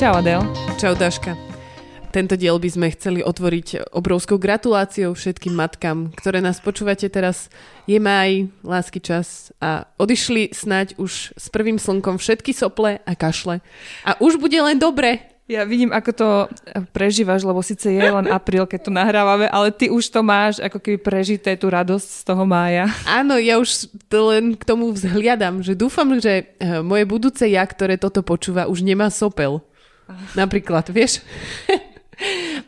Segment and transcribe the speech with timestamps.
[0.00, 0.40] Čau Adel.
[0.80, 1.36] Čau Daška.
[2.08, 7.52] Tento diel by sme chceli otvoriť obrovskou gratuláciou všetkým matkám, ktoré nás počúvate teraz.
[7.84, 13.60] Je maj, lásky čas a odišli snať už s prvým slnkom všetky sople a kašle.
[14.08, 15.20] A už bude len dobre.
[15.52, 16.28] Ja vidím, ako to
[16.96, 20.80] prežívaš, lebo síce je len apríl, keď to nahrávame, ale ty už to máš ako
[20.80, 22.88] keby prežité tú radosť z toho mája.
[23.04, 27.68] Áno, ja už to len k tomu vzhliadam, že dúfam, že eh, moje budúce ja,
[27.68, 29.60] ktoré toto počúva, už nemá sopel.
[30.36, 31.24] Napríklad, vieš?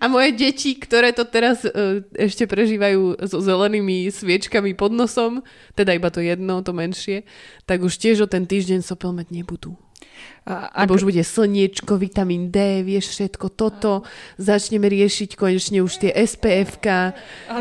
[0.01, 5.45] A moje deti, ktoré to teraz uh, ešte prežívajú so zelenými sviečkami pod nosom,
[5.77, 7.29] teda iba to jedno, to menšie,
[7.69, 9.77] tak už tiež o ten týždeň sopel mať nebudú.
[10.43, 14.03] A, Lebo už bude slniečko, vitamín D, vieš, všetko toto.
[14.43, 17.15] Začneme riešiť konečne už tie SPF-ka.
[17.47, 17.57] A,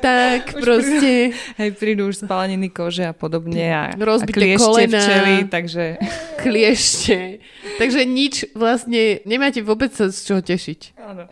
[0.00, 1.36] tak proste.
[1.60, 5.00] Hej, prídu už spáleniny kože a podobne a, Rozbité a kliešte kolena.
[5.04, 5.84] včely, takže...
[6.44, 7.44] Kliešte.
[7.80, 10.80] Takže nič vlastne, nemáte vôbec sa z čoho tešiť.
[11.00, 11.24] Áno.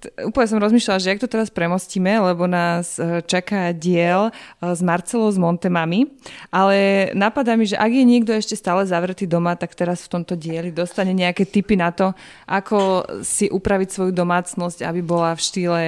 [0.00, 4.32] T- úplne som rozmýšľala, že jak to teraz premostíme, lebo nás e, čaká diel e,
[4.72, 6.08] s Marcelou z Montemami,
[6.48, 10.34] ale napadá mi, že ak je niekto ešte stále zavretý doma, tak teraz v tomto
[10.38, 12.14] dieli dostane nejaké tipy na to,
[12.46, 15.80] ako si upraviť svoju domácnosť, aby bola v štýle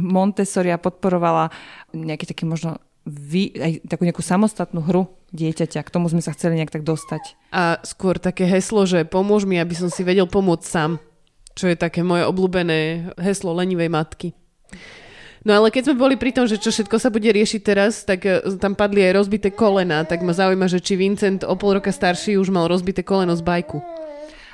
[0.00, 1.50] Montessori a podporovala
[1.92, 2.78] nejaký taký možno
[3.08, 5.80] vy, aj takú nejakú samostatnú hru dieťaťa.
[5.82, 7.38] K tomu sme sa chceli nejak tak dostať.
[7.54, 11.00] A skôr také heslo, že pomôž mi, aby som si vedel pomôcť sám.
[11.56, 14.28] Čo je také moje obľúbené heslo lenivej matky.
[15.40, 18.28] No ale keď sme boli pri tom, že čo všetko sa bude riešiť teraz, tak
[18.28, 21.88] e, tam padli aj rozbité kolena, tak ma zaujíma, že či Vincent o pol roka
[21.88, 23.80] starší už mal rozbité koleno z bajku.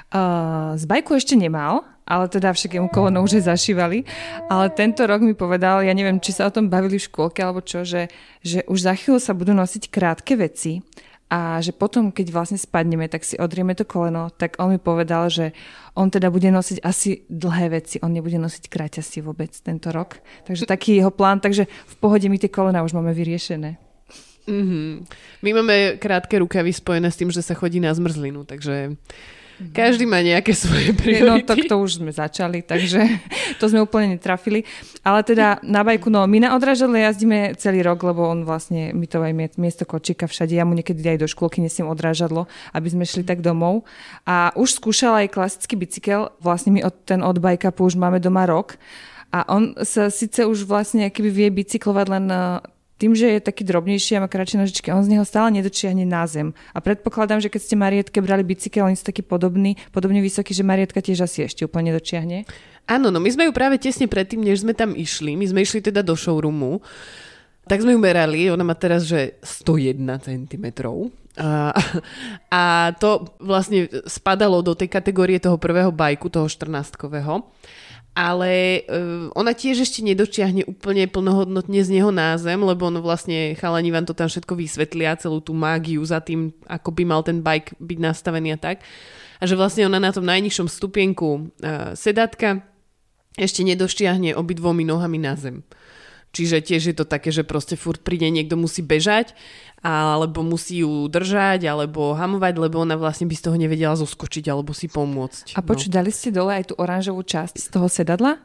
[0.06, 4.06] Uh, z bajku ešte nemal, ale teda však jemu koleno už aj zašívali.
[4.46, 7.58] Ale tento rok mi povedal, ja neviem, či sa o tom bavili v škôlke alebo
[7.66, 8.06] čo, že,
[8.38, 10.86] že už za chvíľu sa budú nosiť krátke veci
[11.26, 15.26] a že potom, keď vlastne spadneme, tak si odrieme to koleno, tak on mi povedal,
[15.26, 15.50] že
[15.98, 20.22] on teda bude nosiť asi dlhé veci, on nebude nosiť kráťasy vôbec tento rok.
[20.46, 23.74] Takže taký je jeho plán, takže v pohode my tie kolena už máme vyriešené.
[24.46, 24.90] Mm-hmm.
[25.42, 28.94] My máme krátke rukavy spojené s tým, že sa chodí na zmrzlinu, takže
[29.72, 31.48] každý má nejaké svoje No priority.
[31.48, 33.00] tak to už sme začali, takže
[33.60, 34.68] to sme úplne netrafili.
[35.00, 39.06] Ale teda na bajku, no my na odrážadle jazdíme celý rok, lebo on vlastne, my
[39.08, 42.44] to aj mie- miesto kočíka všade, ja mu niekedy aj do škôlky nesiem odrážadlo,
[42.76, 43.88] aby sme šli tak domov.
[44.28, 48.44] A už skúšal aj klasický bicykel, vlastne my od, ten od bajka už máme doma
[48.44, 48.76] rok.
[49.34, 52.40] A on sa síce už vlastne akýby vie bicyklovať len eh,
[52.96, 56.24] tým, že je taký drobnejší a má kratšie nožičky, on z neho stále nedočiahne na
[56.24, 56.56] zem.
[56.72, 60.64] A predpokladám, že keď ste Marietke brali bicykel, oni sú takí podobní, podobne vysokí, že
[60.64, 62.48] Marietka tiež asi ešte úplne nedočiahne.
[62.88, 65.84] Áno, no my sme ju práve tesne predtým, než sme tam išli, my sme išli
[65.84, 66.80] teda do showroomu,
[67.66, 70.66] tak sme ju merali, ona má teraz, že 101 cm.
[71.36, 71.74] A,
[72.48, 72.62] a
[72.96, 77.44] to vlastne spadalo do tej kategórie toho prvého bajku, toho 14-kového.
[78.16, 83.52] Ale uh, ona tiež ešte nedočiahne úplne plnohodnotne z neho na zem, lebo on vlastne,
[83.60, 87.44] chalani vám to tam všetko vysvetlia, celú tú mágiu za tým, ako by mal ten
[87.44, 88.80] bike byť nastavený a tak.
[89.36, 91.28] A že vlastne ona na tom najnižšom stupienku
[91.60, 92.64] uh, sedátka
[93.36, 95.60] ešte nedoštiahne obidvomi nohami na zem.
[96.36, 99.32] Čiže tiež je to také, že proste furt príde niekto musí bežať,
[99.80, 104.76] alebo musí ju držať, alebo hamovať, lebo ona vlastne by z toho nevedela zoskočiť, alebo
[104.76, 105.56] si pomôcť.
[105.56, 108.36] A počuť, dali ste dole aj tú oranžovú časť z toho sedadla?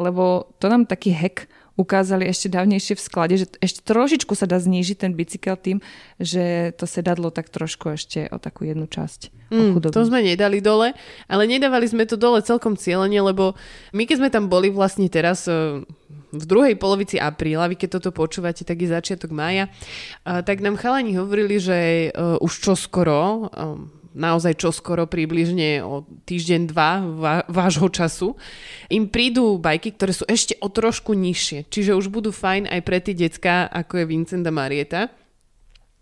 [0.00, 1.44] Lebo to nám taký hack
[1.76, 5.78] ukázali ešte dávnejšie v sklade, že ešte trošičku sa dá znížiť ten bicykel tým,
[6.16, 10.90] že to sedadlo tak trošku ešte o takú jednu časť Mm, to sme nedali dole,
[11.30, 13.54] ale nedávali sme to dole celkom cieľene, lebo
[13.94, 15.86] my keď sme tam boli vlastne teraz e,
[16.34, 19.70] v druhej polovici apríla, vy keď toto počúvate, tak je začiatok mája,
[20.26, 22.06] a tak nám chalani hovorili, že e,
[22.42, 23.46] už čoskoro, e,
[24.16, 28.32] naozaj čoskoro približne o týždeň, dva vá, vášho času,
[28.88, 31.68] im prídu bajky, ktoré sú ešte o trošku nižšie.
[31.68, 35.12] Čiže už budú fajn aj pre tie decka, ako je Vincent a Marieta.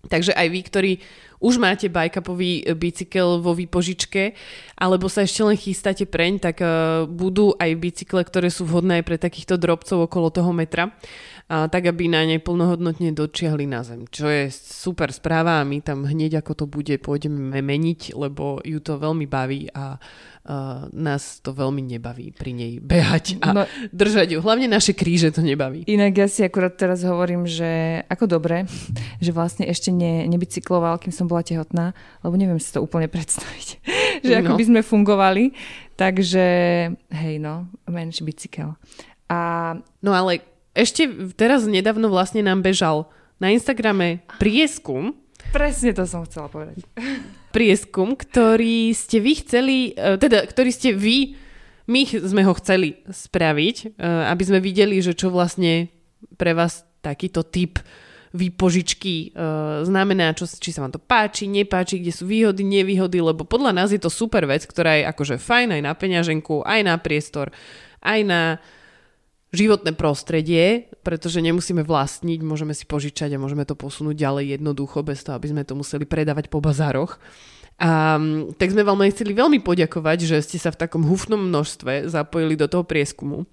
[0.05, 0.93] Takže aj vy, ktorí
[1.45, 4.33] už máte bajkapový e, bicykel vo výpožičke,
[4.81, 9.05] alebo sa ešte len chystáte preň, tak uh, budú aj bicykle, ktoré sú vhodné aj
[9.05, 10.91] pre takýchto drobcov okolo toho metra.
[11.44, 14.08] Tak aby na nej plnohodnotne dočiahli na zem.
[14.08, 18.81] Čo je super správa a my tam hneď ako to bude pôjdeme meniť, lebo ju
[18.81, 23.62] to veľmi baví a uh, nás to veľmi nebaví pri nej behať a no,
[23.93, 24.38] držať ju.
[24.41, 25.85] Hlavne naše kríže to nebaví.
[25.85, 28.64] Inak ja si akurát teraz hovorím, že ako dobre,
[29.20, 31.93] že vlastne ešte ne, nebicykloval, kým som bola tehotná,
[32.25, 33.85] lebo neviem si to úplne predstaviť.
[34.26, 34.58] že ako no.
[34.58, 35.44] by sme fungovali.
[35.94, 36.46] Takže
[37.12, 38.75] hej no, menší bicykel.
[39.29, 39.38] A...
[40.02, 45.15] No ale ešte teraz nedávno vlastne nám bežal na Instagrame prieskum,
[45.55, 46.82] Presne to som chcela povedať.
[47.55, 51.38] Prieskum, ktorý ste vy chceli, e, teda ktorý ste vy,
[51.87, 55.94] my sme ho chceli spraviť, e, aby sme videli, že čo vlastne
[56.35, 57.79] pre vás takýto typ
[58.35, 59.47] výpožičky e,
[59.87, 63.94] znamená, čo, či sa vám to páči, nepáči, kde sú výhody, nevýhody, lebo podľa nás
[63.94, 67.55] je to super vec, ktorá je akože fajn aj na peňaženku, aj na priestor,
[68.03, 68.43] aj na
[69.55, 75.23] životné prostredie, pretože nemusíme vlastniť, môžeme si požičať a môžeme to posunúť ďalej jednoducho, bez
[75.23, 77.23] toho, aby sme to museli predávať po bazároch.
[77.79, 78.19] A,
[78.55, 82.71] tak sme vám chceli veľmi poďakovať, že ste sa v takom hufnom množstve zapojili do
[82.71, 83.47] toho prieskumu.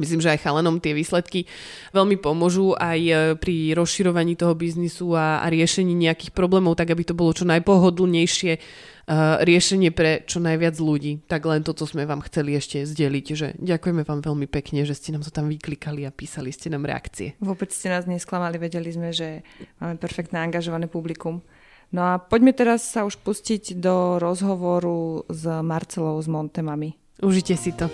[0.00, 1.44] Myslím, že aj chalanom tie výsledky
[1.92, 7.04] veľmi pomôžu aj e, pri rozširovaní toho biznisu a, a riešení nejakých problémov, tak aby
[7.04, 11.20] to bolo čo najpohodlnejšie uh, riešenie pre čo najviac ľudí.
[11.28, 15.12] Tak len toto sme vám chceli ešte zdeliť, že ďakujeme vám veľmi pekne, že ste
[15.12, 17.36] nám to tam vyklikali a písali ste nám reakcie.
[17.44, 19.44] Vôbec ste nás nesklamali, vedeli sme, že
[19.76, 21.44] máme perfektné angažované publikum.
[21.92, 26.96] No a poďme teraz sa už pustiť do rozhovoru s Marcelou z Montemami.
[27.20, 27.92] Užite si to.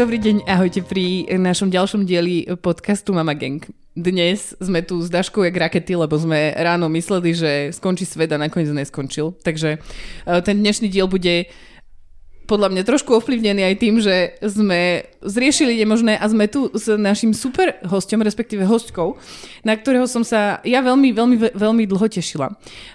[0.00, 3.60] Dobrý deň, ahojte pri našom ďalšom dieli podcastu Mama Gang.
[3.92, 8.40] Dnes sme tu s Daškou jak rakety, lebo sme ráno mysleli, že skončí svet a
[8.40, 9.36] nakoniec neskončil.
[9.44, 9.78] Takže e,
[10.40, 11.52] ten dnešný diel bude
[12.48, 17.36] podľa mňa trošku ovplyvnený aj tým, že sme zriešili nemožné a sme tu s našim
[17.36, 19.20] super hostom, respektíve hostkou,
[19.68, 22.48] na ktorého som sa ja veľmi, veľmi, veľmi dlho tešila.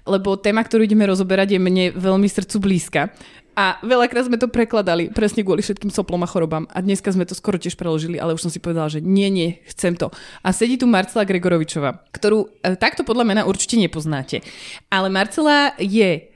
[0.10, 3.14] Lebo téma, ktorú ideme rozoberať, je mne veľmi srdcu blízka.
[3.56, 6.68] A veľakrát sme to prekladali presne kvôli všetkým soplom a chorobám.
[6.76, 9.64] A dneska sme to skoro tiež preložili, ale už som si povedala, že nie, nie,
[9.72, 10.12] chcem to.
[10.44, 14.44] A sedí tu Marcela Gregorovičová, ktorú e, takto podľa mena určite nepoznáte.
[14.92, 16.35] Ale Marcela je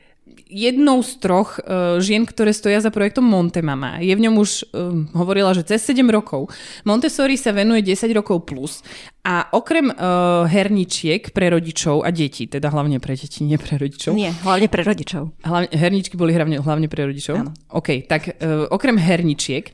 [0.49, 4.01] jednou z troch uh, žien, ktoré stoja za projektom Montemama.
[4.01, 6.49] Je v ňom už, uh, hovorila, že cez 7 rokov.
[6.83, 8.81] Montessori sa venuje 10 rokov plus
[9.21, 14.17] a okrem uh, herničiek pre rodičov a deti, teda hlavne pre deti, nie pre rodičov.
[14.17, 15.29] Nie, hlavne pre rodičov.
[15.45, 17.35] Hlavne, herničky boli hlavne, hlavne pre rodičov?
[17.37, 17.53] Áno.
[17.69, 19.69] OK, tak uh, okrem herničiek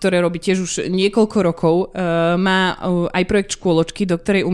[0.00, 1.74] ktoré robí tiež už niekoľko rokov.
[1.92, 4.48] Uh, má uh, aj projekt škôločky, do ktorej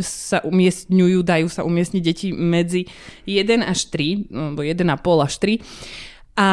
[0.00, 2.88] sa umiestňujú, dajú sa umiestniť deti medzi
[3.28, 4.88] 1 až 3, alebo 1,5
[5.20, 6.40] až 3.
[6.40, 6.48] A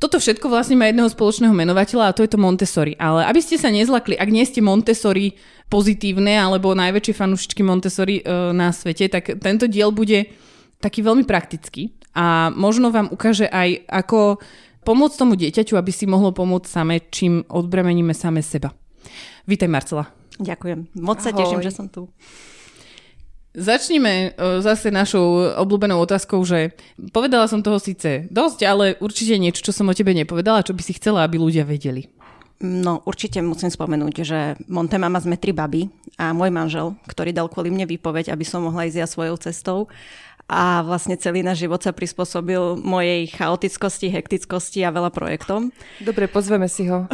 [0.00, 2.96] toto všetko vlastne má jedného spoločného menovateľa a to je to Montessori.
[2.96, 5.36] Ale aby ste sa nezlakli, ak nie ste Montessori
[5.68, 10.32] pozitívne alebo najväčšie fanúšičky Montessori uh, na svete, tak tento diel bude
[10.80, 14.40] taký veľmi praktický a možno vám ukáže aj, ako
[14.86, 18.70] pomôcť tomu dieťaťu, aby si mohlo pomôcť same, čím odbremeníme same seba.
[19.50, 20.06] Vítaj Marcela.
[20.38, 20.94] Ďakujem.
[21.02, 21.38] Moc sa Ahoj.
[21.42, 22.06] teším, že som tu.
[23.56, 26.76] Začnime e, zase našou obľúbenou otázkou, že
[27.08, 30.82] povedala som toho síce dosť, ale určite niečo, čo som o tebe nepovedala, čo by
[30.84, 32.04] si chcela, aby ľudia vedeli.
[32.60, 35.88] No určite musím spomenúť, že Montemama sme tri baby
[36.20, 39.88] a môj manžel, ktorý dal kvôli mne výpoveď, aby som mohla ísť ja svojou cestou
[40.46, 45.74] a vlastne celý náš život sa prispôsobil mojej chaotickosti, hektickosti a veľa projektom.
[45.98, 47.10] Dobre, pozveme si ho.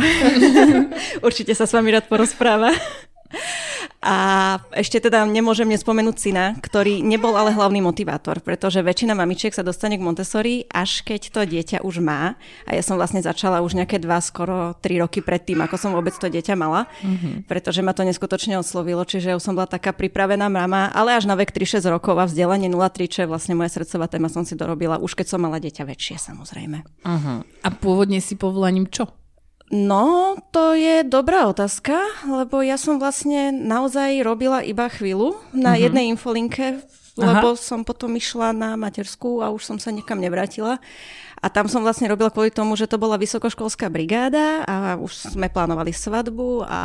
[1.27, 2.77] Určite sa s vami rád porozpráva.
[4.03, 9.63] A ešte teda nemôžem nespomenúť syna, ktorý nebol ale hlavný motivátor, pretože väčšina mamičiek sa
[9.63, 12.35] dostane k Montessori, až keď to dieťa už má.
[12.67, 16.19] A ja som vlastne začala už nejaké dva, skoro tri roky predtým, ako som vôbec
[16.19, 17.47] to dieťa mala, mm-hmm.
[17.47, 21.39] pretože ma to neskutočne oslovilo, čiže už som bola taká pripravená mama, ale až na
[21.39, 24.99] vek 3-6 rokov a vzdelanie 0,3, čo je vlastne moja srdcová téma, som si dorobila
[24.99, 26.83] už keď som mala dieťa väčšie, samozrejme.
[27.07, 27.39] Uh-huh.
[27.47, 29.22] A pôvodne si povolaním čo?
[29.73, 31.97] No, to je dobrá otázka,
[32.29, 35.89] lebo ja som vlastne naozaj robila iba chvíľu na uh-huh.
[35.89, 36.85] jednej infolinke,
[37.17, 37.61] lebo Aha.
[37.61, 40.77] som potom išla na matersku a už som sa nikam nevrátila.
[41.43, 45.51] A tam som vlastne robila kvôli tomu, že to bola vysokoškolská brigáda a už sme
[45.51, 46.81] plánovali svadbu a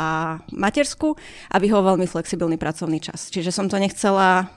[0.50, 1.14] matersku
[1.46, 3.30] a vyhovoval mi flexibilný pracovný čas.
[3.30, 4.50] Čiže som to nechcela,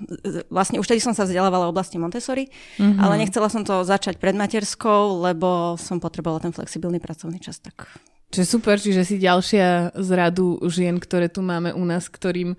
[0.50, 2.98] vlastne už tedy som sa vzdelávala v oblasti Montessori, mm-hmm.
[2.98, 7.62] ale nechcela som to začať pred materskou, lebo som potrebovala ten flexibilný pracovný čas.
[7.62, 12.56] Tak Čiže super, čiže si ďalšia z radu žien, ktoré tu máme u nás, ktorým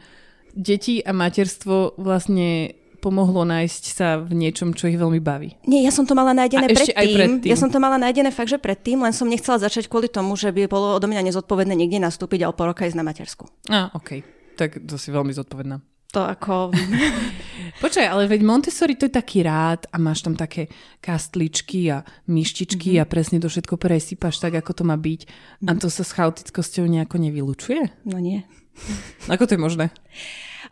[0.53, 5.59] deti a materstvo vlastne pomohlo nájsť sa v niečom, čo ich veľmi baví.
[5.67, 6.95] Nie, ja som to mala nájdené A predtým.
[7.43, 7.51] predtým.
[7.51, 10.55] Ja som to mala nájdené fakt, že predtým, len som nechcela začať kvôli tomu, že
[10.55, 13.51] by bolo odo mňa nezodpovedné niekde nastúpiť a o pol roka ísť na matersku.
[13.67, 14.23] Á, OK.
[14.55, 15.83] Tak to si veľmi zodpovedná.
[16.13, 16.71] To ako...
[17.83, 20.69] Počkaj, ale veď Montessori to je taký rád a máš tam také
[21.01, 23.03] kastličky a myštičky mm-hmm.
[23.03, 25.21] a presne to všetko presypaš tak, ako to má byť.
[25.67, 28.07] A to sa s chaotickosťou nejako nevylučuje?
[28.07, 28.45] No nie.
[29.33, 29.87] Ako to je možné?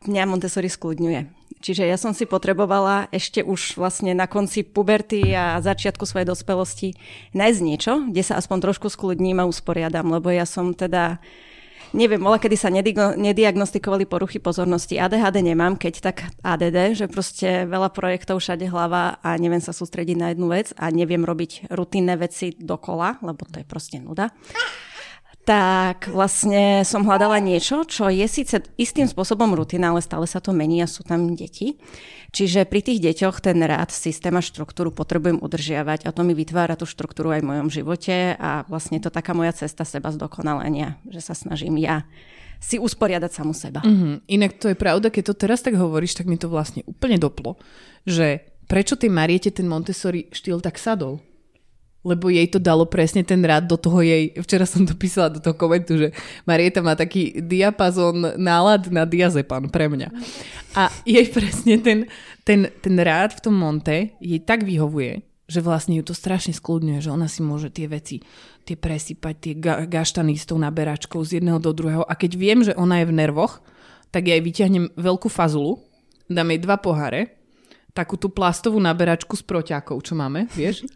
[0.09, 1.41] Mňa Montessori skľudňuje.
[1.61, 6.97] Čiže ja som si potrebovala ešte už vlastne na konci puberty a začiatku svojej dospelosti
[7.37, 11.21] nájsť niečo, kde sa aspoň trošku skľudním a usporiadam, lebo ja som teda
[11.93, 14.99] neviem, bola, kedy sa nediagno- nediagnostikovali poruchy pozornosti.
[15.01, 20.17] ADHD nemám, keď tak ADD, že proste veľa projektov všade hlava a neviem sa sústrediť
[20.17, 24.31] na jednu vec a neviem robiť rutinné veci dokola, lebo to je proste nuda
[25.41, 30.55] tak vlastne som hľadala niečo, čo je síce istým spôsobom rutina, ale stále sa to
[30.55, 31.81] mení a sú tam deti.
[32.31, 36.79] Čiže pri tých deťoch ten rád, systém a štruktúru potrebujem udržiavať a to mi vytvára
[36.79, 41.19] tú štruktúru aj v mojom živote a vlastne to taká moja cesta seba zdokonalenia, že
[41.19, 42.07] sa snažím ja
[42.61, 43.81] si usporiadať samu seba.
[43.81, 44.15] Mm-hmm.
[44.29, 47.57] Inak to je pravda, keď to teraz tak hovoríš, tak mi to vlastne úplne doplo,
[48.05, 51.25] že prečo tej Mariete ten Montessori štýl tak sadol?
[52.01, 55.41] Lebo jej to dalo presne ten rád do toho jej, včera som to písala do
[55.41, 56.09] toho komentu, že
[56.49, 60.09] Marieta má taký diapazon nálad na diazepan pre mňa.
[60.81, 61.99] A jej presne ten,
[62.49, 67.05] ten, ten rád v tom Monte jej tak vyhovuje, že vlastne ju to strašne skľudňuje,
[67.05, 68.25] že ona si môže tie veci,
[68.65, 72.07] tie presypať, tie ga- gaštany s tou naberačkou z jedného do druhého.
[72.07, 73.61] A keď viem, že ona je v nervoch,
[74.09, 75.83] tak ja jej vyťahnem veľkú fazulu,
[76.31, 77.37] dám jej dva poháre,
[77.91, 80.87] takú tú plastovú naberačku s proťákov, čo máme, vieš?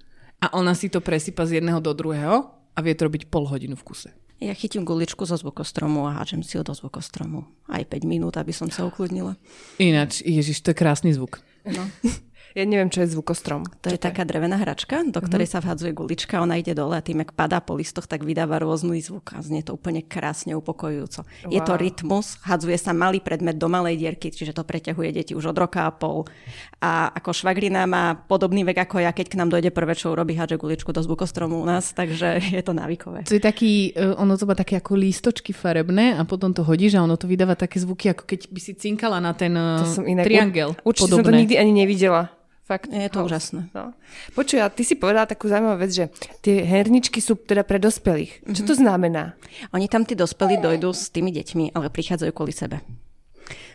[0.41, 3.79] A ona si to presypa z jedného do druhého a vie to robiť pol hodinu
[3.79, 4.11] v kuse.
[4.43, 7.47] Ja chytím guličku zo zvukostromu a hážem si ho do zvukostromu.
[7.71, 9.38] Aj 5 minút, aby som sa ukludnila.
[9.79, 11.41] Ináč, ježiš, to je krásny zvuk.
[11.64, 11.87] No.
[12.55, 13.67] Ja neviem, čo je zvukostrom.
[13.83, 15.59] To je taká drevená hračka, do ktorej uh-huh.
[15.59, 19.03] sa vhadzuje gulička, ona ide dole a tým, ak padá po listoch, tak vydáva rôzny
[19.03, 21.27] zvuk a znie to úplne krásne upokojujúco.
[21.27, 21.51] Wow.
[21.51, 25.51] Je to rytmus, hadzuje sa malý predmet do malej dierky, čiže to preťahuje deti už
[25.51, 26.31] od roka a pol.
[26.79, 30.39] A ako švagrina má podobný vek ako ja, keď k nám dojde prvé, čo urobí,
[30.39, 33.27] hádže guličku do zvukostromu u nás, takže je to návykové.
[33.27, 36.95] To je taký, e, ono to má také ako lístočky farebné a potom to hodíš
[36.95, 39.91] a ono to vydáva také zvuky, ako keď by si cinkala na ten e, to
[39.91, 40.79] som inak, triangel.
[40.87, 41.19] Určite podobné.
[41.19, 42.44] som to nikdy ani nevidela.
[42.64, 42.88] Fakt.
[42.88, 43.68] Je to úžasné.
[43.76, 43.92] No.
[44.33, 46.09] Počuj, a ty si povedala takú zaujímavú vec, že
[46.40, 48.40] tie herničky sú teda pre dospelých.
[48.40, 48.56] Mm-hmm.
[48.56, 49.37] Čo to znamená?
[49.76, 52.80] Oni tam tí dospelí dojdú s tými deťmi, ale prichádzajú kvôli sebe.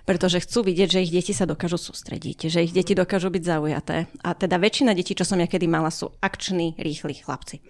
[0.09, 4.09] Pretože chcú vidieť, že ich deti sa dokážu sústrediť, že ich deti dokážu byť zaujaté.
[4.25, 7.61] A teda väčšina detí, čo som ja kedy mala, sú akční, rýchli chlapci.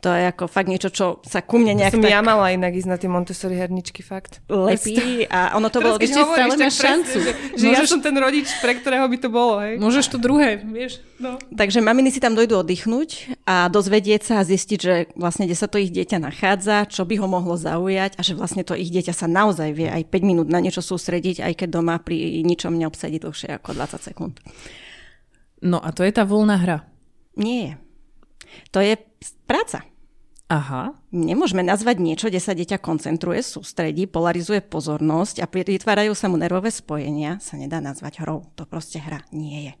[0.00, 2.08] To je ako fakt niečo, čo sa ku mne nejak som tak...
[2.08, 4.40] ja mala inak ísť na tie Montessori herničky, fakt.
[4.48, 6.00] Lepí a ono to bolo...
[6.00, 7.16] Ešte stále máš šancu.
[7.20, 7.84] Že, že Môžeš...
[7.84, 9.76] ja som ten rodič, pre ktorého by to bolo, hej.
[9.76, 11.04] Môžeš to druhé, vieš.
[11.20, 11.36] No.
[11.52, 15.68] Takže maminy si tam dojdú oddychnúť a dozvedieť sa a zistiť, že vlastne kde sa
[15.68, 19.12] to ich dieťa nachádza, čo by ho mohlo zaujať a že vlastne to ich dieťa
[19.12, 23.20] sa naozaj vie aj 5 minút na niečo sústrediť, aj keď doma pri ničom neobsadí
[23.20, 24.40] dlhšie ako 20 sekúnd.
[25.60, 26.88] No a to je tá voľná hra.
[27.36, 27.76] Nie.
[28.72, 28.96] To je
[29.44, 29.89] práca.
[30.50, 30.98] Aha.
[31.14, 36.74] Nemôžeme nazvať niečo, kde sa dieťa koncentruje, sústredí, polarizuje pozornosť a vytvárajú sa mu nervové
[36.74, 38.50] spojenia, sa nedá nazvať hrou.
[38.58, 39.72] To proste hra nie je.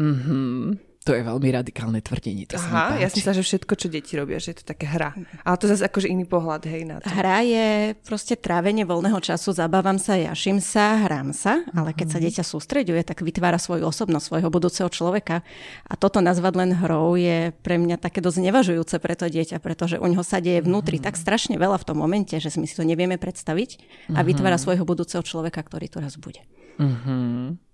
[0.00, 0.93] Mhm.
[1.04, 2.48] To je veľmi radikálne tvrdenie.
[2.48, 5.12] To Aha, ja si myslím, že všetko, čo deti robia, že je to také hra.
[5.44, 7.12] Ale to zase akože iný pohľad, hej, na to.
[7.12, 12.18] Hra je proste trávenie voľného času, zabávam sa, jaším sa, hrám sa, ale keď sa
[12.18, 12.24] mhm.
[12.24, 15.44] dieťa sústreďuje, tak vytvára svoju osobnosť, svojho budúceho človeka.
[15.84, 20.00] A toto nazvať len hrou je pre mňa také dosť nevažujúce pre to dieťa, pretože
[20.00, 21.12] u neho sa deje vnútri mm-hmm.
[21.12, 24.24] tak strašne veľa v tom momente, že my si to nevieme predstaviť a mm-hmm.
[24.24, 26.40] vytvára svojho budúceho človeka, ktorý tu raz bude.
[26.80, 27.73] Mm-hmm.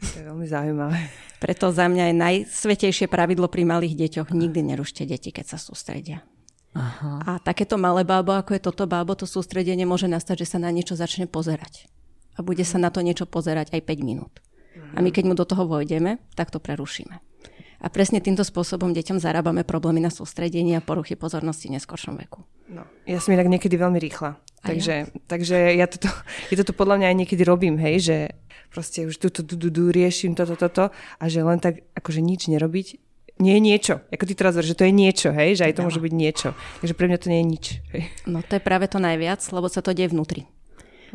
[0.00, 0.98] To je veľmi zaujímavé.
[1.40, 4.32] Preto za mňa je najsvetejšie pravidlo pri malých deťoch.
[4.32, 6.24] Nikdy nerušte deti, keď sa sústredia.
[6.72, 7.20] Aha.
[7.26, 10.70] A takéto malé bábo, ako je toto bábo, to sústredenie môže nastať, že sa na
[10.70, 11.90] niečo začne pozerať.
[12.38, 14.40] A bude sa na to niečo pozerať aj 5 minút.
[14.94, 17.29] A my keď mu do toho vojdeme, tak to prerušíme.
[17.80, 22.44] A presne týmto spôsobom deťom zarábame problémy na sústredenie a poruchy pozornosti v neskôršom veku.
[22.68, 24.36] No, ja som inak niekedy veľmi rýchla.
[24.60, 25.08] Takže, ja?
[25.24, 26.12] takže ja toto,
[26.52, 28.16] ja toto podľa mňa aj niekedy robím, hej, že
[28.68, 32.20] proste už tu, tu, tu, tu, tu riešim toto, toto a že len tak akože
[32.20, 33.00] nič nerobiť
[33.40, 33.94] nie je niečo.
[34.12, 35.88] Ako ty teraz že to je niečo, hej, že aj to no.
[35.88, 36.48] môže byť niečo.
[36.84, 37.64] Takže pre mňa to nie je nič.
[37.96, 38.02] Hej.
[38.28, 40.44] No to je práve to najviac, lebo sa to deje vnútri.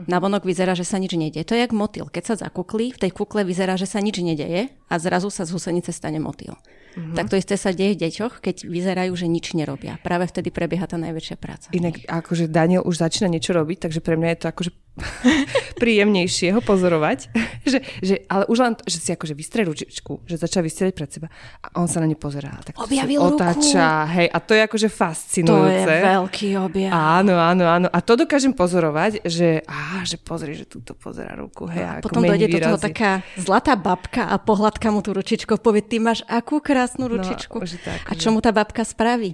[0.03, 1.47] Na vonok vyzerá, že sa nič nedieje.
[1.47, 2.11] To je jak motýl.
[2.11, 5.55] Keď sa zakuklí, v tej kukle vyzerá, že sa nič nedeje a zrazu sa z
[5.55, 6.59] husenice stane motýl.
[6.95, 7.15] Mm-hmm.
[7.19, 9.99] Tak to isté sa deje deťoch, keď vyzerajú, že nič nerobia.
[9.99, 11.67] Práve vtedy prebieha tá najväčšia práca.
[11.75, 14.71] Inak akože Daniel už začína niečo robiť, takže pre mňa je to akože
[15.81, 17.27] príjemnejšie ho pozorovať.
[17.71, 21.27] že, že, ale už len, že si akože vystrie ručičku, že začal vystrieť pred seba
[21.59, 22.55] a on sa na ňu pozerá.
[22.63, 25.83] Tak Objavil otáča, hej, a to je akože fascinujúce.
[25.83, 26.91] To je veľký objav.
[26.95, 27.87] Áno, áno, áno.
[27.91, 31.67] A to dokážem pozorovať, že, á, že pozri, že túto pozera ruku.
[31.67, 35.83] Hej, a potom dojde do toho taká zlatá babka a pohľadka mu tú ručičku, povie,
[35.83, 37.57] ty máš akú krásnu no, ručičku.
[37.57, 39.33] No, tak, a čo mu tá babka spraví?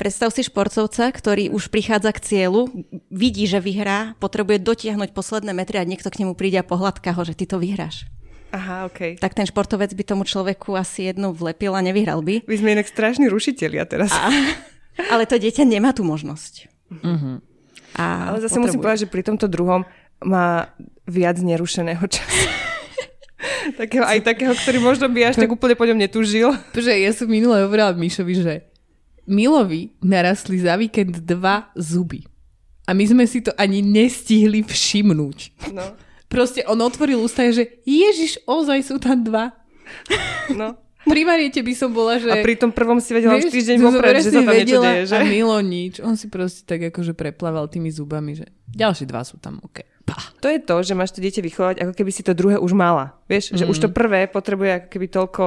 [0.00, 2.72] Predstav si športovca, ktorý už prichádza k cieľu,
[3.12, 7.22] vidí, že vyhrá, potrebuje dotiahnuť posledné metry a niekto k nemu príde a pohľadka ho,
[7.22, 8.08] že ty to vyhráš.
[8.56, 9.20] Aha, okay.
[9.20, 12.46] Tak ten športovec by tomu človeku asi jednu vlepil a nevyhral by.
[12.48, 14.08] My sme inak strašní rušiteľia teraz.
[14.14, 14.32] A,
[15.12, 16.72] ale to dieťa nemá tú možnosť.
[16.88, 17.42] Uh-huh.
[17.98, 18.64] A ale zase potrebuje.
[18.64, 19.84] musím povedať, že pri tomto druhom
[20.24, 20.72] má
[21.04, 22.46] viac nerušeného času.
[23.76, 26.52] takého, aj takého, ktorý možno by až tak úplne po ňom netúžil.
[26.72, 28.54] Že ja som minule hovorila Mišovi, že
[29.26, 32.24] Milovi narastli za víkend dva zuby.
[32.86, 35.68] A my sme si to ani nestihli všimnúť.
[35.74, 35.98] No.
[36.30, 39.54] Proste on otvoril ústa, že Ježiš, ozaj sú tam dva.
[40.54, 40.78] No.
[41.06, 42.26] Pri Mariete by som bola, že...
[42.26, 45.14] A pri tom prvom si vedela už týždeň vopred, že sa tam niečo deje, že?
[45.14, 46.02] A Milo nič.
[46.02, 49.86] On si proste tak akože preplával tými zubami, že ďalšie dva sú tam, OK.
[50.06, 50.14] Pá.
[50.38, 53.18] To je to, že máš to dieťa vychovať, ako keby si to druhé už mala.
[53.26, 53.56] Vieš, mm.
[53.58, 53.94] že už to mm.
[53.94, 55.44] prvé potrebuje ako keby toľko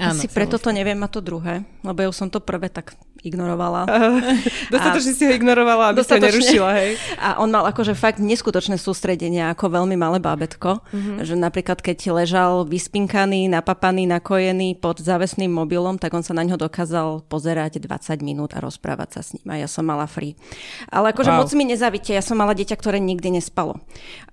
[0.00, 2.96] Áno, Asi preto to neviem a to druhé, lebo ja už som to prvé tak
[3.20, 3.84] ignorovala.
[4.72, 6.96] Dostatočne si ho ignorovala, aby sa nerušila, hej.
[7.20, 11.28] A on mal akože fakt neskutočné sústredenie ako veľmi malé bábetko, mm-hmm.
[11.28, 16.56] že napríklad keď ležal vyspinkaný, napapaný, nakojený pod závesným mobilom, tak on sa na ňo
[16.56, 20.40] dokázal pozerať 20 minút a rozprávať sa s ním a ja som mala free.
[20.88, 21.44] Ale akože wow.
[21.44, 23.76] moc mi nezavíte, ja som mala dieťa, ktoré nikdy nespalo.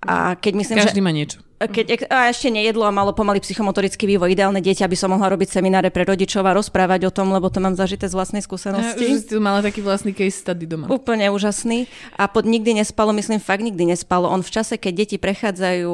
[0.07, 1.05] A keď myslím, Každý že...
[1.05, 4.31] má niečo keď, a ešte nejedlo a malo pomaly psychomotorický vývoj.
[4.31, 7.59] Ideálne dieťa by som mohla robiť semináre pre rodičov a rozprávať o tom, lebo to
[7.59, 9.03] mám zažité z vlastnej skúsenosti.
[9.03, 10.87] Ja, už si tu mala taký vlastný case study doma.
[10.87, 11.91] Úplne úžasný.
[12.15, 14.31] A pod nikdy nespalo, myslím, fakt nikdy nespalo.
[14.31, 15.91] On v čase, keď deti prechádzajú,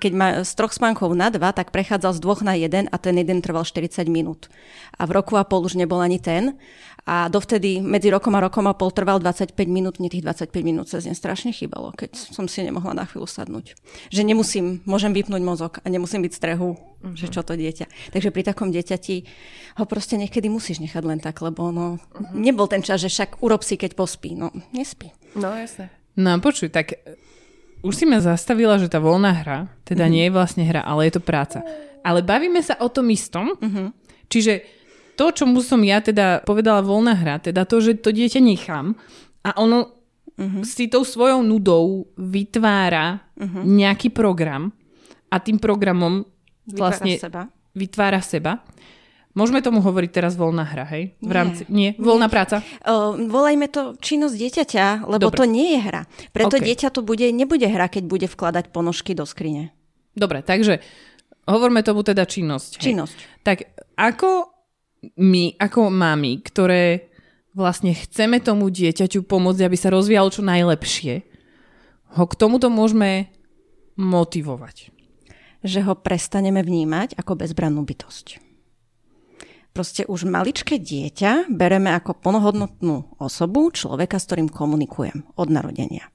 [0.00, 3.20] keď má z troch spánkov na dva, tak prechádzal z dvoch na jeden a ten
[3.20, 4.48] jeden trval 40 minút.
[4.96, 6.56] A v roku a pol už nebol ani ten.
[7.06, 10.90] A dovtedy medzi rokom a rokom a pol trval 25 minút, mne tých 25 minút
[10.90, 13.78] sa z strašne chýbalo, keď som si nemohla na chvíľu sadnúť.
[14.10, 17.14] Že nemusím, môžem vypnúť mozog a nemusím byť v strehu, uh-huh.
[17.14, 18.10] že čo to dieťa.
[18.10, 19.22] Takže pri takom dieťati
[19.78, 22.34] ho proste niekedy musíš nechať len tak, lebo no, uh-huh.
[22.34, 24.34] nebol ten čas, že však urob si, keď pospí.
[24.34, 25.14] No, nespí.
[25.38, 25.94] No, jasne.
[26.18, 26.98] No, počuj, tak
[27.86, 30.14] už si ma zastavila, že tá voľná hra, teda uh-huh.
[30.18, 31.62] nie je vlastne hra, ale je to práca.
[32.02, 33.94] Ale bavíme sa o tom istom, uh-huh.
[34.26, 34.66] čiže
[35.16, 38.94] to, čo mu som ja teda povedala voľná hra, teda to, že to dieťa nechám
[39.42, 39.96] a ono
[40.36, 40.62] uh-huh.
[40.62, 43.64] si tou svojou nudou vytvára uh-huh.
[43.64, 44.70] nejaký program
[45.32, 46.22] a tým programom
[46.68, 47.42] vlastne vytvára seba.
[47.72, 48.52] vytvára seba.
[49.36, 51.12] Môžeme tomu hovoriť teraz voľná hra, hej?
[51.20, 52.64] V rámci, nie, nie voľná práca?
[52.80, 55.36] Uh, volajme to činnosť dieťaťa, lebo Dobre.
[55.36, 56.08] to nie je hra.
[56.32, 56.72] Preto okay.
[56.72, 59.76] dieťa to bude, nebude hra, keď bude vkladať ponožky do skrine.
[60.16, 60.80] Dobre, takže
[61.44, 62.80] hovorme tomu teda činnosť.
[62.80, 62.84] Hej.
[62.88, 63.16] Činnosť.
[63.44, 63.58] Tak
[64.00, 64.55] ako
[65.14, 67.06] my ako mami, ktoré
[67.56, 71.24] vlastne chceme tomu dieťaťu pomôcť, aby sa rozvíjalo čo najlepšie,
[72.16, 73.32] ho k tomuto môžeme
[73.96, 74.92] motivovať.
[75.64, 78.44] Že ho prestaneme vnímať ako bezbrannú bytosť.
[79.76, 86.08] Proste už maličké dieťa bereme ako plnohodnotnú osobu, človeka, s ktorým komunikujem od narodenia.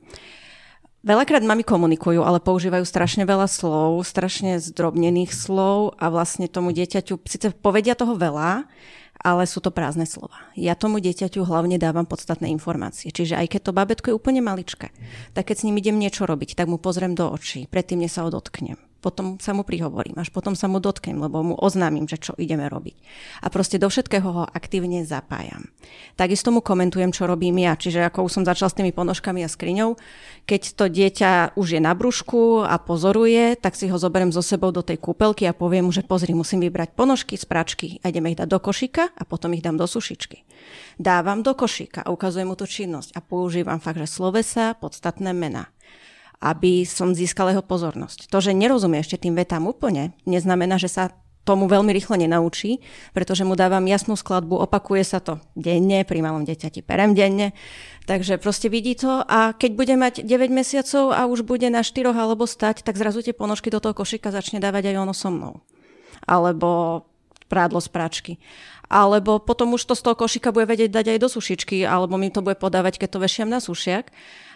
[1.02, 7.26] Veľakrát mami komunikujú, ale používajú strašne veľa slov, strašne zdrobnených slov a vlastne tomu dieťaťu
[7.26, 8.70] síce povedia toho veľa,
[9.18, 10.38] ale sú to prázdne slova.
[10.54, 13.10] Ja tomu dieťaťu hlavne dávam podstatné informácie.
[13.10, 14.94] Čiže aj keď to babetko je úplne maličké,
[15.34, 18.26] tak keď s ním idem niečo robiť, tak mu pozriem do očí, predtým než sa
[18.26, 22.22] ho dotknem potom sa mu prihovorím, až potom sa mu dotknem, lebo mu oznámim, že
[22.22, 22.96] čo ideme robiť.
[23.42, 25.66] A proste do všetkého ho aktívne zapájam.
[26.14, 29.50] Takisto mu komentujem, čo robím ja, čiže ako už som začala s tými ponožkami a
[29.50, 29.98] skriňou,
[30.46, 34.70] keď to dieťa už je na brúšku a pozoruje, tak si ho zoberiem so sebou
[34.70, 38.30] do tej kúpelky a poviem mu, že pozri, musím vybrať ponožky z pračky a ideme
[38.30, 40.46] ich dať do košíka a potom ich dám do sušičky.
[41.02, 45.74] Dávam do košíka a ukazujem mu tú činnosť a používam fakt, že slovesa, podstatné mená
[46.42, 48.28] aby som získala jeho pozornosť.
[48.34, 52.82] To, že nerozumie ešte tým vetám úplne, neznamená, že sa tomu veľmi rýchlo nenaučí,
[53.18, 57.58] pretože mu dávam jasnú skladbu, opakuje sa to denne, pri malom deťati perem denne,
[58.06, 62.14] takže proste vidí to a keď bude mať 9 mesiacov a už bude na 4
[62.14, 65.66] alebo stať, tak zrazu tie ponožky do toho košika začne dávať aj ono so mnou.
[66.30, 67.02] Alebo
[67.50, 68.34] prádlo z práčky.
[68.92, 72.30] Alebo potom už to z toho košika bude vedieť dať aj do sušičky, alebo mi
[72.30, 74.14] to bude podávať, keď to vešiam na sušiak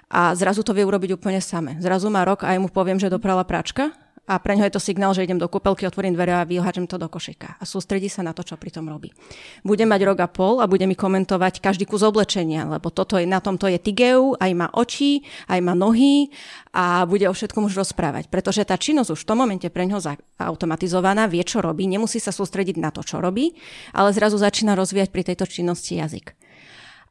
[0.09, 1.77] a zrazu to vie urobiť úplne same.
[1.81, 3.93] Zrazu má rok a aj mu poviem, že doprala pračka
[4.25, 6.97] a pre ňo je to signál, že idem do kúpelky, otvorím dvere a vyhážem to
[6.97, 7.61] do košíka.
[7.61, 9.13] A sústredí sa na to, čo pri tom robí.
[9.61, 13.29] Bude mať rok a pol a bude mi komentovať každý kus oblečenia, lebo toto je,
[13.29, 16.33] na tomto je tigeu, aj má oči, aj má nohy
[16.73, 18.33] a bude o všetkom už rozprávať.
[18.33, 20.01] Pretože tá činnosť už v tom momente pre ňo
[20.41, 23.53] automatizovaná, vie, čo robí, nemusí sa sústrediť na to, čo robí,
[23.93, 26.33] ale zrazu začína rozvíjať pri tejto činnosti jazyk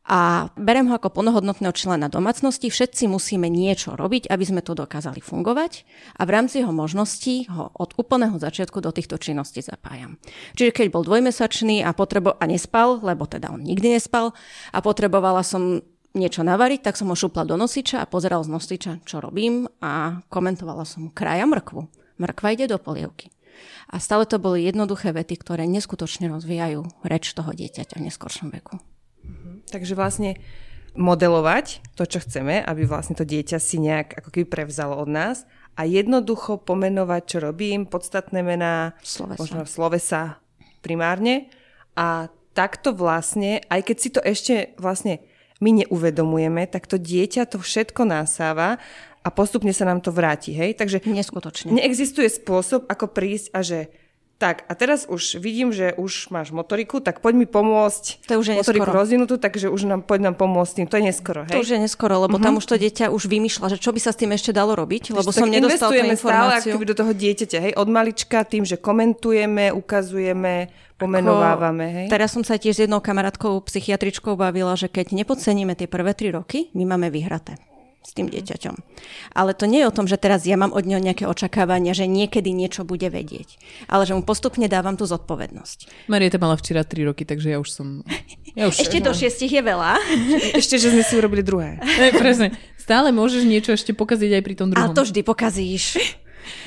[0.04, 2.68] a berem ho ako plnohodnotného člena domácnosti.
[2.68, 5.88] Všetci musíme niečo robiť, aby sme to dokázali fungovať
[6.20, 10.20] a v rámci jeho možností ho od úplného začiatku do týchto činností zapájam.
[10.60, 14.36] Čiže keď bol dvojmesačný a, potrebo- a nespal, lebo teda on nikdy nespal
[14.76, 15.80] a potrebovala som
[16.14, 20.20] niečo navariť, tak som ho šupla do nosiča a pozeral z nosiča, čo robím a
[20.28, 21.90] komentovala som kraja mrkvu.
[22.20, 23.34] Mrkva ide do polievky.
[23.90, 28.78] A stále to boli jednoduché vety, ktoré neskutočne rozvíjajú reč toho dieťaťa v neskoršom veku.
[29.70, 30.36] Takže vlastne
[30.94, 35.42] modelovať to, čo chceme, aby vlastne to dieťa si nejak ako keby prevzalo od nás
[35.74, 39.38] a jednoducho pomenovať, čo robím, podstatné mená, slovesa.
[39.42, 40.38] možno slovesa
[40.86, 41.50] primárne
[41.98, 45.18] a takto vlastne, aj keď si to ešte vlastne
[45.58, 48.78] my neuvedomujeme, tak to dieťa to všetko násáva
[49.24, 50.78] a postupne sa nám to vráti, hej?
[50.78, 51.74] Takže Neskutočne.
[51.74, 53.90] neexistuje spôsob, ako prísť a že
[54.34, 58.26] tak a teraz už vidím, že už máš motoriku, tak poď mi pomôcť.
[58.26, 58.98] To už je motoriku neskoro.
[58.98, 60.86] rozvinutú, takže už nám, poď nám pomôcť tým.
[60.90, 61.54] To je neskoro, hej?
[61.54, 62.46] To už je neskoro, lebo uh-huh.
[62.50, 65.14] tam už to dieťa už vymýšľa, že čo by sa s tým ešte dalo robiť,
[65.14, 66.72] lebo Takže som nedostal tú stále informáciu.
[66.74, 67.72] akoby do toho dieťaťa, hej?
[67.78, 70.68] Od malička tým, že komentujeme, ukazujeme,
[70.98, 72.06] pomenovávame, hej?
[72.10, 76.34] Teraz som sa tiež s jednou kamarátkou psychiatričkou bavila, že keď nepodceníme tie prvé tri
[76.34, 77.54] roky, my máme vyhraté
[78.04, 78.74] s tým dieťaťom.
[79.32, 82.04] Ale to nie je o tom, že teraz ja mám od neho nejaké očakávania, že
[82.04, 83.56] niekedy niečo bude vedieť,
[83.88, 86.08] ale že mu postupne dávam tú zodpovednosť.
[86.12, 88.04] Marieta mala včera 3 roky, takže ja už som...
[88.54, 89.98] Ja už, Ešte do šiestich je veľa.
[90.60, 91.80] Ešte, že sme si urobili druhé.
[92.04, 92.52] Ne, presne.
[92.76, 94.92] Stále môžeš niečo ešte pokaziť aj pri tom druhom.
[94.92, 95.96] A to vždy pokazíš.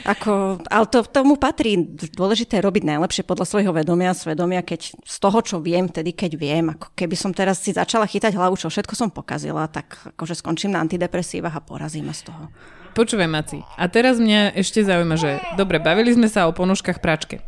[0.10, 1.78] Ako, ale to tomu patrí.
[2.14, 6.12] Dôležité je robiť najlepšie podľa svojho vedomia a svedomia, keď z toho, čo viem, tedy
[6.18, 6.74] keď viem.
[6.74, 10.74] Ako keby som teraz si začala chytať hlavu, čo všetko som pokazila, tak akože skončím
[10.74, 12.48] na antidepresívach a porazím ma z toho.
[12.96, 13.62] Počúvaj, Maci.
[13.78, 17.46] A teraz mňa ešte zaujíma, že dobre, bavili sme sa o ponožkách pračke.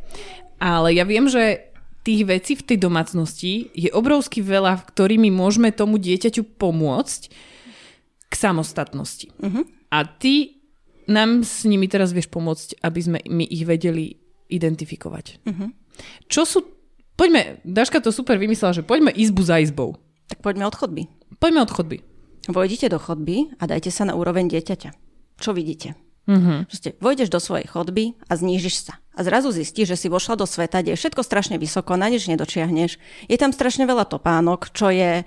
[0.62, 1.72] Ale ja viem, že
[2.04, 7.22] tých vecí v tej domácnosti je obrovsky veľa, ktorými môžeme tomu dieťaťu pomôcť
[8.30, 9.34] k samostatnosti.
[9.42, 9.66] Uh-huh.
[9.90, 10.59] A ty
[11.10, 15.26] nám s nimi teraz vieš pomôcť, aby sme my ich vedeli identifikovať.
[15.44, 15.70] Uh-huh.
[16.30, 16.60] Čo sú...
[17.20, 20.00] Poďme, Daška to super vymyslela, že poďme izbu za izbou.
[20.32, 21.04] Tak poďme od chodby.
[21.42, 21.98] Poďme od chodby.
[22.48, 24.90] Vojdite do chodby a dajte sa na úroveň dieťaťa.
[25.42, 26.00] Čo vidíte?
[26.30, 26.64] Uh-huh.
[26.70, 29.02] Proste vojdeš do svojej chodby a znížiš sa.
[29.18, 32.30] A zrazu zistíš, že si vošla do sveta, kde je všetko strašne vysoko, na nič
[32.30, 33.02] nedočiahneš.
[33.28, 35.26] Je tam strašne veľa topánok, čo je...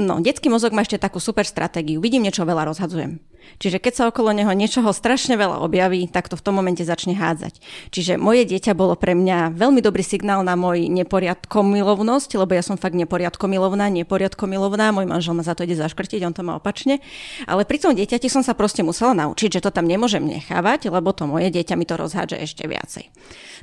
[0.00, 2.00] No, detský mozog má ešte takú super stratégiu.
[2.00, 3.20] Vidím niečo veľa, rozhadzujem.
[3.62, 7.14] Čiže keď sa okolo neho niečoho strašne veľa objaví, tak to v tom momente začne
[7.14, 7.62] hádzať.
[7.94, 12.74] Čiže moje dieťa bolo pre mňa veľmi dobrý signál na môj neporiadkomilovnosť, lebo ja som
[12.74, 16.98] fakt neporiadkomilovná, neporiadkomilovná, môj manžel ma za to ide zaškrtiť, on to má opačne.
[17.46, 21.14] Ale pri tom dieťati som sa proste musela naučiť, že to tam nemôžem nechávať, lebo
[21.14, 23.06] to moje dieťa mi to rozhádže ešte viacej.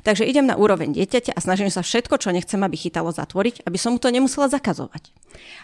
[0.00, 3.76] Takže idem na úroveň dieťaťa a snažím sa všetko, čo nechcem, aby chytalo zatvoriť, aby
[3.76, 5.12] som mu to nemusela zakazovať.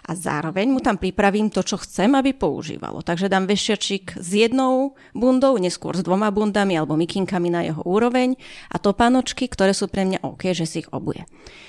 [0.07, 3.03] A zároveň mu tam pripravím to, čo chcem, aby používalo.
[3.03, 8.39] Takže dám vešiačik s jednou bundou, neskôr s dvoma bundami alebo mikinkami na jeho úroveň
[8.71, 11.27] a topánočky, ktoré sú pre mňa OK, že si ich obuje.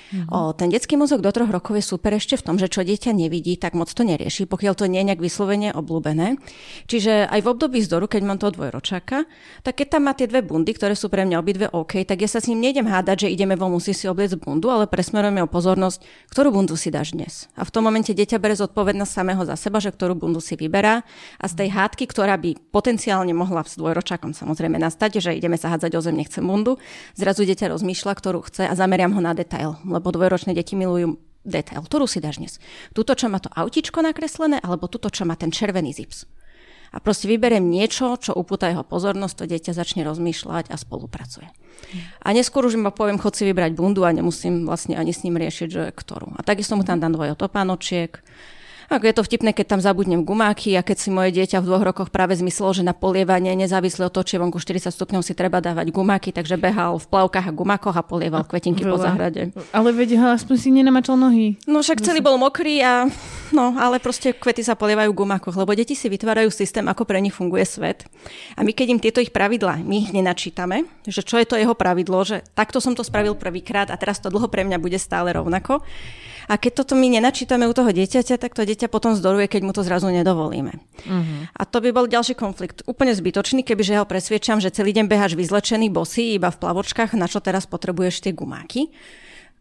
[0.08, 0.32] Mm-hmm.
[0.32, 3.12] O, ten detský mozog do troch rokov je super ešte v tom, že čo dieťa
[3.12, 6.40] nevidí, tak moc to nerieši, pokiaľ to nie je nejak vyslovene obľúbené.
[6.88, 9.28] Čiže aj v období zdoru, keď mám toho dvojročáka,
[9.60, 12.28] tak keď tam má tie dve bundy, ktoré sú pre mňa obidve OK, tak ja
[12.30, 15.48] sa s ním nejdem hádať, že ideme von, musí si obliecť bundu, ale presmerujeme o
[15.50, 16.00] pozornosť,
[16.32, 17.52] ktorú bundu si dáš dnes.
[17.52, 21.04] A v tom momente dieťa bere zodpovednosť samého za seba, že ktorú bundu si vyberá
[21.36, 25.72] a z tej hádky, ktorá by potenciálne mohla s dvojročákom samozrejme nastať, že ideme sa
[25.72, 26.76] hádzať o zem, nechcem bundu,
[27.16, 31.16] zrazu dieťa rozmýšľa, ktorú chce a zameriam ho na detail lebo dvojročné deti milujú
[31.48, 31.80] detail.
[31.80, 32.60] Ktorú si dáš dnes?
[32.92, 36.28] Tuto, čo má to autičko nakreslené, alebo tuto, čo má ten červený zips?
[36.92, 41.48] A proste vyberiem niečo, čo upúta jeho pozornosť, to dieťa začne rozmýšľať a spolupracuje.
[42.20, 45.40] A neskôr už iba poviem, chod si vybrať bundu a nemusím vlastne ani s ním
[45.40, 46.36] riešiť, že ktorú.
[46.36, 48.20] A takisto mu tam dám dvojo topánočiek,
[48.88, 51.84] ako je to vtipné, keď tam zabudnem gumáky a keď si moje dieťa v dvoch
[51.84, 55.60] rokoch práve zmyslelo, že na polievanie, nezávisle od toho, či vonku 40 stupňov si treba
[55.60, 59.52] dávať gumáky, takže behal v plavkách a gumákoch a polieval kvetinky po záhrade.
[59.76, 61.60] Ale veď, aspoň si nenamačal nohy.
[61.68, 63.06] No však celý bol mokrý a
[63.52, 67.20] no, ale proste kvety sa polievajú v gumákoch, lebo deti si vytvárajú systém, ako pre
[67.20, 68.08] nich funguje svet.
[68.56, 71.76] A my keď im tieto ich pravidlá, my ich nenačítame, že čo je to jeho
[71.76, 75.36] pravidlo, že takto som to spravil prvýkrát a teraz to dlho pre mňa bude stále
[75.36, 75.84] rovnako.
[76.48, 79.72] A keď toto my nenačítame u toho dieťaťa, tak to dieťa potom zdoruje, keď mu
[79.76, 80.80] to zrazu nedovolíme.
[81.04, 81.44] Uh-huh.
[81.52, 82.80] A to by bol ďalší konflikt.
[82.88, 87.28] Úplne zbytočný, kebyže ho presviečam, že celý deň beháš vyzlečený, bosý, iba v plavočkách, na
[87.28, 88.88] čo teraz potrebuješ tie gumáky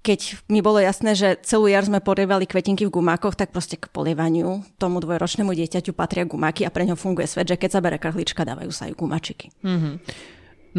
[0.08, 3.91] keď mi bolo jasné, že celú jar sme polievali kvetinky v gumákoch, tak proste k
[3.91, 8.00] polievaniu tomu dvojročnému dieťaťu patria gumáky a pre ňo funguje svet, že keď sa bere
[8.00, 9.52] krhlička, dávajú sa aj gumačiky.
[9.67, 9.93] Mm-hmm.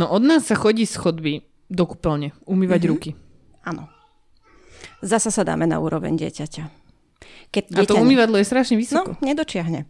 [0.00, 2.92] No od nás sa chodí z chodby do kúpeľne umývať mm-hmm.
[2.96, 3.10] ruky.
[3.68, 3.97] Áno.
[5.04, 6.64] Zasa sa dáme na úroveň dieťaťa.
[7.48, 9.16] Keď a to umývadlo je strašne vysoko.
[9.16, 9.88] No, nedočiahne.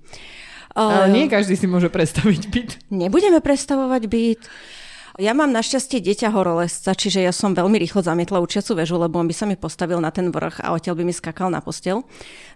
[0.79, 2.71] Ale nie každý si môže predstaviť byt.
[2.93, 4.43] Nebudeme predstavovať byt.
[5.19, 9.27] Ja mám našťastie dieťa horolesca, čiže ja som veľmi rýchlo zamietla učiacu väžu, lebo on
[9.27, 12.07] by sa mi postavil na ten vrch a odtiaľ by mi skakal na postel.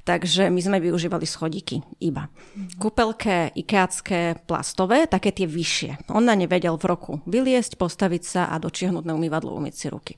[0.07, 2.31] Takže my sme využívali schodíky iba.
[2.31, 2.79] Mm-hmm.
[2.79, 6.15] Kúpelké, ikeacké, plastové, také tie vyššie.
[6.15, 9.87] On na ne vedel v roku vyliesť, postaviť sa a dočiahnuť na umývadlo, umyť si
[9.91, 10.15] ruky.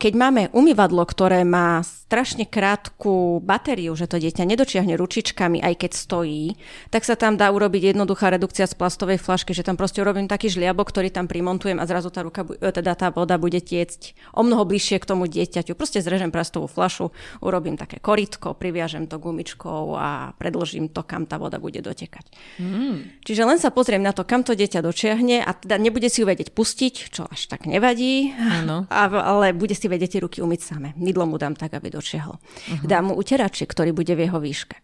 [0.00, 5.92] Keď máme umývadlo, ktoré má strašne krátku batériu, že to dieťa nedočiahne ručičkami, aj keď
[5.92, 6.56] stojí,
[6.88, 10.48] tak sa tam dá urobiť jednoduchá redukcia z plastovej flašky, že tam proste urobím taký
[10.48, 14.40] žliabok, ktorý tam primontujem a zrazu tá, ruka, e, teda tá voda bude tiecť o
[14.40, 15.76] mnoho bližšie k tomu dieťaťu.
[15.76, 17.12] Proste zrežem plastovú flašu,
[17.44, 22.24] urobím také koritko, priviažem to gumičkou a predložím to, kam tá voda bude dotekať.
[22.56, 23.20] Mm.
[23.20, 26.26] Čiže len sa pozriem na to, kam to dieťa dočiahne a teda nebude si ju
[26.26, 28.88] vedieť pustiť, čo až tak nevadí, ano.
[29.30, 30.88] ale bude si vedete ruky umyť same.
[30.94, 32.38] Mydlo mu dám tak, aby dočiahol.
[32.38, 32.86] Uh-huh.
[32.86, 34.78] Dám mu uteračik, ktorý bude v jeho výške.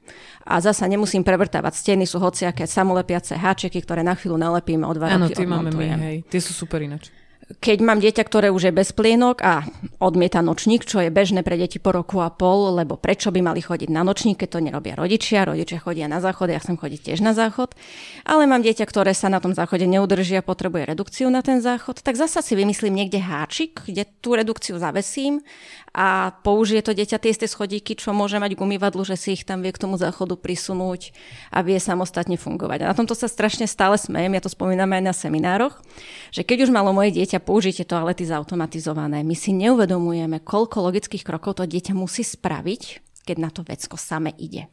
[0.51, 1.79] A zasa nemusím prevrtávať.
[1.79, 5.87] Steny sú hociaké samolepiace háčeky, ktoré na chvíľu nalepíme o dva Áno, tie máme my,
[6.03, 6.17] hej.
[6.27, 7.15] Tie sú super ináč
[7.47, 9.63] keď mám dieťa, ktoré už je bez plienok a
[10.03, 13.63] odmieta nočník, čo je bežné pre deti po roku a pol, lebo prečo by mali
[13.63, 17.23] chodiť na nočník, keď to nerobia rodičia, rodičia chodia na záchod, ja chcem chodiť tiež
[17.23, 17.79] na záchod,
[18.27, 22.19] ale mám dieťa, ktoré sa na tom záchode neudržia, potrebuje redukciu na ten záchod, tak
[22.19, 25.47] zasa si vymyslím niekde háčik, kde tú redukciu zavesím
[25.97, 29.65] a použije to dieťa tie isté schodíky, čo môže mať gumivadlu, že si ich tam
[29.65, 31.17] vie k tomu záchodu prisunúť
[31.49, 32.85] a vie samostatne fungovať.
[32.85, 35.81] A na tomto sa strašne stále smejem, ja to spomínam aj na seminároch,
[36.37, 41.57] že keď už malo moje dieťa použite toalety zautomatizované, my si neuvedomujeme, koľko logických krokov
[41.57, 44.71] to dieťa musí spraviť, keď na to vecko same ide.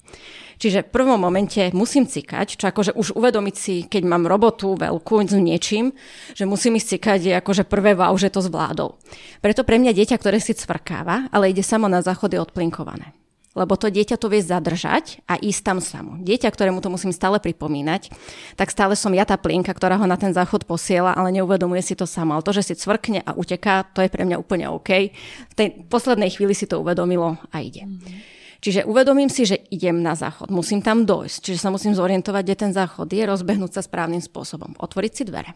[0.62, 5.26] Čiže v prvom momente musím cikať, čo akože už uvedomiť si, keď mám robotu veľkú
[5.26, 5.98] s niečím,
[6.38, 9.02] že musím ísť cikať, je akože prvé wow, že to zvládol.
[9.42, 13.18] Preto pre mňa dieťa, ktoré si cvrkáva, ale ide samo na záchod, je odplinkované
[13.54, 16.18] lebo to dieťa to vie zadržať a ísť tam samo.
[16.22, 18.10] Dieťa, ktorému to musím stále pripomínať,
[18.58, 21.94] tak stále som ja tá plienka, ktorá ho na ten záchod posiela, ale neuvedomuje si
[21.94, 22.34] to samo.
[22.34, 25.14] Ale to, že si cvrkne a uteká, to je pre mňa úplne OK.
[25.54, 27.86] V tej poslednej chvíli si to uvedomilo a ide.
[27.86, 28.33] Mm-hmm.
[28.64, 32.56] Čiže uvedomím si, že idem na záchod, musím tam dojsť, čiže sa musím zorientovať, kde
[32.56, 35.52] ten záchod je, rozbehnúť sa správnym spôsobom, otvoriť si dvere.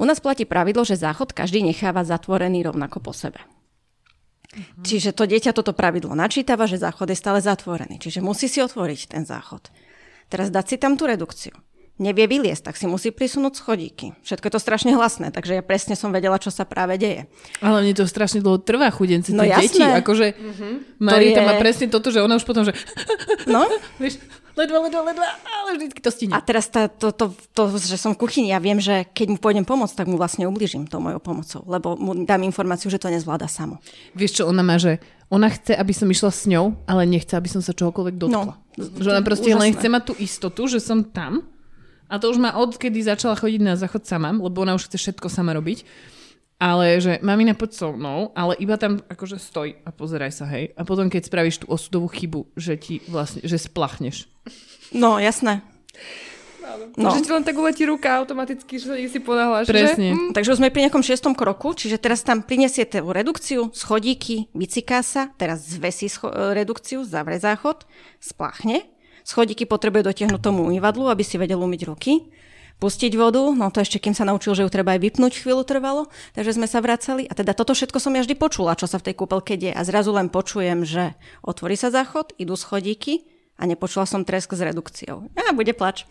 [0.00, 3.44] U nás platí pravidlo, že záchod každý necháva zatvorený rovnako po sebe.
[3.44, 4.80] Uh-huh.
[4.80, 9.12] Čiže to dieťa toto pravidlo načítava, že záchod je stále zatvorený, čiže musí si otvoriť
[9.12, 9.68] ten záchod.
[10.32, 11.52] Teraz dať si tam tú redukciu
[12.00, 14.16] nevie vyliesť, tak si musí prisunúť schodíky.
[14.24, 17.28] Všetko je to strašne hlasné, takže ja presne som vedela, čo sa práve deje.
[17.60, 19.84] Ale mne to strašne dlho trvá chudence no, deti.
[19.84, 20.72] Akože mm-hmm.
[20.98, 21.46] Marita je...
[21.46, 22.72] má presne toto, že ona už potom, že...
[23.44, 23.68] No?
[24.02, 24.16] Vieš,
[24.56, 26.32] ledva, ledva, ledva, ale vždy to stihne.
[26.32, 29.38] A teraz tá, to, to, to, že som v kuchyni, ja viem, že keď mu
[29.38, 33.12] pôjdem pomôcť, tak mu vlastne ubližím tou mojou pomocou, lebo mu dám informáciu, že to
[33.12, 33.76] nezvláda samo.
[34.16, 34.98] Vieš čo, ona má, že
[35.30, 38.54] ona chce, aby som išla s ňou, ale nechce, aby som sa čohokoľvek dotkla.
[38.58, 39.62] No, že ona proste úžasné.
[39.62, 41.46] len chce mať tú istotu, že som tam
[42.10, 45.30] a to už má odkedy začala chodiť na záchod sama, lebo ona už chce všetko
[45.30, 45.86] sama robiť.
[46.60, 50.76] Ale že mamina poď so mnou, ale iba tam akože stoj a pozeraj sa, hej.
[50.76, 54.28] A potom keď spravíš tú osudovú chybu, že ti vlastne, že splachneš.
[54.92, 55.64] No, jasné.
[57.00, 57.10] No.
[57.16, 59.66] Že ti len tak uletí ruka automaticky, že si ponáhľaš.
[59.72, 60.12] Presne.
[60.12, 60.18] Že?
[60.20, 60.30] Mm.
[60.36, 65.32] Takže už sme pri nejakom šiestom kroku, čiže teraz tam prinesiete redukciu, schodíky, vyciká sa,
[65.40, 67.88] teraz zvesí scho- redukciu, zavre záchod,
[68.20, 68.86] spláchne
[69.30, 72.26] Schodíky potrebuje dotiahnuť tomu umývadlu, aby si vedel umyť ruky.
[72.82, 76.10] Pustiť vodu, no to ešte kým sa naučil, že ju treba aj vypnúť chvíľu trvalo,
[76.34, 77.30] takže sme sa vracali.
[77.30, 79.70] A teda toto všetko som ja vždy počula, čo sa v tej kúpelke deje.
[79.70, 81.14] A zrazu len počujem, že
[81.46, 83.22] otvorí sa záchod, idú schodíky
[83.54, 85.30] a nepočula som tresk s redukciou.
[85.38, 86.10] A bude plač.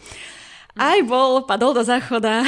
[0.80, 2.48] Aj bol, padol do záchoda.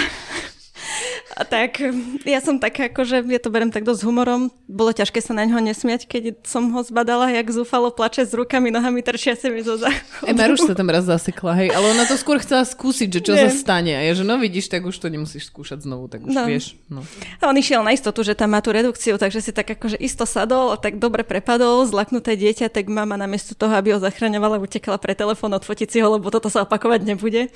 [1.37, 1.79] A tak
[2.27, 4.51] ja som tak akože, ja to berem tak dosť humorom.
[4.67, 8.67] Bolo ťažké sa na ňo nesmiať, keď som ho zbadala, jak zúfalo plače s rukami,
[8.67, 10.27] nohami trčia sa mi zo záchodu.
[10.27, 13.33] E, Maruš sa tam raz zasekla, hej, ale ona to skôr chcela skúsiť, že čo
[13.35, 13.47] Nie.
[13.47, 13.95] sa stane.
[13.95, 16.43] A ja, že no vidíš, tak už to nemusíš skúšať znovu, tak už no.
[16.47, 16.75] vieš.
[16.91, 17.03] No.
[17.39, 20.27] A on išiel na istotu, že tam má tú redukciu, takže si tak akože isto
[20.27, 25.15] sadol, tak dobre prepadol, zlaknuté dieťa, tak mama namiesto toho, aby ho zachraňovala, utekala pre
[25.15, 27.51] telefón odfotiť si ho, lebo toto sa opakovať nebude.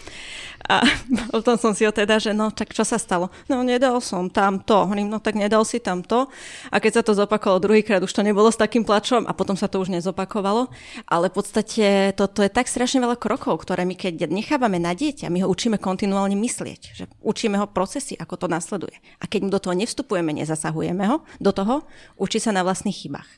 [0.66, 0.82] A
[1.34, 3.30] potom som si ho teda, že no, tak čo sa stalo?
[3.48, 4.90] No, nedal som tam to.
[4.90, 6.28] Hovorím, no tak nedal si tam to.
[6.74, 9.70] A keď sa to zopakovalo druhýkrát, už to nebolo s takým plačom a potom sa
[9.70, 10.68] to už nezopakovalo.
[11.06, 11.86] Ale v podstate
[12.18, 15.78] toto je tak strašne veľa krokov, ktoré my keď nechávame na dieťa, my ho učíme
[15.78, 16.82] kontinuálne myslieť.
[16.98, 18.98] Že učíme ho procesy, ako to nasleduje.
[19.22, 21.86] A keď do toho nevstupujeme, nezasahujeme ho do toho,
[22.18, 23.30] učí sa na vlastných chybách.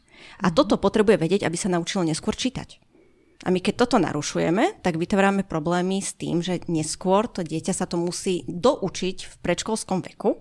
[0.42, 2.87] A toto potrebuje vedieť, aby sa naučilo neskôr čítať.
[3.48, 7.88] A my keď toto narušujeme, tak vytvárame problémy s tým, že neskôr to dieťa sa
[7.88, 10.36] to musí doučiť v predškolskom veku,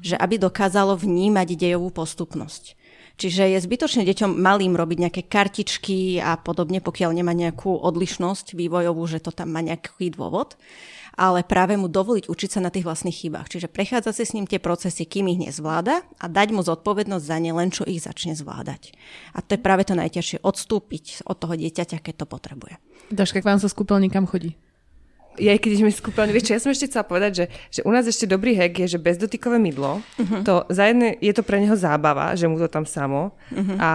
[0.00, 2.80] že aby dokázalo vnímať dejovú postupnosť.
[3.20, 9.04] Čiže je zbytočne deťom malým robiť nejaké kartičky a podobne, pokiaľ nemá nejakú odlišnosť vývojovú,
[9.04, 10.56] že to tam má nejaký dôvod
[11.16, 13.50] ale práve mu dovoliť učiť sa na tých vlastných chybách.
[13.50, 17.36] Čiže prechádzať si s ním tie procesy, kým ich nezvláda a dať mu zodpovednosť za
[17.38, 18.94] ne len, čo ich začne zvládať.
[19.34, 22.74] A to je práve to najťažšie, odstúpiť od toho dieťaťa, keď to potrebuje.
[23.10, 24.54] Daška, k vám sa z kúpeľníkam chodí?
[25.38, 28.04] ja keď z kúpeľne, vieš čo, ja som ešte chcela povedať, že, že u nás
[28.04, 30.42] ešte dobrý hack je, že bezdotykové mydlo, uh-huh.
[30.44, 33.76] to za jedné, je to pre neho zábava, že mu to tam samo uh-huh.
[33.78, 33.90] a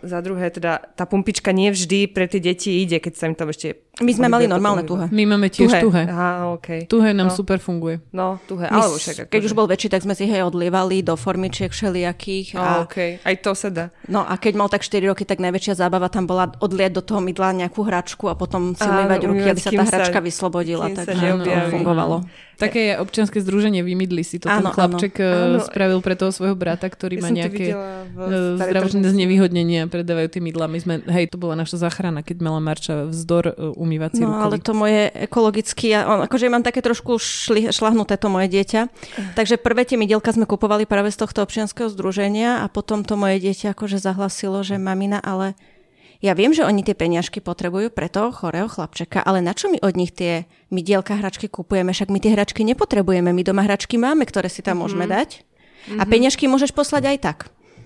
[0.00, 3.52] za druhé teda tá pumpička nie vždy pre tie deti ide, keď sa im tam
[3.52, 5.10] ešte my sme mali normálne tuhé.
[5.10, 5.82] My máme tiež tuhé.
[5.82, 6.02] tuhé.
[6.06, 6.86] Aha, okay.
[6.86, 7.34] Tuhé nám no.
[7.34, 7.98] super funguje.
[8.14, 9.26] No, tuhé, alebo však.
[9.26, 12.54] Keď už bol väčší, tak sme si hej odlievali do formičiek všelijakých.
[12.54, 12.62] A...
[12.62, 13.18] Oh, okay.
[13.26, 13.90] Aj to sa dá.
[14.06, 17.18] No a keď mal tak 4 roky, tak najväčšia zábava tam bola odliať do toho
[17.18, 20.86] mydla nejakú hračku a potom si umývať ruky, aby sa tá hračka sa, vyslobodila.
[20.94, 22.22] Takže to fungovalo.
[22.58, 24.50] Také je občianske združenie Vymydli si to.
[24.50, 25.62] Áno, ten chlapček áno.
[25.62, 30.42] Eh, spravil pre toho svojho brata, ktorý ja má nejaké eh, zdravotné znevýhodnenia, predávajú tie
[30.42, 30.66] mydla.
[30.66, 34.42] My sme, hej, to bola naša záchrana, keď mala Marča vzdor eh, umývací No rukovi.
[34.42, 38.90] ale to moje ekologicky, ja, on, akože mám také trošku šli, šlahnuté to moje dieťa.
[39.38, 43.38] Takže prvé tie mydielka sme kupovali práve z tohto občianského združenia a potom to moje
[43.38, 45.54] dieťa akože zahlasilo, že mamina, ale
[46.18, 49.78] ja viem, že oni tie peniažky potrebujú pre toho chorého chlapčeka, ale na čo my
[49.78, 51.94] od nich tie mydielka hračky kupujeme?
[51.94, 54.82] Však my tie hračky nepotrebujeme, my doma hračky máme, ktoré si tam mm-hmm.
[54.82, 55.30] môžeme dať.
[55.38, 55.98] Mm-hmm.
[55.98, 56.10] A mhm.
[56.10, 57.38] peniažky môžeš poslať aj tak.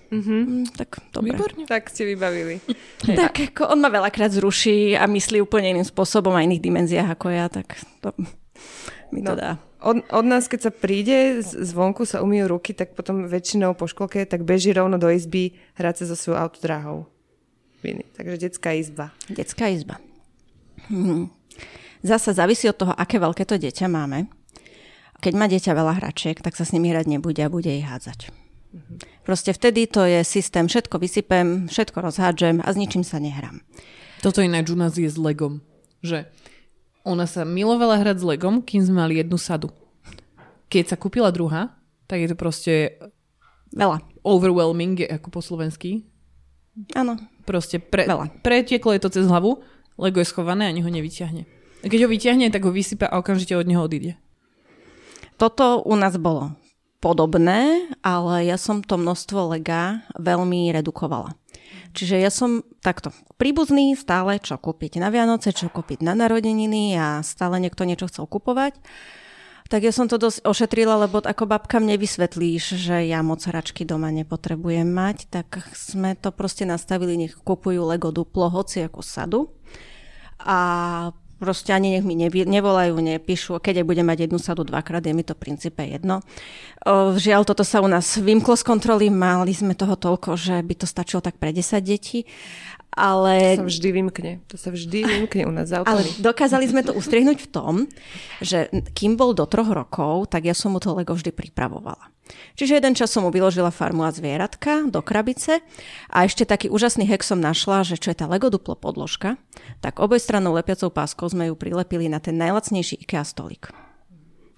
[0.09, 0.41] Mm-hmm.
[0.45, 1.33] Mm, tak dobre.
[1.33, 1.63] Výborne.
[1.69, 2.57] Tak ste vybavili.
[3.21, 7.27] tak ako on ma veľakrát zruší a myslí úplne iným spôsobom a iných dimenziách ako
[7.33, 8.13] ja, tak to
[9.13, 9.37] mi to no.
[9.37, 9.61] dá.
[9.83, 14.25] Od, od nás, keď sa príde, zvonku sa umýjú ruky, tak potom väčšinou po školke
[14.25, 17.12] tak beží rovno do izby hrať sa so svojou autodráhou
[17.83, 18.03] viny.
[18.15, 19.11] Takže detská izba.
[19.27, 19.99] Detská izba.
[20.87, 21.27] Hm.
[22.03, 24.27] Zasa závisí od toho, aké veľké to dieťa máme.
[25.23, 28.27] Keď má dieťa veľa hračiek, tak sa s nimi hrať nebude a bude ich hádzať.
[28.73, 29.23] Mhm.
[29.23, 33.63] Proste vtedy to je systém, všetko vysypem, všetko rozhádžem a s ničím sa nehrám.
[34.19, 35.63] Toto ináč u nás je s Legom.
[36.03, 36.27] Že
[37.07, 39.71] ona sa milovala hrať s Legom, kým sme mali jednu sadu.
[40.67, 41.75] Keď sa kúpila druhá,
[42.07, 42.73] tak je to proste...
[43.73, 44.05] Veľa.
[44.23, 46.05] Overwhelming, ako po slovensky.
[46.93, 47.17] Áno.
[47.43, 48.07] Proste pre,
[48.39, 49.59] pretieklo je to cez hlavu,
[49.99, 51.43] Lego je schované a ani ho nevyťahne.
[51.83, 54.15] A keď ho vyťahne, tak ho vysypa a okamžite od neho odíde.
[55.35, 56.55] Toto u nás bolo
[57.03, 61.35] podobné, ale ja som to množstvo lega veľmi redukovala.
[61.93, 67.21] Čiže ja som takto príbuzný, stále čo kúpiť na Vianoce, čo kúpiť na narodeniny a
[67.21, 68.79] stále niekto niečo chcel kupovať
[69.73, 74.13] tak ja som to dosť ošetrila, lebo ako babkám nevysvetlíš, že ja moc hračky doma
[74.13, 79.49] nepotrebujem mať, tak sme to proste nastavili, nech kupujú Lego duplo, hoci ako sadu.
[80.45, 81.09] A
[81.41, 85.25] proste ani nech mi nevolajú, nepíšu, keď aj budem mať jednu sadu dvakrát, je mi
[85.25, 86.21] to v princípe jedno.
[87.17, 90.85] Žiaľ, toto sa u nás vymklo z kontroly, mali sme toho toľko, že by to
[90.85, 92.29] stačilo tak pre 10 detí
[92.93, 93.59] ale...
[93.59, 94.31] To sa vždy vymkne.
[94.49, 97.73] To sa vždy vymkne u nás za Ale dokázali sme to ustriehnúť v tom,
[98.39, 102.13] že kým bol do troch rokov, tak ja som mu to Lego vždy pripravovala.
[102.55, 105.59] Čiže jeden čas som mu vyložila farmu a zvieratka do krabice
[106.07, 109.35] a ešte taký úžasný hek som našla, že čo je tá Lego duplo podložka,
[109.83, 113.75] tak obojstrannou lepiacou páskou sme ju prilepili na ten najlacnejší IKEA stolík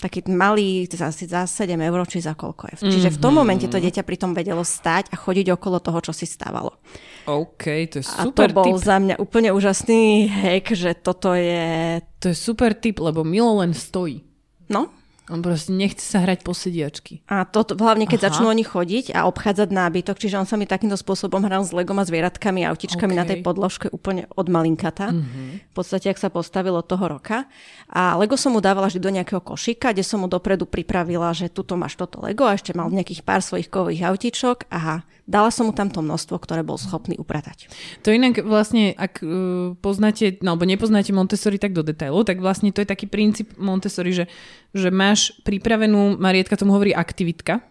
[0.05, 2.75] taký malý, za, za 7 eur, či za koľko je.
[2.93, 3.39] Čiže v tom mhm.
[3.41, 6.77] momente to dieťa pritom vedelo stať a chodiť okolo toho, čo si stávalo.
[7.25, 8.85] OK, to je super A to bol tip.
[8.85, 11.99] za mňa úplne úžasný hack, že toto je...
[12.21, 14.21] To je super tip, lebo Milo len stojí.
[14.69, 14.93] No,
[15.25, 17.25] on proste nechce sa hrať po sediačky.
[17.25, 18.25] A to, hlavne keď Aha.
[18.29, 21.97] začnú oni chodiť a obchádzať nábytok, čiže on sa mi takýmto spôsobom hral s legom
[21.97, 23.19] a zvieratkami a autičkami okay.
[23.19, 25.09] na tej podložke úplne od malinkata.
[25.09, 25.49] Mm-hmm.
[25.69, 27.49] V podstate, ak sa postavilo toho roka.
[27.89, 31.49] A Lego som mu dávala vždy do nejakého košíka, kde som mu dopredu pripravila, že
[31.49, 34.69] tuto máš toto Lego a ešte mal nejakých pár svojich kových autičok.
[34.69, 37.69] Aha, dala som mu tam to množstvo, ktoré bol schopný upratať.
[38.05, 42.69] To inak vlastne, ak uh, poznáte, no, alebo nepoznáte Montessori tak do detailu, tak vlastne
[42.69, 44.25] to je taký princíp Montessori, že,
[44.71, 47.65] že máš pripravenú, Marietka tomu hovorí aktivitka,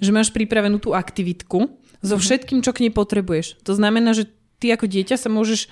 [0.00, 2.22] že máš pripravenú tú aktivitku so mhm.
[2.24, 3.60] všetkým, čo k nej potrebuješ.
[3.68, 5.68] To znamená, že ty ako dieťa sa môžeš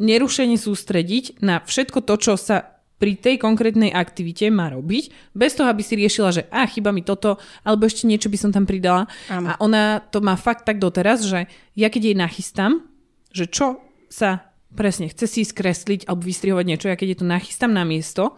[0.00, 5.72] nerušene sústrediť na všetko to, čo sa pri tej konkrétnej aktivite má robiť, bez toho,
[5.72, 9.08] aby si riešila, že a chyba mi toto, alebo ešte niečo by som tam pridala.
[9.26, 9.48] Áno.
[9.48, 12.84] A ona to má fakt tak doteraz, že ja keď jej nachystám,
[13.32, 13.80] že čo
[14.12, 18.36] sa presne chce si skresliť alebo vystrihovať niečo, ja keď jej to nachystám na miesto,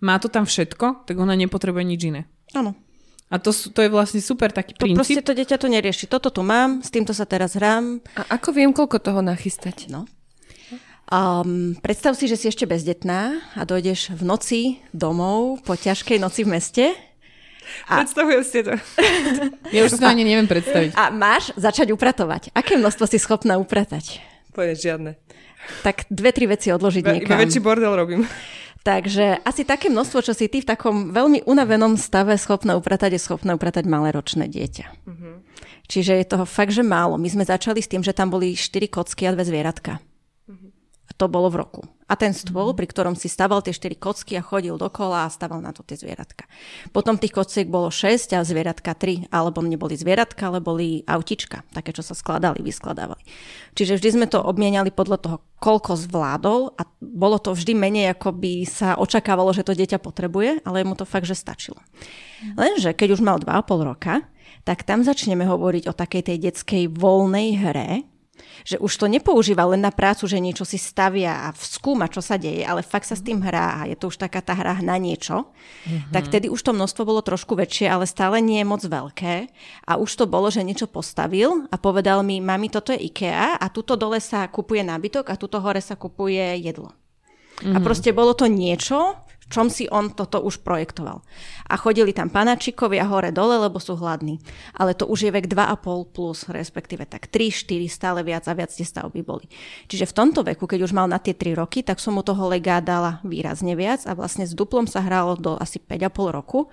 [0.00, 2.22] má to tam všetko, tak ona nepotrebuje nič iné.
[2.56, 2.72] Áno.
[3.28, 5.26] A to, sú- to je vlastne super taký To proste princíp.
[5.28, 6.08] to dieťa to nerieši.
[6.08, 8.00] Toto tu mám, s týmto sa teraz hrám.
[8.16, 9.92] A ako viem, koľko toho nachystať?
[9.92, 10.08] No.
[11.08, 13.20] Um, predstav si, že si ešte bezdetná
[13.54, 14.60] a dojdeš v noci
[14.92, 16.84] domov po ťažkej noci v meste
[17.88, 18.76] A- Predstavujem si to.
[19.72, 20.92] Ja už si to ani neviem predstaviť.
[20.92, 22.52] a máš začať upratovať.
[22.52, 24.20] Aké množstvo si schopná upratať?
[24.52, 25.10] Povedať žiadne.
[25.80, 27.40] Tak dve, tri veci odložiť Iba, iba niekam.
[27.40, 28.28] väčší bordel robím.
[28.80, 33.20] Takže asi také množstvo, čo si ty v takom veľmi unavenom stave schopná upratať, je
[33.22, 35.08] schopná upratať malé ročné dieťa.
[35.84, 37.16] Čiže je toho fakt, že málo.
[37.16, 40.00] My sme začali s tým, že tam boli štyri kocky a dve zvieratka.
[40.00, 40.04] A
[41.16, 41.82] to bolo v roku.
[42.08, 45.60] A ten stôl, pri ktorom si staval tie štyri kocky a chodil dokola a staval
[45.60, 46.48] na to tie zvieratka.
[46.88, 49.28] Potom tých kociek bolo 6 a zvieratka 3.
[49.28, 51.68] Alebo neboli zvieratka, ale boli autička.
[51.68, 53.20] Také, čo sa skladali, vyskladávali.
[53.76, 58.32] Čiže vždy sme to obmieniali podľa toho, koľko zvládol a bolo to vždy menej, ako
[58.32, 61.76] by sa očakávalo, že to dieťa potrebuje, ale mu to fakt, že stačilo.
[62.56, 64.24] Lenže keď už mal 2,5 roka,
[64.64, 68.08] tak tam začneme hovoriť o takej tej detskej voľnej hre,
[68.64, 72.40] že už to nepoužíva len na prácu, že niečo si stavia a skúma, čo sa
[72.40, 74.96] deje, ale fakt sa s tým hrá a je to už taká tá hra na
[74.96, 75.50] niečo,
[75.86, 76.12] mm-hmm.
[76.14, 79.34] tak tedy už to množstvo bolo trošku väčšie, ale stále nie je moc veľké
[79.86, 83.66] a už to bolo, že niečo postavil a povedal mi, mami, toto je IKEA a
[83.70, 86.94] tuto dole sa kupuje nábytok a tuto hore sa kupuje jedlo.
[87.58, 87.74] Mm-hmm.
[87.74, 91.24] A proste bolo to niečo, čom si on toto už projektoval.
[91.68, 94.40] A chodili tam panačikovia hore dole, lebo sú hladní.
[94.76, 98.70] Ale to už je vek 2,5 plus, respektíve tak 3, 4, stále viac a viac
[98.72, 99.48] tie stavby boli.
[99.88, 102.48] Čiže v tomto veku, keď už mal na tie 3 roky, tak som mu toho
[102.48, 106.68] legá dala výrazne viac a vlastne s duplom sa hralo do asi 5,5 roku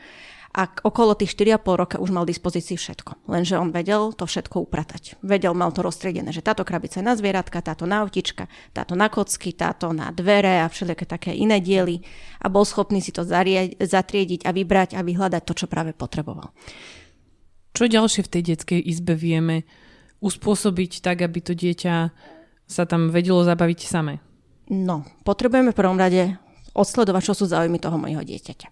[0.56, 3.28] a okolo tých 4,5 roka už mal dispozícii všetko.
[3.28, 5.20] Lenže on vedel to všetko upratať.
[5.20, 9.12] Vedel, mal to roztriedené, že táto krabica je na zvieratka, táto na autička, táto na
[9.12, 12.00] kocky, táto na dvere a všelijaké také iné diely
[12.40, 16.56] a bol schopný si to zarie- zatriediť a vybrať a vyhľadať to, čo práve potreboval.
[17.76, 19.68] Čo ďalšie v tej detskej izbe vieme
[20.24, 21.96] uspôsobiť tak, aby to dieťa
[22.64, 24.24] sa tam vedelo zabaviť samé?
[24.72, 26.40] No, potrebujeme v prvom rade
[26.72, 28.68] odsledovať, čo sú záujmy toho mojho dieťaťa.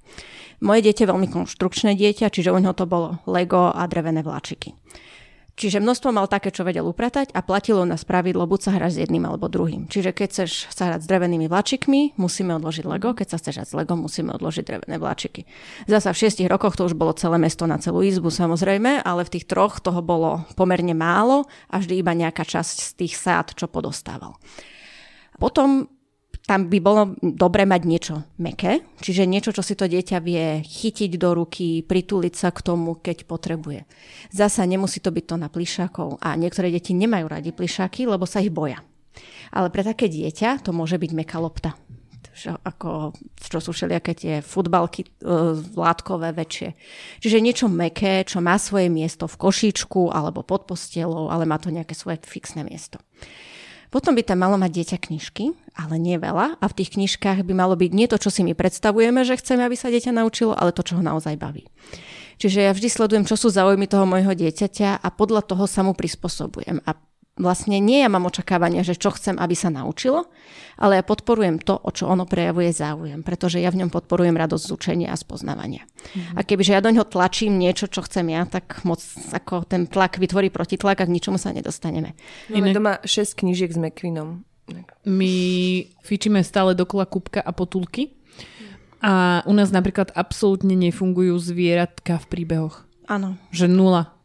[0.63, 4.71] Moje dieťa je veľmi konštrukčné dieťa, čiže u neho to bolo Lego a drevené vláčiky.
[5.53, 9.05] Čiže množstvo mal také, čo vedel upratať a platilo na pravidlo, buď sa hráš s
[9.05, 9.85] jedným alebo druhým.
[9.85, 13.69] Čiže keď chceš sa hrať s drevenými vláčikmi, musíme odložiť Lego, keď sa chceš hrať
[13.69, 15.45] s Lego, musíme odložiť drevené vláčiky.
[15.85, 19.33] Zasa v šiestich rokoch to už bolo celé mesto na celú izbu samozrejme, ale v
[19.37, 23.69] tých troch toho bolo pomerne málo a vždy iba nejaká časť z tých sád, čo
[23.69, 24.33] podostával.
[25.37, 25.85] Potom
[26.43, 31.15] tam by bolo dobre mať niečo meké, čiže niečo, čo si to dieťa vie chytiť
[31.15, 33.87] do ruky, prituliť sa k tomu, keď potrebuje.
[34.27, 38.43] Zasa nemusí to byť to na plišákov a niektoré deti nemajú radi plišáky, lebo sa
[38.43, 38.83] ich boja.
[39.55, 41.79] Ale pre také dieťa to môže byť meká lopta.
[42.65, 45.09] Ako, čo sú všelijaké tie futbalky e,
[45.77, 46.73] látkové väčšie.
[47.21, 51.69] Čiže niečo meké, čo má svoje miesto v košíčku alebo pod postelou, ale má to
[51.69, 52.97] nejaké svoje fixné miesto.
[53.93, 56.57] Potom by tam malo mať dieťa knižky, ale nie veľa.
[56.57, 59.61] A v tých knižkách by malo byť nie to, čo si my predstavujeme, že chceme,
[59.61, 61.69] aby sa dieťa naučilo, ale to, čo ho naozaj baví.
[62.41, 65.93] Čiže ja vždy sledujem, čo sú záujmy toho môjho dieťaťa a podľa toho sa mu
[65.93, 66.81] prispôsobujem.
[66.89, 66.97] A
[67.33, 70.29] vlastne nie ja mám očakávania, že čo chcem, aby sa naučilo,
[70.77, 74.63] ale ja podporujem to, o čo ono prejavuje záujem, pretože ja v ňom podporujem radosť
[74.69, 75.85] z učenia a spoznávania.
[75.85, 76.37] Mm-hmm.
[76.37, 79.01] A kebyže ja do ňoho tlačím niečo, čo chcem ja, tak moc
[79.33, 82.13] ako ten tlak vytvorí protitlak a k ničomu sa nedostaneme.
[82.53, 82.75] Máme Iné.
[82.77, 84.45] doma 6 knížiek s Mekvinom.
[85.03, 85.33] My
[86.05, 88.15] fičíme stále dokola kubka a potulky.
[89.03, 92.87] A u nás napríklad absolútne nefungujú zvieratka v príbehoch.
[93.11, 93.35] Áno.
[93.51, 94.15] Že nula.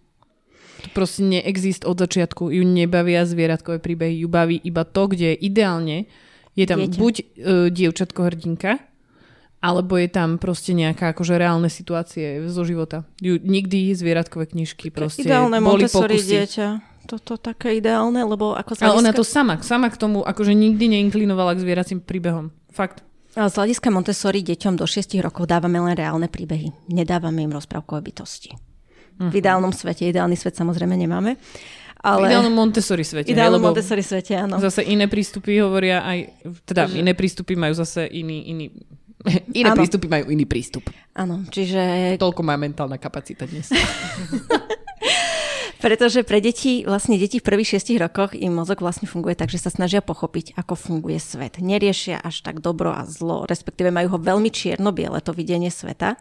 [0.93, 2.53] Proste neexist od začiatku.
[2.53, 4.24] Ju nebavia zvieratkové príbehy.
[4.24, 6.09] Ju baví iba to, kde ideálne
[6.59, 6.99] je tam Dieťa.
[6.99, 7.24] buď uh,
[7.70, 8.82] dievčatko hrdinka,
[9.62, 13.07] alebo je tam proste nejaká akože reálne situácie zo života.
[13.22, 16.30] Ju, nikdy zvieratkové knižky proste Ideálne boli Montessori pokusy.
[16.34, 16.68] dieťa.
[17.09, 20.93] Toto také ideálne, lebo ako z Ale ona to sama, sama k tomu akože nikdy
[20.93, 22.53] neinklinovala k zvieracím príbehom.
[22.68, 23.01] Fakt.
[23.39, 26.74] Ale z hľadiska Montessori deťom do 6 rokov dávame len reálne príbehy.
[26.91, 28.67] Nedávame im rozprávkové bytosti.
[29.18, 31.34] V ideálnom svete, ideálny svet samozrejme nemáme.
[31.34, 32.30] V Ale...
[32.30, 33.34] ideálnom Montessori svete.
[33.34, 34.62] ideálnom Montessori svete, áno.
[34.62, 38.66] Zase iné prístupy hovoria aj, teda iné prístupy majú zase iný, iný
[39.58, 39.78] Iné Áno.
[39.82, 40.86] prístupy majú iný prístup.
[41.18, 43.70] Áno, čiže Toľko má mentálna kapacita dnes.
[45.78, 49.62] Pretože pre deti, vlastne deti v prvých šiestich rokoch im mozog vlastne funguje tak, že
[49.62, 51.62] sa snažia pochopiť, ako funguje svet.
[51.62, 56.18] Neriešia až tak dobro a zlo, respektíve majú ho veľmi čierno-biele, to videnie sveta.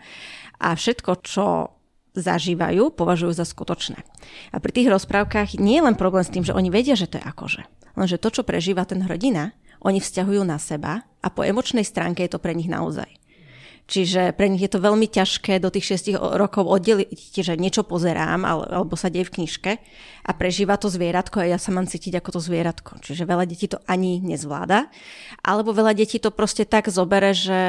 [0.62, 1.77] A všetko, čo
[2.18, 4.02] zažívajú, považujú za skutočné.
[4.50, 7.22] A pri tých rozprávkach nie je len problém s tým, že oni vedia, že to
[7.22, 7.62] je akože.
[7.94, 9.54] Lenže to, čo prežíva ten hrdina,
[9.86, 13.08] oni vzťahujú na seba a po emočnej stránke je to pre nich naozaj.
[13.88, 18.44] Čiže pre nich je to veľmi ťažké do tých 6 rokov oddeliť, že niečo pozerám
[18.44, 19.72] alebo sa deje v knižke
[20.28, 23.00] a prežíva to zvieratko a ja sa mám cítiť ako to zvieratko.
[23.00, 24.92] Čiže veľa detí to ani nezvláda.
[25.40, 27.60] Alebo veľa detí to proste tak zobere, že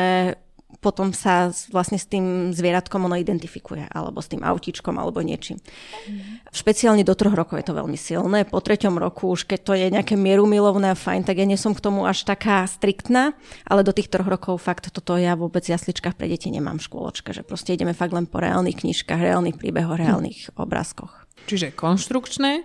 [0.78, 5.58] potom sa vlastne s tým zvieratkom ono identifikuje, alebo s tým autíčkom, alebo niečím.
[6.06, 6.46] Mm.
[6.54, 8.46] Špeciálne do troch rokov je to veľmi silné.
[8.46, 11.74] Po treťom roku už keď to je nejaké mierumilovné a fajn, tak ja nie som
[11.74, 13.34] k tomu až taká striktná,
[13.66, 16.86] ale do tých troch rokov fakt toto ja vôbec v jasličkách pre deti nemám v
[16.86, 20.62] škôločke, že proste ideme fakt len po reálnych knižkách, reálnych príbehoch, reálnych hm.
[20.62, 21.26] obrázkoch.
[21.50, 22.62] Čiže konštrukčné,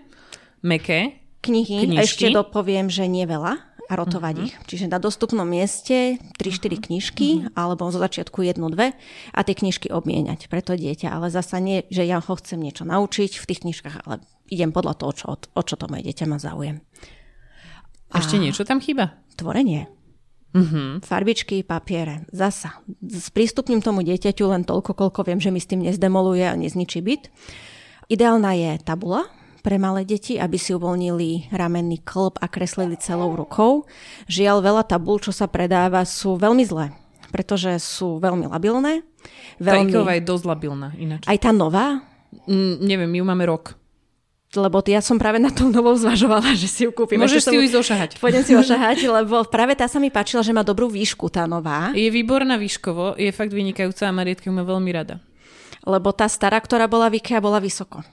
[0.61, 1.89] meké, knihy.
[1.89, 2.03] Knižky.
[2.05, 4.46] Ešte dopoviem, že nie veľa a rotovať uh-huh.
[4.50, 4.54] ich.
[4.66, 6.84] Čiže na dostupnom mieste 3-4 uh-huh.
[6.89, 7.54] knižky, uh-huh.
[7.54, 8.98] alebo zo začiatku jednu, dve
[9.30, 11.14] a tie knižky obmieniať pre to dieťa.
[11.14, 14.98] Ale zasa nie, že ja ho chcem niečo naučiť v tých knižkách, ale idem podľa
[14.98, 16.82] toho, čo, o čo to moje dieťa má záujem.
[18.10, 19.14] A Ešte niečo tam chýba?
[19.38, 19.89] Tvorenie.
[20.54, 21.02] Uh-huh.
[21.02, 22.30] Farbičky, papiere.
[22.30, 22.78] Zasa.
[23.02, 27.34] Sprístupním tomu dieťaťu len toľko, koľko viem, že mi s tým nezdemoluje a nezničí byt.
[28.14, 29.26] Ideálna je tabula,
[29.64, 33.88] pre malé deti, aby si uvoľnili ramenný klb a kreslili celou rukou.
[34.28, 36.91] Žiaľ, veľa tabul, čo sa predáva, sú veľmi zlé,
[37.32, 39.07] pretože sú veľmi labilné.
[39.64, 39.95] Veľmi...
[39.95, 41.24] Tá je dosť labilná ináč.
[41.24, 42.03] Aj tá nová?
[42.43, 43.80] Mm, neviem, my ju máme rok
[44.53, 47.18] lebo ja som práve na tom novou zvažovala, že si ju kúpim.
[47.18, 48.09] Môžeš si ju ísť ošahať.
[48.22, 51.89] Pôjdem si ošahať, lebo práve tá sa mi páčila, že má dobrú výšku, tá nová.
[51.97, 55.18] Je výborná výškovo, je fakt vynikajúca a Marietka ju má veľmi rada.
[55.84, 58.05] Lebo tá stará, ktorá bola v IKEA, bola vysoko.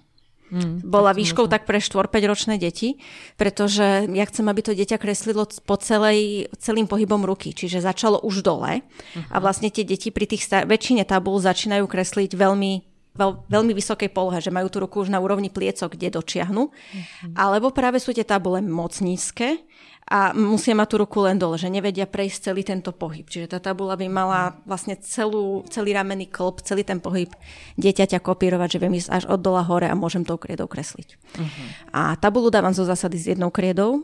[0.51, 2.99] Mm, bola výškou tak pre 4-5 ročné deti,
[3.39, 8.43] pretože ja chcem, aby to dieťa kreslilo po celej, celým pohybom ruky, čiže začalo už
[8.43, 9.31] dole uh-huh.
[9.31, 9.43] a mhm.
[9.43, 12.73] vlastne tie deti pri tých star- väčšine tabul začínajú kresliť veľmi
[13.15, 16.71] veľ, veľmi vysokej polohe, že majú tú ruku už na úrovni pliecok, kde dočiahnu.
[16.71, 17.31] Uh-huh.
[17.35, 19.63] Alebo práve sú tie tabule moc nízke
[20.11, 23.23] a musia mať tú ruku len dole, že nevedia prejsť celý tento pohyb.
[23.31, 27.31] Čiže tá tabula by mala vlastne celú, celý ramenný klop, celý ten pohyb
[27.79, 31.15] dieťaťa kopírovať, že viem ísť až od dola hore a môžem tou kriedou kresliť.
[31.15, 31.67] Uh-huh.
[31.95, 34.03] A tabulu dávam zo zásady s jednou kriedou,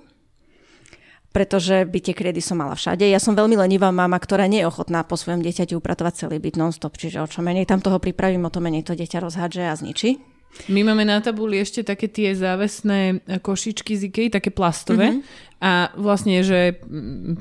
[1.35, 3.03] pretože by tie kriedy som mala všade.
[3.03, 6.55] Ja som veľmi lenivá mama, ktorá nie je ochotná po svojom dieťati upratovať celý byt
[6.55, 9.75] non-stop, čiže o čo menej tam toho pripravím, o to menej to dieťa rozhádže a
[9.75, 10.36] zničí.
[10.73, 15.13] My máme na tabuli ešte také tie závesné košičky z Ikei, také plastové.
[15.13, 15.61] Mm-hmm.
[15.61, 16.81] A vlastne, že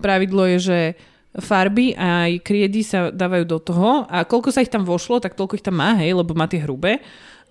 [0.03, 0.80] pravidlo je, že
[1.36, 5.36] farby a aj kriedy sa dávajú do toho a koľko sa ich tam vošlo, tak
[5.36, 7.03] toľko ich tam má, hej, lebo má tie hrubé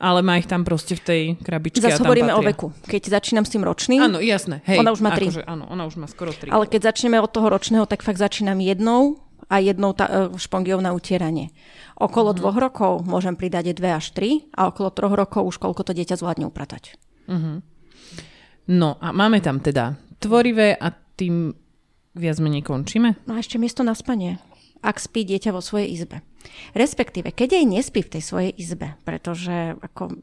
[0.05, 2.75] ale má ich tam proste v tej krabičke Zase hovoríme o veku.
[2.85, 5.31] Keď začínam s tým ročným, áno, jasné, hej, ona už má tri.
[5.31, 6.51] Akože, áno, ona už má skoro tri.
[6.51, 10.97] Ale keď začneme od toho ročného, tak fakt začínam jednou a jednou ta, špongiou na
[10.97, 11.53] utieranie.
[11.97, 12.41] Okolo uh-huh.
[12.41, 16.17] dvoch rokov môžem pridať dve až tri a okolo troch rokov už koľko to dieťa
[16.19, 16.97] zvládne upratať.
[17.29, 17.61] Uh-huh.
[18.69, 21.53] No a máme tam teda tvorivé a tým
[22.17, 23.21] viac menej končíme?
[23.29, 24.41] No a ešte miesto na spanie,
[24.81, 26.25] ak spí dieťa vo svojej izbe.
[26.77, 30.21] Respektíve, keď aj nespí v tej svojej izbe, pretože ako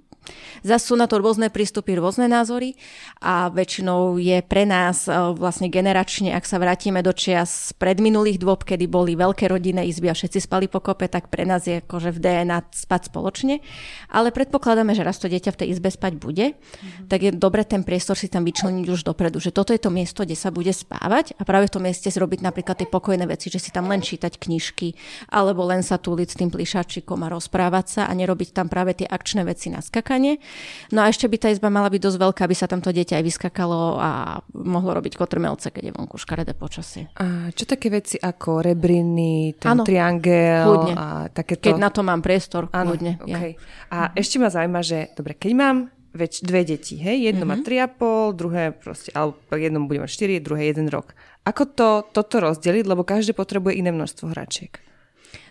[0.61, 2.78] Zas sú na to rôzne prístupy, rôzne názory
[3.17, 8.61] a väčšinou je pre nás e, vlastne generačne, ak sa vrátime do čias predminulých dôb,
[8.61, 12.22] kedy boli veľké rodinné izby a všetci spali pokope, tak pre nás je akože v
[12.22, 13.65] DNA spať spoločne.
[14.13, 17.09] Ale predpokladáme, že raz to dieťa v tej izbe spať bude, mm-hmm.
[17.09, 20.22] tak je dobre ten priestor si tam vyčleniť už dopredu, že toto je to miesto,
[20.22, 23.57] kde sa bude spávať a práve v tom mieste zrobiť napríklad tie pokojné veci, že
[23.57, 24.93] si tam len čítať knižky
[25.34, 29.09] alebo len sa túliť s tým plišačikom a rozprávať sa a nerobiť tam práve tie
[29.09, 30.43] akčné veci na skakanie skakanie.
[30.91, 33.24] No a ešte by tá izba mala byť dosť veľká, aby sa tamto dieťa aj
[33.24, 37.07] vyskakalo a mohlo robiť kotrmelce, keď je vonku škaredé počasie.
[37.16, 40.93] A čo také veci ako rebriny, ten ano, triangel kľudne.
[40.99, 41.72] a takéto?
[41.72, 43.24] Keď na to mám priestor, ano, kľudne.
[43.24, 43.55] Okay.
[43.55, 43.55] Ja.
[43.88, 45.78] A ešte ma zaujíma, že dobre, keď mám
[46.12, 47.64] več, dve deti, hej, jedno mm-hmm.
[47.64, 51.16] má 3,5, druhé proste, alebo jednom bude mať 4, druhé jeden rok.
[51.47, 54.76] Ako to, toto rozdeliť, lebo každý potrebuje iné množstvo hračiek?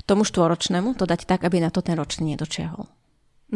[0.05, 2.85] Tomu štvoročnému to dať tak, aby na to ten ročný nedočiahol.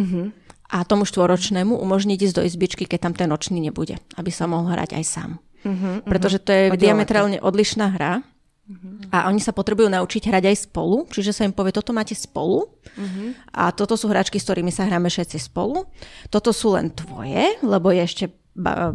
[0.00, 0.44] Mm-hmm
[0.74, 4.74] a tomu štvoročnému umožniť ísť do izbičky, keď tam ten nočný nebude, aby sa mohol
[4.74, 5.30] hrať aj sám.
[5.62, 6.76] Uh-huh, Pretože to je uh-huh.
[6.76, 9.14] diametrálne odlišná hra uh-huh.
[9.14, 12.66] a oni sa potrebujú naučiť hrať aj spolu, čiže sa im povie, toto máte spolu
[12.66, 13.38] uh-huh.
[13.54, 15.86] a toto sú hračky, s ktorými sa hráme všetci spolu.
[16.26, 18.24] Toto sú len tvoje, lebo je ešte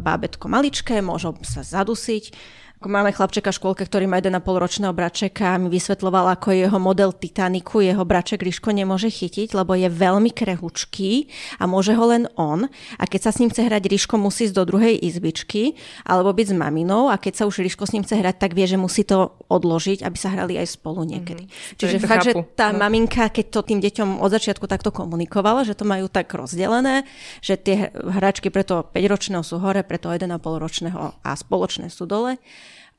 [0.03, 2.31] bábetko maličké, môžu sa zadusiť
[2.79, 6.63] Ako máme chlapčeka v škôlke, ktorý má 1,5 ročného bračeka a mi vysvetloval, ako je
[6.63, 11.27] jeho model Titaniku, jeho braček Ríško nemôže chytiť, lebo je veľmi krehučký
[11.59, 12.71] a môže ho len on.
[12.95, 15.75] A keď sa s ním chce hrať, Ríško musí ísť do druhej izbičky
[16.07, 18.63] alebo byť s maminou a keď sa už Ríško s ním chce hrať, tak vie,
[18.63, 21.51] že musí to odložiť, aby sa hrali aj spolu niekedy.
[21.51, 21.75] Mm-hmm.
[21.83, 22.47] Čiže to fakt, chápu.
[22.47, 22.79] že tá No.
[22.79, 27.03] maminka, keď to tým deťom od začiatku takto komunikovala, že to majú tak rozdelené,
[27.43, 32.07] že tie hračky pre toho 5-ročného sú hore, pre toho 1,5 ročného a spoločné sú
[32.07, 32.39] dole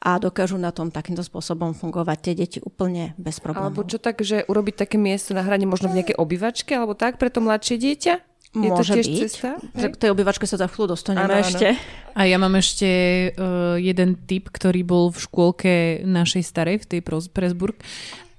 [0.00, 3.76] a dokážu na tom takýmto spôsobom fungovať tie deti úplne bez problémov.
[3.76, 7.16] Alebo čo tak, že urobiť také miesto na hranie možno v nejakej obývačke alebo tak
[7.16, 8.14] pre to mladšie dieťa?
[8.50, 9.18] Je to Môže tiež byť.
[9.22, 9.48] cesta?
[9.76, 11.38] K tej obývačke sa za chvíľu dostaneme áno.
[11.38, 11.78] ešte.
[12.12, 12.88] A ja mám ešte
[13.30, 15.72] uh, jeden tip, ktorý bol v škôlke
[16.02, 17.78] našej starej, v tej Presburg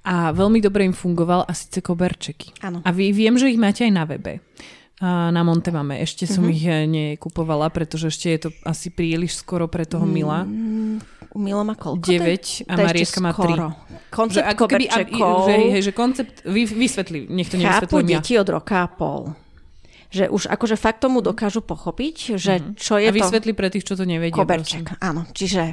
[0.04, 2.52] a veľmi dobre im fungoval a síce koberčeky.
[2.60, 2.82] Áno.
[2.82, 4.42] A vy, viem, že ich máte aj na webe.
[5.00, 5.96] A na Monte máme.
[5.98, 6.52] Ešte som Mhm.
[6.52, 10.44] ich eh, nekupovala, pretože ešte je to asi príliš skoro pre toho Mila.
[10.44, 11.00] U
[11.32, 12.04] Milo má koľko?
[12.04, 13.36] 9 a To ešte má 3.
[13.36, 13.66] skoro.
[14.12, 17.80] Koncept ako keby, koberčekov že, hej, že koncept, vy, vysvetli, nech to ja.
[18.20, 19.32] deti od roka a pol.
[20.12, 23.12] Že už akože fakt tomu dokážu pochopiť, že čo je Mhm.
[23.12, 23.18] A to...
[23.24, 24.36] vysvetli pre tých, čo to nevedia.
[24.36, 25.24] Koberček, áno.
[25.32, 25.72] Čiže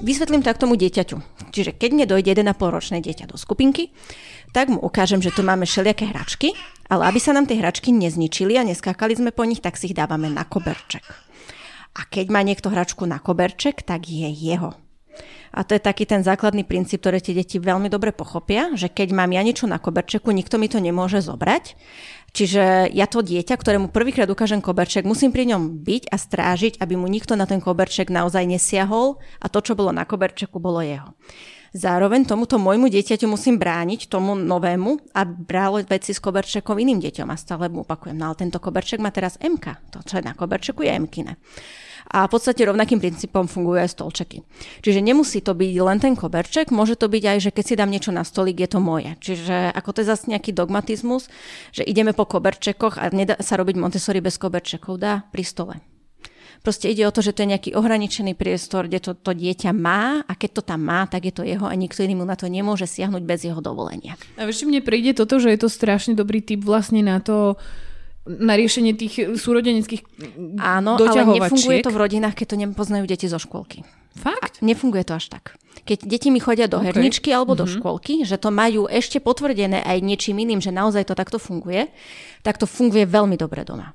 [0.00, 1.20] vysvetlím tak tomu dieťaťu.
[1.52, 3.92] Čiže keď mne dojde 1,5 ročné dieťa do skupinky,
[4.56, 6.56] tak mu ukážem, že tu máme všelijaké hračky,
[6.88, 9.96] ale aby sa nám tie hračky nezničili a neskákali sme po nich, tak si ich
[9.96, 11.04] dávame na koberček.
[11.92, 14.72] A keď má niekto hračku na koberček, tak je jeho.
[15.52, 19.12] A to je taký ten základný princíp, ktoré tie deti veľmi dobre pochopia, že keď
[19.12, 21.76] mám ja niečo na koberčeku, nikto mi to nemôže zobrať.
[22.32, 26.96] Čiže ja to dieťa, ktorému prvýkrát ukážem koberček, musím pri ňom byť a strážiť, aby
[26.96, 31.12] mu nikto na ten koberček naozaj nesiahol a to, čo bolo na koberčeku, bolo jeho.
[31.72, 37.32] Zároveň tomuto môjmu dieťaťu musím brániť tomu novému a bralo veci s koberčekom iným deťom
[37.32, 40.36] a stále mu opakujem, no ale tento koberček má teraz MK, to čo je na
[40.36, 41.40] koberčeku je MKine.
[42.12, 44.44] A v podstate rovnakým princípom fungujú aj stolčeky.
[44.84, 47.88] Čiže nemusí to byť len ten koberček, môže to byť aj, že keď si dám
[47.88, 49.16] niečo na stolík, je to moje.
[49.24, 51.32] Čiže ako to je zase nejaký dogmatizmus,
[51.72, 55.91] že ideme po koberčekoch a nedá sa robiť Montessori bez koberčekov, dá pri stole.
[56.62, 60.22] Proste ide o to, že to je nejaký ohraničený priestor, kde to, to dieťa má
[60.22, 62.46] a keď to tam má, tak je to jeho a nikto iný mu na to
[62.46, 64.14] nemôže siahnuť bez jeho dovolenia.
[64.38, 67.58] A vieš, mne príde toto, že je to strašne dobrý tip vlastne na to,
[68.22, 70.06] na riešenie tých súrodeneckých
[70.62, 73.82] Áno, ale nefunguje to v rodinách, keď to nepoznajú deti zo škôlky.
[74.14, 74.62] Fakt?
[74.62, 75.58] Nefunguje to až tak.
[75.82, 76.94] Keď deti mi chodia do OK.
[76.94, 81.18] herničky alebo do škôlky, že to majú ešte potvrdené aj niečím iným, že naozaj to
[81.18, 81.90] takto funguje,
[82.46, 83.90] tak to funguje veľmi dobre doma.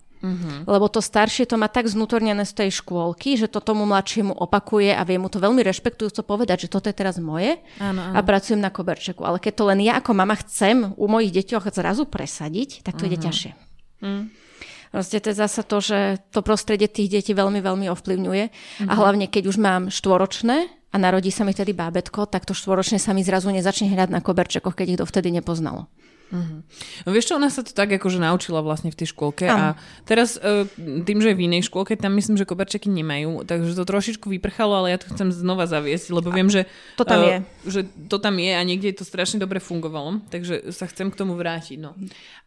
[0.66, 4.90] Lebo to staršie to má tak znútornené z tej škôlky, že to tomu mladšiemu opakuje
[4.90, 8.14] a vie mu to veľmi rešpektujúco povedať, že toto je teraz moje Áno, áno.
[8.18, 9.22] a pracujem na koberčeku.
[9.22, 13.06] Ale keď to len ja ako mama chcem u mojich deťoch zrazu presadiť, tak to
[13.06, 13.52] ide ťažšie.
[14.88, 18.44] Proste to je zasa to, že to prostredie tých detí veľmi, veľmi ovplyvňuje.
[18.88, 22.96] A hlavne, keď už mám štvoročné a narodí sa mi tedy bábetko, tak to štvoročné
[22.98, 25.92] sa mi zrazu nezačne hrať na koberčekoch, keď ich dovtedy nepoznalo.
[26.30, 29.72] No vieš čo, ona sa to tak akože naučila vlastne v tej škôlke a Áno.
[30.04, 33.88] teraz e, tým, že je v inej škôlke, tam myslím, že koberčeky nemajú, takže to
[33.88, 36.68] trošičku vyprchalo, ale ja to chcem znova zaviesť, lebo viem, že
[37.00, 37.38] To tam e, je.
[37.64, 37.80] že
[38.12, 41.80] to tam je a niekde to strašne dobre fungovalo, takže sa chcem k tomu vrátiť.
[41.80, 41.96] No.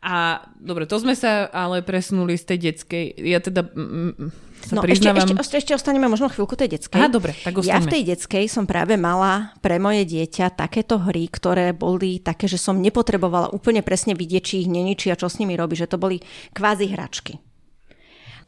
[0.05, 4.83] A dobre, to sme sa ale presunuli z tej detskej, ja teda mm, sa No,
[4.83, 5.25] priznávam...
[5.25, 7.01] ešte, ešte, ešte ostaneme možno chvíľku tej detskej.
[7.01, 7.85] Aha, dobre, tak Ja ostaňme.
[7.85, 12.57] v tej detskej som práve mala pre moje dieťa takéto hry, ktoré boli také, že
[12.57, 15.99] som nepotrebovala úplne presne vidieť, či ich neničí a čo s nimi robí, že to
[15.99, 16.21] boli
[16.55, 17.41] kvázi hračky.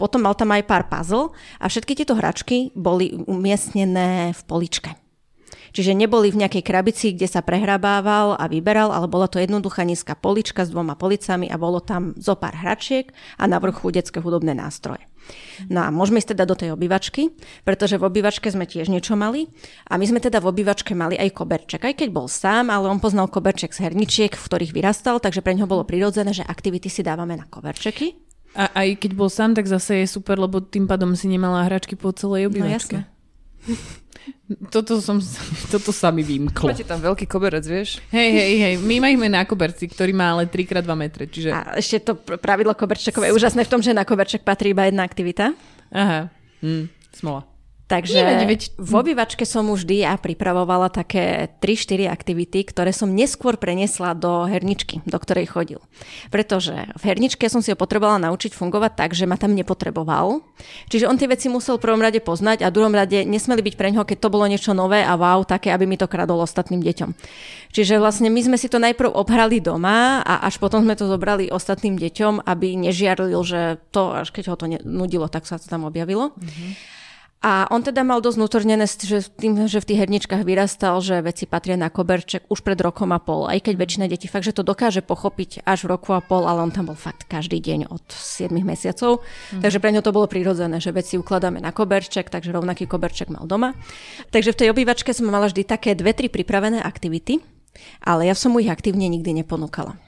[0.01, 4.91] Potom mal tam aj pár puzzle a všetky tieto hračky boli umiestnené v poličke.
[5.73, 10.13] Čiže neboli v nejakej krabici, kde sa prehrabával a vyberal, ale bola to jednoduchá nízka
[10.13, 13.09] polička s dvoma policami a bolo tam zo pár hračiek
[13.41, 15.05] a na vrchu detské hudobné nástroje.
[15.71, 17.31] No a môžeme ísť teda do tej obývačky,
[17.63, 19.47] pretože v obývačke sme tiež niečo mali
[19.87, 22.99] a my sme teda v obývačke mali aj koberček, aj keď bol sám, ale on
[22.99, 27.07] poznal koberček z herničiek, v ktorých vyrastal, takže pre ňo bolo prirodzené, že aktivity si
[27.07, 28.19] dávame na koberčeky.
[28.53, 31.97] A aj keď bol sám, tak zase je super, lebo tým pádom si nemala hračky
[31.97, 33.07] po celej No obývačke.
[34.71, 35.21] toto, som,
[35.73, 36.73] toto sa mi vymklo.
[36.73, 38.01] Máte tam veľký koberec, vieš?
[38.11, 41.53] Hej, hej, hej, my máme na koberci, ktorý má ale 3x2 metre, čiže...
[41.53, 44.89] A ešte to pr- pravidlo koberčekové je úžasné v tom, že na koberček patrí iba
[44.89, 45.53] jedna aktivita.
[45.93, 46.33] Aha,
[46.65, 47.52] hm, smola.
[47.93, 53.13] Takže Nevadí, veď- v obývačke som už vždy ja pripravovala také 3-4 aktivity, ktoré som
[53.13, 55.77] neskôr preniesla do herničky, do ktorej chodil.
[56.33, 60.41] Pretože v herničke som si ho potrebovala naučiť fungovať tak, že ma tam nepotreboval.
[60.89, 63.75] Čiže on tie veci musel v prvom rade poznať a v druhom rade nesmeli byť
[63.77, 66.81] pre ňoho, keď to bolo niečo nové a wow, také, aby mi to kradol ostatným
[66.81, 67.13] deťom.
[67.77, 71.53] Čiže vlastne my sme si to najprv obhrali doma a až potom sme to zobrali
[71.53, 75.85] ostatným deťom, aby nežiarlil, že to, až keď ho to nudilo, tak sa to tam
[75.85, 76.33] objavilo.
[77.43, 81.51] A on teda mal dosť vnútornené, že tým, že v tých herničkách vyrastal, že veci
[81.51, 83.51] patria na koberček už pred rokom a pol.
[83.51, 86.63] Aj keď väčšina detí fakt, že to dokáže pochopiť až v roku a pol, ale
[86.63, 89.27] on tam bol fakt každý deň od 7 mesiacov.
[89.51, 89.59] Mm.
[89.59, 93.51] Takže pre ňo to bolo prirodzené, že veci ukladáme na koberček, takže rovnaký koberček mal
[93.51, 93.75] doma.
[94.31, 97.43] Takže v tej obývačke som mala vždy také dve, tri pripravené aktivity,
[98.07, 99.99] ale ja som mu ich aktívne nikdy neponúkala.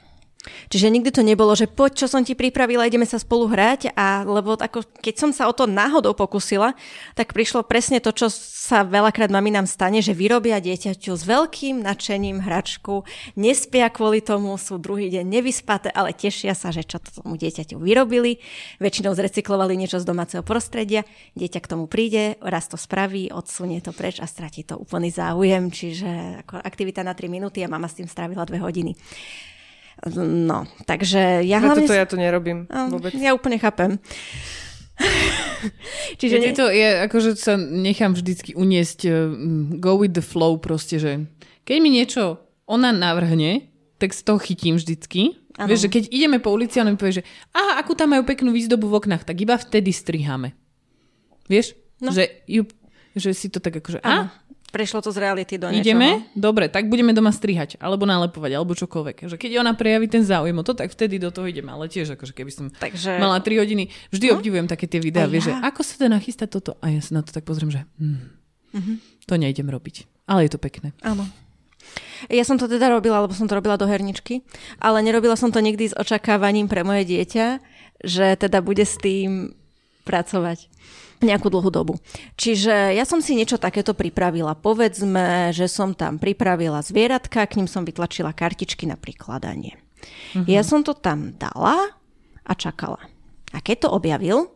[0.69, 4.25] Čiže nikdy to nebolo, že poď, čo som ti pripravila, ideme sa spolu hrať a
[4.25, 6.73] lebo ako, keď som sa o to náhodou pokusila,
[7.17, 12.41] tak prišlo presne to, čo sa veľakrát maminám stane, že vyrobia dieťaťu s veľkým nadšením
[12.41, 13.05] hračku,
[13.37, 17.77] nespia kvôli tomu, sú druhý deň nevyspaté, ale tešia sa, že čo to tomu dieťaťu
[17.77, 18.41] vyrobili,
[18.81, 21.05] väčšinou zrecyklovali niečo z domáceho prostredia,
[21.37, 25.69] dieťa k tomu príde, raz to spraví, odsunie to preč a stratí to úplný záujem,
[25.69, 28.97] čiže ako aktivita na 3 minúty a mama s tým strávila 2 hodiny.
[30.13, 31.81] No, takže ja no, hlavne...
[31.81, 33.09] toto ja to nerobím vôbec.
[33.17, 33.97] Ja úplne chápem.
[36.21, 39.13] Čiže ja to je, akože sa nechám vždycky uniesť uh,
[39.81, 41.25] go with the flow proste, že
[41.65, 42.37] keď mi niečo
[42.69, 43.65] ona navrhne,
[43.97, 45.41] tak z toho chytím vždycky.
[45.57, 45.71] Ano.
[45.71, 48.27] Vieš, že keď ideme po ulici a on mi povie, že aha, akú tam majú
[48.27, 50.51] peknú výzdobu v oknách, tak iba vtedy striháme.
[51.47, 51.73] Vieš?
[52.03, 52.11] No.
[52.11, 52.67] Že, ju,
[53.15, 54.29] že si to tak akože, a
[54.75, 55.87] Prešlo to z reality do niečoho.
[55.87, 56.27] Ideme?
[56.35, 59.31] Dobre, tak budeme doma strihať, alebo nalepovať, alebo čokoľvek.
[59.31, 61.71] Že keď ona prejaví ten záujem o to, tak vtedy do toho ideme.
[61.71, 63.15] Ale tiež, akože keby som Takže...
[63.15, 64.31] mala 3 hodiny, vždy no?
[64.35, 65.63] obdivujem také tie videá, vieš, ja?
[65.63, 66.75] že ako sa dá nachystať toto?
[66.83, 68.19] A ja sa na to tak pozriem, že hm,
[68.75, 68.95] uh-huh.
[69.23, 70.27] to nejdem robiť.
[70.27, 70.91] Ale je to pekné.
[71.07, 71.23] Áno.
[72.27, 74.43] Ja som to teda robila, lebo som to robila do herničky,
[74.83, 77.63] ale nerobila som to nikdy s očakávaním pre moje dieťa,
[78.03, 79.55] že teda bude s tým
[80.03, 80.67] pracovať
[81.25, 81.97] nejakú dlhú dobu.
[82.37, 84.53] Čiže ja som si niečo takéto pripravila.
[84.53, 89.75] Povedzme, že som tam pripravila zvieratka, k ním som vytlačila kartičky na prikladanie.
[90.37, 90.45] Uh-huh.
[90.45, 91.97] Ja som to tam dala
[92.45, 93.01] a čakala.
[93.51, 94.53] A keď to objavil,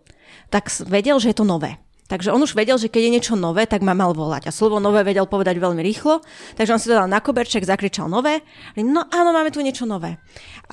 [0.54, 1.82] tak vedel, že je to nové.
[2.10, 4.50] Takže on už vedel, že keď je niečo nové, tak ma mal volať.
[4.50, 6.26] A slovo nové vedel povedať veľmi rýchlo,
[6.58, 8.42] takže on si to dal na koberček, zakričal nové.
[8.74, 10.18] No áno, máme tu niečo nové.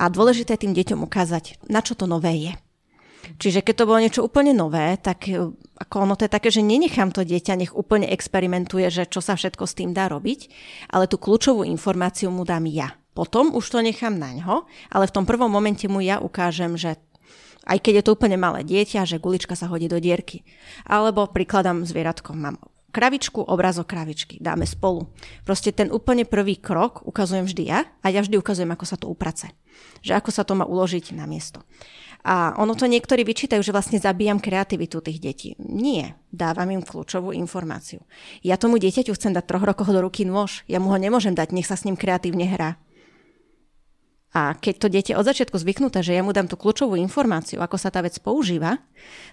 [0.01, 2.53] A dôležité tým deťom ukázať, na čo to nové je.
[3.35, 5.51] Čiže keď to bolo niečo úplne nové, tak e,
[5.83, 9.35] ako ono to je také, že nenechám to dieťa, nech úplne experimentuje, že čo sa
[9.35, 10.47] všetko s tým dá robiť,
[10.95, 12.95] ale tú kľúčovú informáciu mu dám ja.
[13.11, 17.01] Potom už to nechám na ňo, ale v tom prvom momente mu ja ukážem, že
[17.67, 20.47] aj keď je to úplne malé dieťa, že gulička sa hodí do dierky.
[20.87, 22.55] Alebo prikladám zvieratko, mám
[22.95, 25.11] kravičku, obrazok kravičky, dáme spolu.
[25.43, 29.11] Proste ten úplne prvý krok ukazujem vždy ja a ja vždy ukazujem, ako sa to
[29.11, 29.51] uprace.
[30.01, 31.61] Že ako sa to má uložiť na miesto.
[32.23, 35.49] A ono to niektorí vyčítajú, že vlastne zabíjam kreativitu tých detí.
[35.59, 38.01] Nie, dávam im kľúčovú informáciu.
[38.41, 40.65] Ja tomu dieťaťu chcem dať troch rokov do ruky nôž.
[40.65, 42.79] Ja mu ho nemôžem dať, nech sa s ním kreatívne hrá.
[44.35, 47.79] A keď to dieťa od začiatku zvyknuté, že ja mu dám tú kľúčovú informáciu, ako
[47.79, 48.75] sa tá vec používa,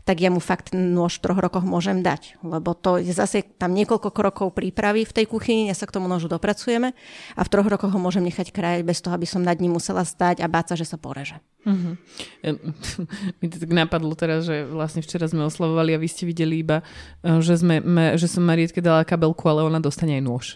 [0.07, 2.39] tak ja mu fakt nôž v troch rokoch môžem dať.
[2.47, 6.07] Lebo to je zase tam niekoľko krokov prípravy v tej kuchyni, ja sa k tomu
[6.07, 6.95] nožu dopracujeme
[7.35, 10.07] a v troch rokoch ho môžem nechať krajať bez toho, aby som nad ním musela
[10.07, 11.43] stať a báť sa, že sa poreže.
[11.67, 11.99] Uh-huh.
[13.43, 16.87] Mi to tak napadlo teraz, že vlastne včera sme oslavovali a vy ste videli iba,
[17.27, 17.83] eh, že, sme,
[18.15, 20.47] že som Marietke dala kabelku, ale ona dostane aj nôž.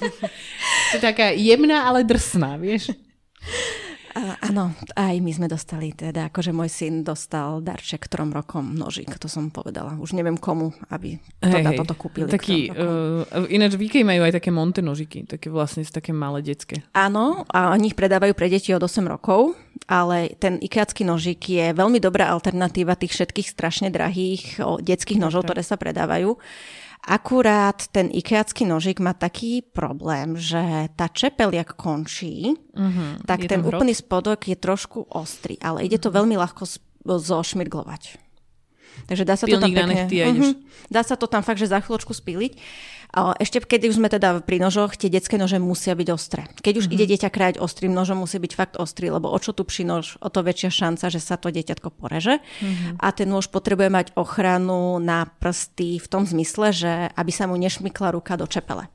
[0.90, 2.90] to je taká jemná, ale drsná, vieš?
[4.42, 9.30] Áno, aj my sme dostali, teda akože môj syn dostal darček trom rokom nožík, to
[9.30, 9.94] som povedala.
[10.02, 12.26] Už neviem komu, aby teda hey, toto kúpili.
[12.26, 16.82] Taký, uh, ináč v majú aj také monte nožiky, také vlastne také malé detské.
[16.90, 19.54] Áno, a oni ich predávajú pre deti od 8 rokov,
[19.86, 25.62] ale ten ikeacký nožík je veľmi dobrá alternatíva tých všetkých strašne drahých detských nožov, ktoré
[25.62, 26.34] sa predávajú.
[27.00, 33.24] Akurát ten ikeacký nožik má taký problém, že tá čepel, jak končí, uh-huh.
[33.24, 36.20] tak je ten úplný spodok je trošku ostrý, ale ide to uh-huh.
[36.20, 36.68] veľmi ľahko
[37.08, 38.20] zošmirglovať.
[39.08, 40.52] Takže dá sa to tam pekne, uh-huh,
[40.92, 42.52] dá sa to tam fakt, že za chvíľočku spíliť.
[43.12, 46.46] Ešte keď už sme teda pri nožoch, tie detské nože musia byť ostré.
[46.62, 46.94] Keď už mm-hmm.
[47.02, 50.14] ide dieťa krájať ostrým nožom, musí byť fakt ostrý, lebo o čo tu pri nož,
[50.22, 52.38] o to väčšia šanca, že sa to dieťatko poreže.
[52.38, 53.02] Mm-hmm.
[53.02, 57.58] A ten nôž potrebuje mať ochranu na prsty v tom zmysle, že aby sa mu
[57.58, 58.86] nešmykla ruka do čepele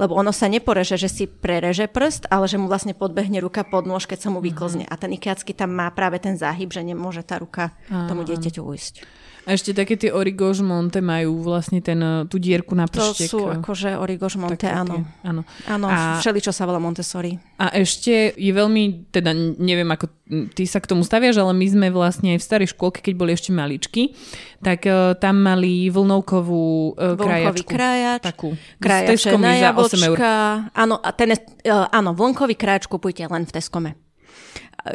[0.00, 3.84] lebo ono sa neporeže, že si prereže prst, ale že mu vlastne podbehne ruka pod
[3.84, 4.88] nôž, keď sa mu vyklzne.
[4.88, 4.96] Mm-hmm.
[4.96, 7.76] A ten ikeacký tam má práve ten záhyb, že nemôže tá ruka
[8.08, 9.04] tomu dieťaťu ujsť.
[9.50, 13.26] A ešte také tie Origož Monte majú vlastne ten, eh, tú dierku na prštek.
[13.26, 15.02] To sú akože Origož Monte, také áno.
[15.02, 15.42] Tie, áno.
[15.66, 17.34] Áno, a, všeli, čo sa volá Montessori.
[17.58, 20.06] A ešte je veľmi, teda neviem, ako
[20.54, 23.50] ty sa k tomu staviaš, ale my sme vlastne v starej škôlke, keď boli ešte
[23.50, 24.14] maličky,
[24.62, 27.70] tak uh, tam mali vlnovkovú uh, Vlnkový krajačku.
[27.74, 28.22] krajač.
[28.22, 28.48] Takú.
[28.78, 30.32] Krajač na jablčka.
[30.70, 33.98] Áno, a ten, uh, áno, vlnkový krajač kupujte len v Teskome.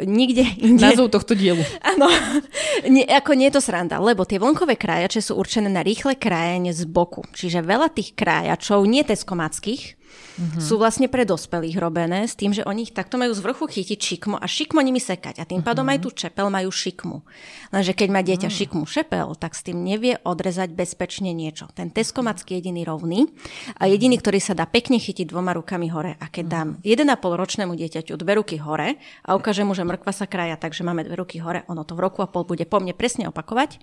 [0.04, 0.82] Nikde inde...
[0.92, 1.60] Názov tohto dielu.
[1.82, 2.06] Áno,
[2.86, 6.76] nie, ako nie je to sranda, lebo tie vlnkové krájače sú určené na rýchle krájanie
[6.76, 7.24] z boku.
[7.32, 10.62] Čiže veľa tých krájačov, nie teskomackých, mm-hmm.
[10.62, 13.98] sú vlastne pre dospelých robené s tým, že oni ich takto majú z vrchu chytiť
[13.98, 15.40] šikmo a šikmo nimi sekať.
[15.40, 16.02] A tým pádom mm-hmm.
[16.02, 17.16] aj tú čepel majú šikmu.
[17.72, 18.60] Lenže keď má dieťa mm-hmm.
[18.62, 21.70] šikmu šepel, tak s tým nevie odrezať bezpečne niečo.
[21.72, 23.30] Ten teskomacký jediný rovný
[23.80, 26.20] a jediný, ktorý sa dá pekne chytiť dvoma rukami hore.
[26.20, 30.28] A keď dám 1,5 ročnému dieťaťu dve ruky hore a ukážem mu, že mrkva sa
[30.28, 32.92] kraja, takže máme dve ruky hore, ono to v roku a pol bude po mne
[32.96, 33.78] presne opakovať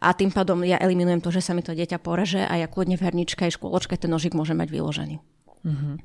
[0.00, 3.00] a tým pádom ja eliminujem to, že sa mi to dieťa poreže a ja kľudne
[3.00, 5.16] v herničke aj škôločke ten nožik môže mať vyložený.
[5.66, 5.98] Uh-huh.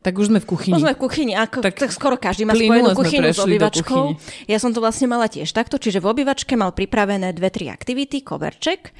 [0.00, 0.72] Tak už sme v kuchyni.
[0.76, 4.16] Už sme v kuchyni, ako, tak, tak skoro každý má spojenú kuchynu s obývačkou.
[4.48, 8.24] Ja som to vlastne mala tiež takto, čiže v obývačke mal pripravené dve, tri aktivity,
[8.24, 8.96] koverček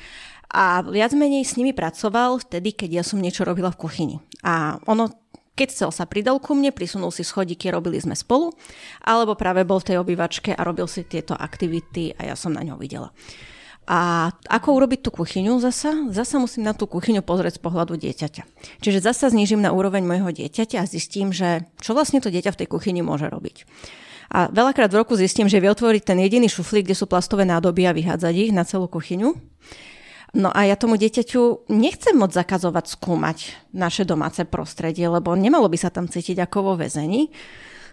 [0.53, 4.17] a viac menej s nimi pracoval vtedy, keď ja som niečo robila v kuchyni.
[4.45, 5.09] A ono,
[5.57, 8.53] keď chcel sa pridal ku mne, prisunul si schodíky, robili sme spolu,
[9.01, 12.61] alebo práve bol v tej obývačke a robil si tieto aktivity a ja som na
[12.61, 13.09] ňo videla.
[13.89, 16.09] A ako urobiť tú kuchyňu zasa?
[16.15, 18.43] Zasa musím na tú kuchyňu pozrieť z pohľadu dieťaťa.
[18.85, 22.59] Čiže zasa znižím na úroveň môjho dieťaťa a zistím, že čo vlastne to dieťa v
[22.65, 23.67] tej kuchyni môže robiť.
[24.31, 27.91] A veľakrát v roku zistím, že vie otvoriť ten jediný šuflík, kde sú plastové nádoby
[27.91, 29.35] a vyhádzať ich na celú kuchyňu.
[30.31, 33.39] No a ja tomu dieťaťu nechcem moc zakazovať skúmať
[33.75, 37.35] naše domáce prostredie, lebo nemalo by sa tam cítiť ako vo väzení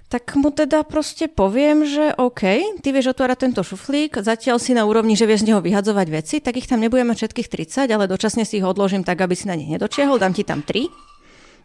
[0.07, 2.43] tak mu teda proste poviem, že OK,
[2.79, 6.35] ty vieš otvárať tento šuflík, zatiaľ si na úrovni, že vieš z neho vyhadzovať veci,
[6.39, 9.59] tak ich tam nebudeme všetkých 30, ale dočasne si ich odložím tak, aby si na
[9.59, 10.87] nich nedočiahol, dám ti tam 3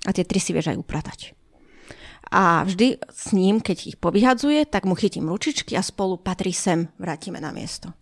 [0.07, 1.19] a tie 3 si vieš aj upratať.
[2.33, 6.89] A vždy s ním, keď ich povyhadzuje, tak mu chytím ručičky a spolu patrí sem,
[6.97, 7.95] vrátime na miesto.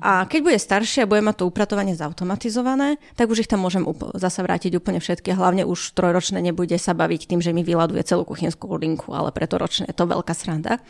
[0.00, 3.84] A keď bude staršia a bude mať to upratovanie zautomatizované, tak už ich tam môžem
[3.84, 5.36] up- zasa vrátiť úplne všetky.
[5.36, 9.60] Hlavne už trojročné nebude sa baviť tým, že mi vyladuje celú kuchynskú linku, ale preto
[9.60, 10.80] ročné je to veľká sranda.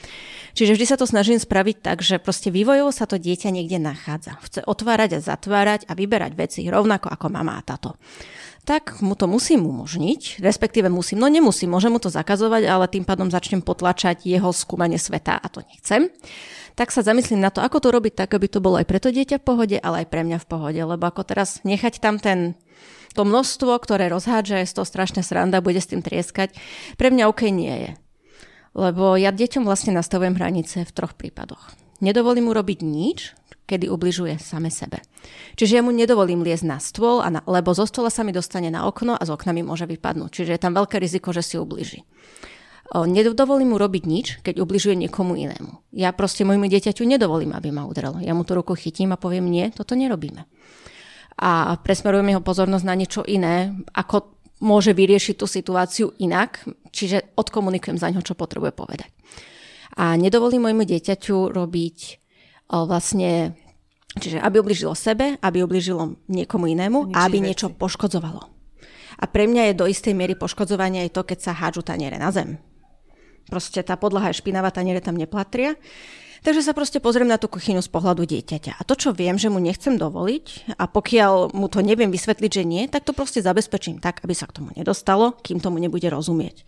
[0.54, 4.38] Čiže vždy sa to snažím spraviť tak, že proste vývojovo sa to dieťa niekde nachádza.
[4.46, 7.98] Chce otvárať a zatvárať a vyberať veci rovnako ako mama a tato
[8.62, 13.02] tak mu to musím umožniť, respektíve musím, no nemusím, môžem mu to zakazovať, ale tým
[13.02, 16.06] pádom začnem potlačať jeho skúmanie sveta a to nechcem
[16.74, 19.12] tak sa zamyslím na to, ako to robiť tak, aby to bolo aj pre to
[19.12, 20.80] dieťa v pohode, ale aj pre mňa v pohode.
[20.80, 22.56] Lebo ako teraz nechať tam ten,
[23.12, 26.56] to množstvo, ktoré rozhádže, je to strašne sranda, bude s tým trieskať,
[26.96, 27.92] pre mňa OK nie je.
[28.72, 31.76] Lebo ja deťom vlastne nastavujem hranice v troch prípadoch.
[32.00, 33.36] Nedovolím mu robiť nič,
[33.68, 35.00] kedy ubližuje same sebe.
[35.54, 38.72] Čiže ja mu nedovolím liesť na stôl, a na, lebo zo stola sa mi dostane
[38.72, 40.28] na okno a z okna mi môže vypadnúť.
[40.28, 42.02] Čiže je tam veľké riziko, že si ubliží.
[42.92, 45.96] Nedovolím mu robiť nič, keď ubližuje niekomu inému.
[45.96, 48.20] Ja proste môjmu dieťaťu nedovolím, aby ma udrel.
[48.20, 50.44] Ja mu tú ruku chytím a poviem, nie, toto nerobíme.
[51.40, 57.96] A presmerujem jeho pozornosť na niečo iné, ako môže vyriešiť tú situáciu inak, čiže odkomunikujem
[57.96, 59.08] za ňo, čo potrebuje povedať.
[59.96, 61.98] A nedovolím môjmu dieťaťu robiť
[62.72, 63.56] o, vlastne,
[64.20, 67.48] čiže aby ubližilo sebe, aby ubližilo niekomu inému a aby veci.
[67.48, 68.42] niečo poškodzovalo.
[69.20, 72.28] A pre mňa je do istej miery poškodzovanie aj to, keď sa hádžu taniere na
[72.28, 72.60] zem.
[73.52, 75.76] Proste tá podlaha je špinavá, taniere tam neplatria.
[76.40, 78.80] Takže sa proste pozriem na tú kuchyňu z pohľadu dieťaťa.
[78.80, 82.64] A to, čo viem, že mu nechcem dovoliť, a pokiaľ mu to neviem vysvetliť, že
[82.64, 86.64] nie, tak to proste zabezpečím tak, aby sa k tomu nedostalo, kým tomu nebude rozumieť.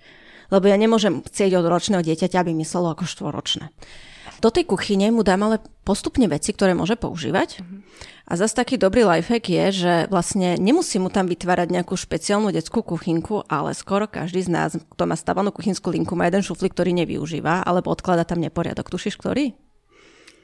[0.53, 3.73] Lebo ja nemôžem chcieť od ročného dieťaťa, aby myslelo ako štvoročné.
[4.45, 5.57] Do tej kuchyne mu dám ale
[5.89, 7.65] postupne veci, ktoré môže používať.
[8.29, 12.85] A zase taký dobrý lifehack je, že vlastne nemusí mu tam vytvárať nejakú špeciálnu detskú
[12.85, 16.93] kuchynku, ale skoro každý z nás, kto má stavanú kuchynskú linku, má jeden šuflík, ktorý
[16.93, 18.93] nevyužíva, alebo odklada tam neporiadok.
[18.93, 19.57] Tušíš, ktorý?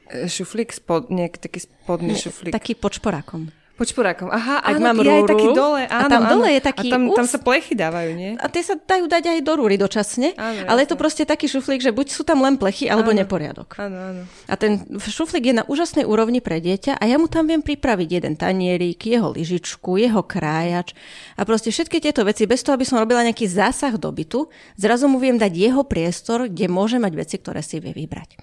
[0.09, 2.57] E, šuflík, spod, nejak taký spodný šuflík.
[2.57, 3.53] Taký pod šporákom.
[3.81, 4.29] Pod šporákom.
[4.29, 5.83] Aha, Ak áno, mám rúru, aj taký dole.
[5.89, 6.33] Áno, a tam áno.
[6.37, 8.37] dole je taký A tam, tam sa plechy dávajú, nie?
[8.37, 11.01] A tie sa dajú dať aj do rúry dočasne, Áno, ale je to jasne.
[11.01, 13.25] proste taký šuflík, že buď sú tam len plechy, alebo Áno.
[13.25, 13.81] neporiadok.
[13.81, 14.23] Áno, áno.
[14.45, 18.09] A ten šuflík je na úžasnej úrovni pre dieťa a ja mu tam viem pripraviť
[18.21, 20.93] jeden tanierik, jeho lyžičku, jeho krájač
[21.41, 25.09] a proste všetky tieto veci, bez toho, aby som robila nejaký zásah do bytu, zrazu
[25.09, 28.37] mu viem dať jeho priestor, kde môže mať veci, ktoré si vie vybrať.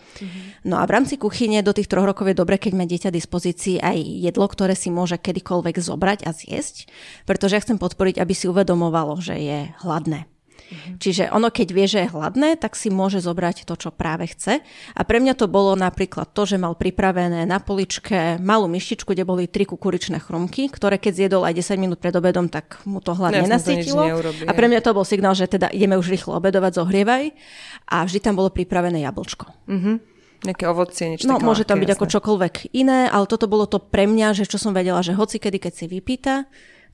[0.66, 3.78] No a v rámci kuchyne do tých troch rokov je dobre, keď má dieťa dispozícii
[3.86, 6.88] aj jedlo, ktoré si môže kedykoľvek zobrať a zjesť,
[7.28, 10.32] pretože ja chcem podporiť, aby si uvedomovalo, že je hladné.
[11.00, 14.60] Čiže ono, keď vie, že je hladné, tak si môže zobrať to, čo práve chce.
[14.96, 19.24] A pre mňa to bolo napríklad to, že mal pripravené na poličke malú myštičku, kde
[19.24, 23.16] boli tri kukuričné chrumky, ktoré keď zjedol aj 10 minút pred obedom, tak mu to
[23.16, 24.04] hlad nenasítilo.
[24.04, 27.32] neurobí, A pre mňa to bol signál, že teda ideme už rýchlo obedovať, zohrievaj.
[27.88, 29.48] A vždy tam bolo pripravené jablčko.
[30.46, 32.14] Nejaké ovocie, niečo No, také môže tam byť ako jasné.
[32.20, 35.58] čokoľvek iné, ale toto bolo to pre mňa, že čo som vedela, že hoci kedy,
[35.58, 36.46] keď si vypýta,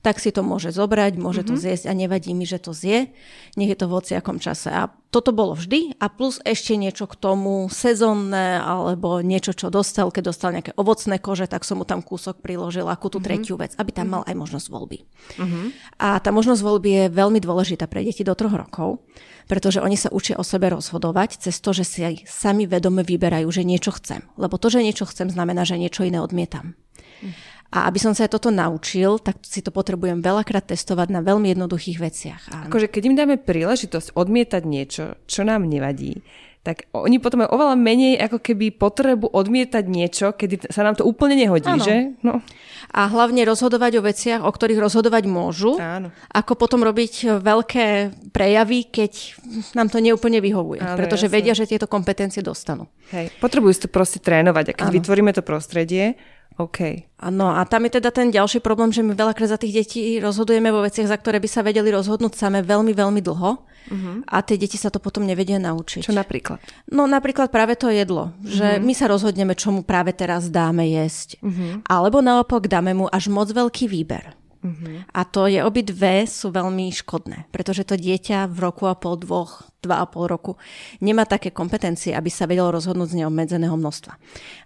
[0.04, 1.56] tak si to môže zobrať, môže mm-hmm.
[1.56, 3.08] to zjesť a nevadí mi, že to zje.
[3.56, 4.68] Nech je to v hociakom čase.
[4.68, 10.12] A toto bolo vždy a plus ešte niečo k tomu sezónne alebo niečo, čo dostal,
[10.12, 13.24] keď dostal nejaké ovocné kože, tak som mu tam kúsok priložila ako tú mm-hmm.
[13.24, 14.20] tretiu vec, aby tam mm-hmm.
[14.20, 14.98] mal aj možnosť voľby.
[15.40, 15.64] Mm-hmm.
[16.04, 19.00] A tá možnosť voľby je veľmi dôležitá pre deti do troch rokov,
[19.48, 23.48] pretože oni sa učia o sebe rozhodovať cez to, že si aj sami vedome vyberajú,
[23.48, 24.20] že niečo chcem.
[24.36, 26.76] Lebo to, že niečo chcem, znamená, že niečo iné odmietam.
[27.24, 27.32] Mm.
[27.70, 31.98] A aby som sa toto naučil, tak si to potrebujem veľakrát testovať na veľmi jednoduchých
[31.98, 32.42] veciach.
[32.54, 32.64] Áno.
[32.70, 36.22] Akože keď im dáme príležitosť odmietať niečo, čo nám nevadí,
[36.64, 41.04] tak oni potom majú oveľa menej ako keby potrebu odmietať niečo, kedy sa nám to
[41.04, 41.84] úplne nehodí, Áno.
[41.84, 42.16] že?
[42.24, 42.40] No.
[42.88, 45.76] A hlavne rozhodovať o veciach, o ktorých rozhodovať môžu.
[45.76, 46.08] Áno.
[46.32, 49.36] Ako potom robiť veľké prejavy, keď
[49.76, 50.80] nám to neúplne vyhovuje.
[50.80, 51.36] Áno, pretože jasne.
[51.36, 52.88] vedia, že tieto kompetencie dostanú.
[53.12, 53.28] Hej.
[53.44, 54.72] Potrebujú si to proste trénovať.
[54.72, 54.96] A keď Áno.
[54.96, 56.16] vytvoríme to prostredie,
[56.54, 57.10] OK.
[57.34, 60.70] No a tam je teda ten ďalší problém, že my veľakrát za tých detí rozhodujeme
[60.70, 63.50] vo veciach, za ktoré by sa vedeli rozhodnúť same veľmi, veľmi dlho
[63.90, 64.16] uh-huh.
[64.28, 66.06] a tie deti sa to potom nevedia naučiť.
[66.06, 66.62] Čo napríklad?
[66.94, 68.84] No napríklad práve to jedlo, že uh-huh.
[68.86, 71.42] my sa rozhodneme, čo mu práve teraz dáme jesť.
[71.42, 71.82] Uh-huh.
[71.90, 74.43] Alebo naopak dáme mu až moc veľký výber.
[74.64, 75.04] Uh-huh.
[75.12, 79.68] A to je obidve sú veľmi škodné, pretože to dieťa v roku a pol, dvoch,
[79.84, 80.56] dva a pol roku
[81.04, 84.16] nemá také kompetencie, aby sa vedelo rozhodnúť z neobmedzeného množstva.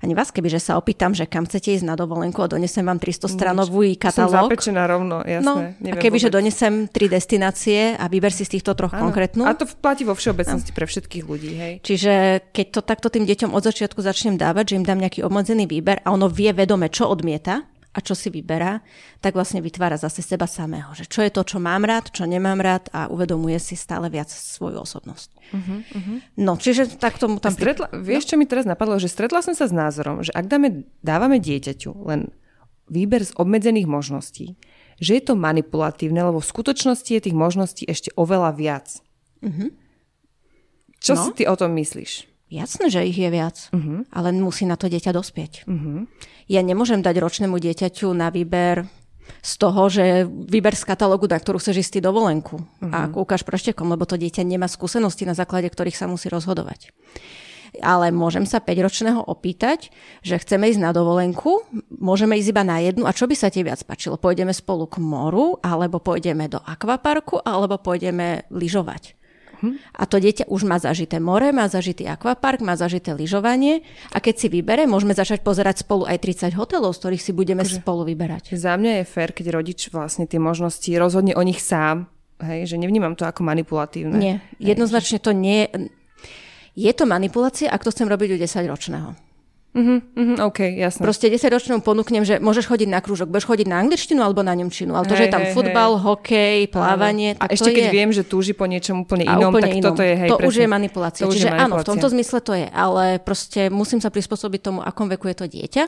[0.06, 3.02] Ani vás, keby že sa opýtam, že kam chcete ísť na dovolenku a donesem vám
[3.02, 4.30] 300 stranový katalóg.
[4.30, 5.74] Som zapečená rovno, jasné.
[5.82, 9.10] No, a keby, že donesem tri destinácie a vyber si z týchto troch ano.
[9.10, 9.42] konkrétnu.
[9.42, 10.76] A to platí vo všeobecnosti ano.
[10.78, 11.52] pre všetkých ľudí.
[11.58, 11.74] Hej.
[11.82, 12.12] Čiže
[12.54, 15.98] keď to takto tým deťom od začiatku začnem dávať, že im dám nejaký obmedzený výber
[16.06, 17.66] a ono vie vedome, čo odmieta,
[17.98, 18.78] a čo si vyberá,
[19.18, 20.94] tak vlastne vytvára zase seba samého.
[20.94, 24.30] Že čo je to, čo mám rád, čo nemám rád a uvedomuje si stále viac
[24.30, 25.28] svoju osobnosť.
[25.50, 26.18] Uh-huh, uh-huh.
[26.38, 27.50] No, čiže tak tomu tam...
[27.50, 29.02] Stretla, vieš, čo mi teraz napadlo?
[29.02, 32.30] Že stretla som sa s názorom, že ak dáme, dávame dieťaťu len
[32.86, 34.54] výber z obmedzených možností,
[35.02, 38.86] že je to manipulatívne, lebo v skutočnosti je tých možností ešte oveľa viac.
[39.42, 39.74] Uh-huh.
[41.02, 41.22] Čo no?
[41.26, 42.37] si ty o tom myslíš?
[42.48, 44.08] Jasné, že ich je viac, uh-huh.
[44.08, 45.68] ale musí na to dieťa dospieť.
[45.68, 46.08] Uh-huh.
[46.48, 48.88] Ja nemôžem dať ročnému dieťaťu na výber
[49.44, 52.88] z toho, že vyber z katalógu, na ktorú chceš ísť dovolenku uh-huh.
[52.88, 56.88] a kúkaš prštekom, lebo to dieťa nemá skúsenosti, na základe ktorých sa musí rozhodovať.
[57.84, 59.92] Ale môžem sa 5-ročného opýtať,
[60.24, 63.60] že chceme ísť na dovolenku, môžeme ísť iba na jednu a čo by sa ti
[63.60, 64.16] viac páčilo?
[64.16, 69.17] Pôjdeme spolu k moru, alebo pôjdeme do akvaparku, alebo pôjdeme lyžovať.
[69.94, 73.82] A to dieťa už má zažité more, má zažitý akvapark, má zažité lyžovanie
[74.14, 77.62] a keď si vybere, môžeme začať pozerať spolu aj 30 hotelov, z ktorých si budeme
[77.66, 78.54] Akože, spolu vyberať.
[78.54, 82.06] Za mňa je fér, keď rodič vlastne tie možnosti rozhodne o nich sám,
[82.42, 84.18] hej, že nevnímam to ako manipulatívne.
[84.18, 85.66] Nie, jednoznačne to nie
[86.78, 89.27] je to manipulácia, ak to chcem robiť u 10-ročného.
[89.78, 90.98] Uh-huh, uh-huh, OK, jasné.
[91.06, 94.50] Proste 10 ročnému ponúknem, že môžeš chodiť na krúžok, budeš chodiť na angličtinu alebo na
[94.58, 96.02] nemčinu, ale to, hey, že je tam hey, futbal, hey.
[96.02, 97.92] hokej, plávanie, A ešte keď je...
[97.94, 99.94] viem, že túži po niečom úplne inom, úplne tak inom.
[99.94, 100.50] toto je hej, To presne.
[100.50, 101.22] už je manipulácia.
[101.22, 101.70] To Čiže je manipulácia.
[101.70, 105.36] áno, v tomto zmysle to je, ale proste musím sa prispôsobiť tomu, akom veku je
[105.38, 105.84] to dieťa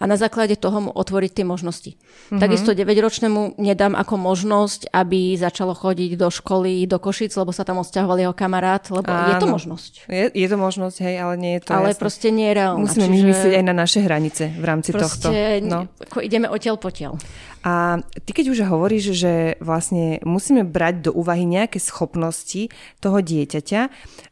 [0.00, 1.92] a na základe toho mu otvoriť tie možnosti.
[1.92, 2.40] Mm-hmm.
[2.40, 7.84] Takisto 9-ročnému nedám ako možnosť, aby začalo chodiť do školy, do Košic, lebo sa tam
[7.84, 9.28] odsťahoval jeho kamarát, lebo Áno.
[9.28, 9.92] je to možnosť.
[10.08, 12.00] Je, je to možnosť, hej, ale nie je to Ale jasné.
[12.00, 12.80] proste nie je reálna.
[12.88, 13.28] Musíme čiže...
[13.28, 15.68] myslieť aj na naše hranice v rámci proste, tohto.
[15.68, 15.78] No.
[16.24, 17.20] Ideme odtiaľ potiaľ.
[17.60, 22.72] A ty keď už hovoríš, že vlastne musíme brať do úvahy nejaké schopnosti
[23.04, 23.80] toho dieťaťa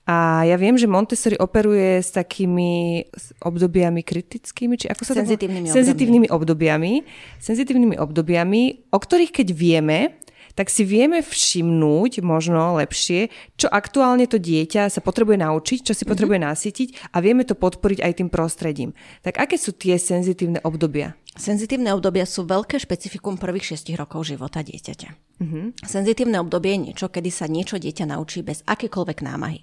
[0.09, 3.05] a ja viem, že Montessori operuje s takými
[3.45, 5.77] obdobiami kritickými, či ako sa Senzitívnymi, to...
[5.77, 7.05] Senzitívnymi obdobiami.
[7.37, 10.17] Senzitívnymi obdobiami, o ktorých keď vieme,
[10.59, 16.03] tak si vieme všimnúť možno lepšie, čo aktuálne to dieťa sa potrebuje naučiť, čo si
[16.03, 16.11] mm-hmm.
[16.11, 18.91] potrebuje nasytiť a vieme to podporiť aj tým prostredím.
[19.23, 21.15] Tak aké sú tie senzitívne obdobia?
[21.39, 25.39] Senzitívne obdobia sú veľké špecifikum prvých 6 rokov života dieťaťa.
[25.39, 25.87] Mm-hmm.
[25.87, 29.63] Senzitívne obdobie je niečo, kedy sa niečo dieťa naučí bez akékoľvek námahy.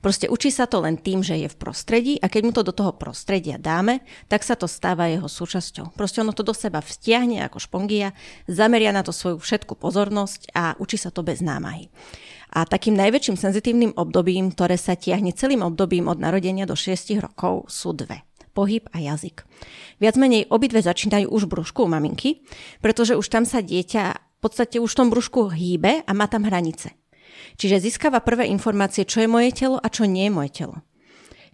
[0.00, 2.74] Proste učí sa to len tým, že je v prostredí a keď mu to do
[2.74, 5.94] toho prostredia dáme, tak sa to stáva jeho súčasťou.
[5.94, 8.16] Proste ono to do seba vstiahne ako špongia,
[8.50, 11.92] zameria na to svoju všetku pozornosť a učí sa to bez námahy.
[12.52, 17.72] A takým najväčším senzitívnym obdobím, ktoré sa tiahne celým obdobím od narodenia do 6 rokov,
[17.72, 19.48] sú dve pohyb a jazyk.
[19.98, 22.44] Viac menej obidve začínajú už v brúšku maminky,
[22.84, 26.44] pretože už tam sa dieťa v podstate už v tom brúšku hýbe a má tam
[26.44, 26.92] hranice.
[27.60, 30.76] Čiže získava prvé informácie, čo je moje telo a čo nie je moje telo.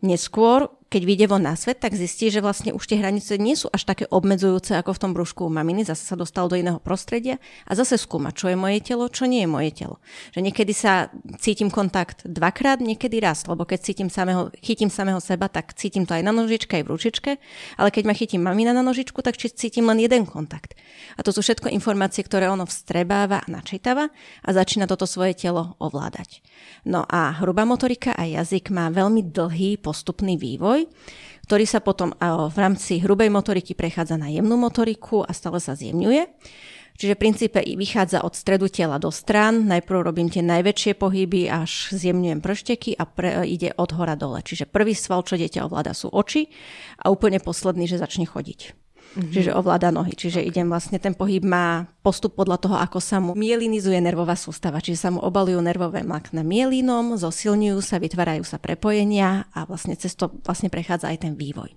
[0.04, 3.68] Neskôr keď vyjde von na svet, tak zistí, že vlastne už tie hranice nie sú
[3.68, 7.36] až také obmedzujúce ako v tom brúšku u maminy, zase sa dostal do iného prostredia
[7.68, 10.00] a zase skúma, čo je moje telo, čo nie je moje telo.
[10.32, 15.52] Že niekedy sa cítim kontakt dvakrát, niekedy raz, lebo keď cítim samého, chytím samého seba,
[15.52, 17.30] tak cítim to aj na nožičke, aj v ručičke,
[17.76, 20.72] ale keď ma chytím mamina na nožičku, tak cítim len jeden kontakt.
[21.16, 24.08] A to sú všetko informácie, ktoré ono vstrebáva a načítava
[24.40, 26.40] a začína toto svoje telo ovládať.
[26.88, 30.77] No a hrubá motorika a jazyk má veľmi dlhý postupný vývoj,
[31.48, 32.12] ktorý sa potom
[32.52, 36.28] v rámci hrubej motoriky prechádza na jemnú motoriku a stále sa zjemňuje.
[36.98, 41.94] Čiže v princípe vychádza od stredu tela do strán, najprv robím tie najväčšie pohyby, až
[41.94, 44.42] zjemňujem pršteky a pre, ide od hora dole.
[44.42, 46.50] Čiže prvý sval, čo dieťa ovláda, sú oči
[46.98, 48.87] a úplne posledný, že začne chodiť.
[49.08, 49.32] Mm-hmm.
[49.32, 50.12] Čiže ovláda nohy.
[50.12, 50.50] Čiže okay.
[50.52, 54.84] idem vlastne, ten pohyb má postup podľa toho, ako sa mu mielinizuje nervová sústava.
[54.84, 60.12] Čiže sa mu obalujú nervové mlakna mielínom, zosilňujú sa, vytvárajú sa prepojenia a vlastne cez
[60.12, 61.72] to vlastne prechádza aj ten vývoj.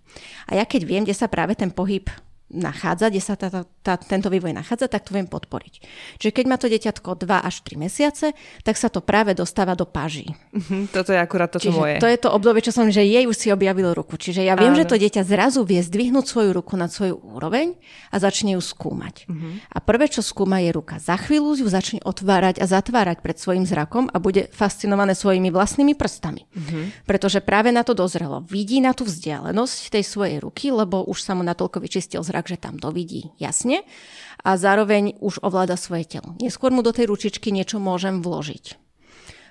[0.51, 2.11] A ja keď viem, kde sa práve ten pohyb
[2.51, 5.73] nachádza, kde sa tá, tá, tá, tento vývoj nachádza, tak to viem podporiť.
[6.19, 9.87] Čiže keď má to dieťatko 2 až 3 mesiace, tak sa to práve dostáva do
[9.87, 10.27] paží.
[10.51, 11.95] Uh-huh, toto je akurát toto Čiže moje.
[12.03, 14.19] to je to obdobie, čo som, že jej už si objavilo ruku.
[14.19, 14.79] Čiže ja viem, Áno.
[14.83, 17.79] že to dieťa zrazu vie zdvihnúť svoju ruku na svoju úroveň
[18.11, 19.31] a začne ju skúmať.
[19.31, 19.57] Uh-huh.
[19.71, 20.99] A prvé, čo skúma, je ruka.
[20.99, 25.95] Za chvíľu ju začne otvárať a zatvárať pred svojim zrakom a bude fascinované svojimi vlastnými
[25.95, 26.43] prstami.
[26.51, 26.91] Uh-huh.
[27.07, 28.43] Pretože práve na to dozrelo.
[28.45, 32.49] Vidí na tú vzdialenosť tej svojej ruky, lebo už sa mu natoľko vyčistil zrak zrak,
[32.49, 33.85] že tam dovidí jasne
[34.41, 36.33] a zároveň už ovláda svoje telo.
[36.41, 38.81] Neskôr mu do tej ručičky niečo môžem vložiť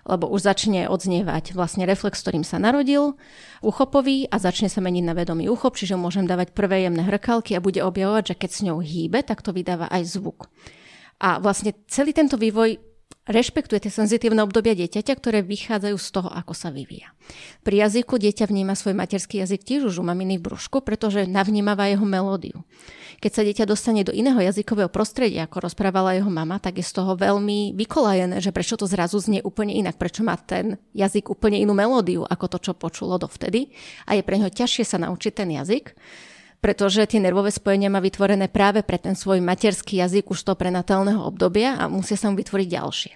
[0.01, 3.21] lebo už začne odznievať vlastne reflex, ktorým sa narodil,
[3.61, 7.61] uchopový a začne sa meniť na vedomý uchop, čiže môžem dávať prvé jemné hrkalky a
[7.61, 10.49] bude objavovať, že keď s ňou hýbe, tak to vydáva aj zvuk.
[11.21, 12.81] A vlastne celý tento vývoj
[13.29, 17.13] rešpektuje tie senzitívne obdobia dieťaťa, ktoré vychádzajú z toho, ako sa vyvíja.
[17.61, 21.87] Pri jazyku dieťa vníma svoj materský jazyk tiež už u maminy v brúšku, pretože navnímava
[21.93, 22.65] jeho melódiu.
[23.21, 26.97] Keď sa dieťa dostane do iného jazykového prostredia, ako rozprávala jeho mama, tak je z
[26.97, 31.61] toho veľmi vykolajené, že prečo to zrazu znie úplne inak, prečo má ten jazyk úplne
[31.61, 33.77] inú melódiu, ako to, čo počulo dovtedy.
[34.09, 35.93] A je pre neho ťažšie sa naučiť ten jazyk
[36.61, 41.25] pretože tie nervové spojenia má vytvorené práve pre ten svoj materský jazyk už to prenatálneho
[41.25, 43.13] obdobia a musia sa mu vytvoriť ďalšie.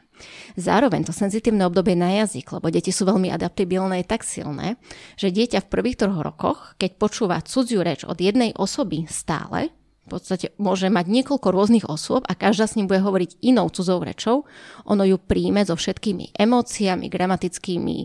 [0.57, 4.79] Zároveň to senzitívne obdobie na jazyk, lebo deti sú veľmi adaptibilné, je tak silné,
[5.19, 9.75] že dieťa v prvých troch rokoch, keď počúva cudziu reč od jednej osoby stále,
[10.05, 14.05] v podstate môže mať niekoľko rôznych osôb a každá s ním bude hovoriť inou cudzou
[14.05, 14.45] rečou,
[14.85, 17.97] ono ju príjme so všetkými emóciami, gramatickými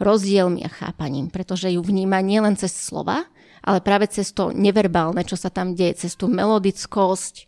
[0.00, 3.28] rozdielmi a chápaním, pretože ju vníma nielen cez slova,
[3.62, 7.46] ale práve cez to neverbálne, čo sa tam deje, cez tú melodickosť,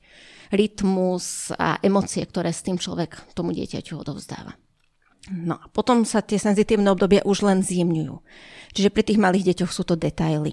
[0.55, 4.55] rytmus a emócie, ktoré s tým človek tomu dieťaťu odovzdáva.
[5.33, 8.21] No a potom sa tie senzitívne obdobia už len zjemňujú.
[8.77, 10.53] Čiže pri tých malých deťoch sú to detaily.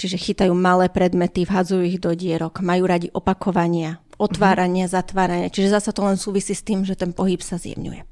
[0.00, 5.52] Čiže chytajú malé predmety, vhadzujú ich do dierok, majú radi opakovania, otváranie, mm-hmm.
[5.52, 8.04] Čiže zase to len súvisí s tým, že ten pohyb sa zjemňuje.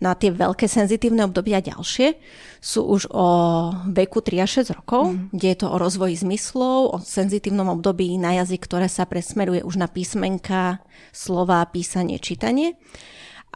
[0.00, 2.16] No a tie veľké senzitívne obdobia ďalšie
[2.60, 3.26] sú už o
[3.92, 5.36] veku 3 až 6 rokov, mm.
[5.36, 9.80] kde je to o rozvoji zmyslov, o senzitívnom období na jazyk, ktoré sa presmeruje už
[9.80, 10.84] na písmenka,
[11.14, 12.76] slova, písanie, čítanie.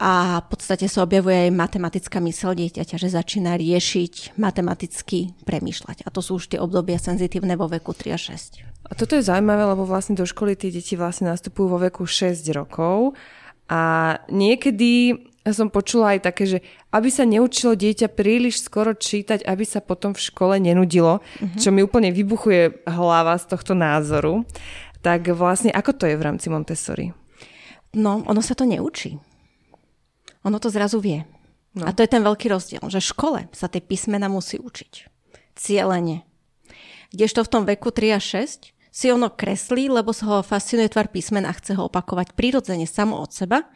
[0.01, 6.07] A v podstate sa objavuje aj matematická mysel dieťaťa, že začína riešiť, matematicky premýšľať.
[6.07, 8.65] A to sú už tie obdobia senzitívne vo veku 3 až 6.
[8.89, 12.41] A toto je zaujímavé, lebo vlastne do školy tie deti vlastne nastupujú vo veku 6
[12.49, 13.13] rokov
[13.69, 15.15] a niekedy
[15.49, 16.59] som počula aj také, že
[16.93, 21.57] aby sa neučilo dieťa príliš skoro čítať, aby sa potom v škole nenudilo, uh-huh.
[21.57, 24.45] čo mi úplne vybuchuje hlava z tohto názoru.
[25.01, 27.09] Tak vlastne ako to je v rámci Montessori?
[27.97, 29.17] No, ono sa to neučí.
[30.45, 31.25] Ono to zrazu vie.
[31.73, 31.89] No.
[31.89, 35.09] A to je ten veľký rozdiel, že v škole sa tie písmena musí učiť.
[35.57, 36.21] Cielene.
[37.11, 41.47] Kdežto v tom veku 3 a 6 si ono kreslí, lebo ho fascinuje tvar písmen
[41.47, 43.71] a chce ho opakovať prirodzene samo od seba,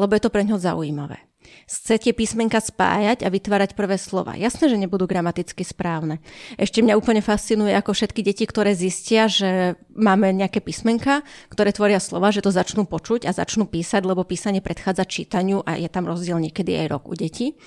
[0.00, 1.20] lebo je to pre ňo zaujímavé.
[1.68, 4.32] Chce tie písmenka spájať a vytvárať prvé slova.
[4.32, 6.24] Jasné, že nebudú gramaticky správne.
[6.56, 11.20] Ešte mňa úplne fascinuje, ako všetky deti, ktoré zistia, že máme nejaké písmenka,
[11.52, 15.76] ktoré tvoria slova, že to začnú počuť a začnú písať, lebo písanie predchádza čítaniu a
[15.76, 17.60] je tam rozdiel niekedy aj rok u detí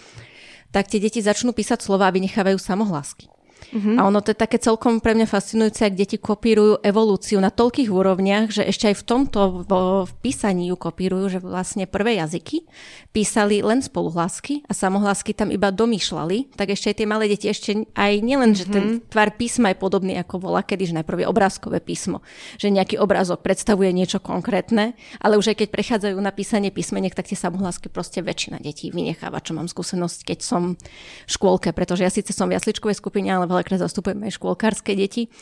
[0.71, 3.31] tak tie deti začnú písať slova a vynechávajú samohlasky.
[3.75, 3.95] Mm-hmm.
[3.99, 7.91] A ono to je také celkom pre mňa fascinujúce, ak deti kopírujú evolúciu na toľkých
[7.91, 12.63] úrovniach, že ešte aj v tomto vo, v písaní ju kopírujú, že vlastne prvé jazyky
[13.11, 17.83] písali len spoluhlasky a samohlasky tam iba domýšľali, tak ešte aj tie malé deti ešte
[17.91, 19.11] aj nielen, že ten mm-hmm.
[19.11, 22.23] tvar písma je podobný ako volá, kedy, že najprv je obrázkové písmo,
[22.55, 27.27] že nejaký obrázok predstavuje niečo konkrétne, ale už aj keď prechádzajú na písanie písmeniek, tak
[27.27, 30.79] tie samohlasky proste väčšina detí vynecháva, čo mám skúsenosť, keď som
[31.27, 34.93] v škôlke, pretože ja síce som v jasličkovej skupine, ale v veľakrát zastupujem aj škôlkárske
[34.93, 35.33] deti,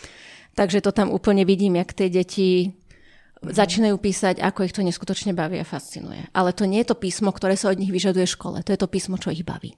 [0.55, 2.71] takže to tam úplne vidím, jak tie deti
[3.43, 6.31] začínajú písať, ako ich to neskutočne baví a fascinuje.
[6.31, 8.57] Ale to nie je to písmo, ktoré sa od nich vyžaduje v škole.
[8.63, 9.75] To je to písmo, čo ich baví.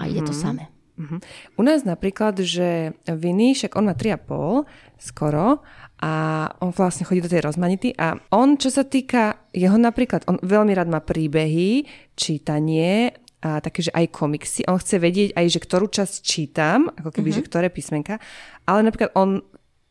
[0.00, 0.72] A ide to samé.
[1.00, 1.20] Uh-huh.
[1.56, 4.68] U nás napríklad, že Viny, však on má 3,5
[5.00, 5.64] skoro
[6.00, 6.12] a
[6.60, 10.72] on vlastne chodí do tej rozmanity a on, čo sa týka jeho napríklad, on veľmi
[10.76, 14.68] rád má príbehy, čítanie a také, že aj komiksy.
[14.68, 17.40] On chce vedieť aj, že ktorú časť čítam, ako keby, uh-huh.
[17.40, 18.20] že ktoré písmenka,
[18.68, 19.40] ale napríklad on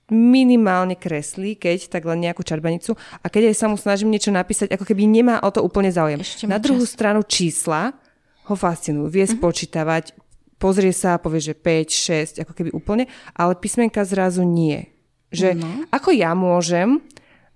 [0.09, 4.73] minimálne kreslí, keď tak len nejakú čarbanicu a keď aj sa mu snažím niečo napísať,
[4.73, 6.21] ako keby nemá o to úplne záujem.
[6.49, 6.93] Na druhú čas.
[6.97, 7.93] stranu čísla
[8.49, 9.05] ho fascinujú.
[9.09, 9.37] Vie uh-huh.
[9.37, 10.17] spočítavať,
[10.61, 14.89] pozrie sa a povie, že 5, 6, ako keby úplne, ale písmenka zrazu nie.
[15.29, 15.69] Že no.
[15.93, 17.01] ako ja môžem,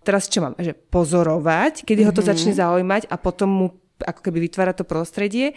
[0.05, 2.13] teraz čo mám, že pozorovať, kedy mm-hmm.
[2.13, 2.29] ho to mhm.
[2.29, 3.67] začne zaujímať a potom mu
[4.01, 5.53] ako keby vytvára to prostredie.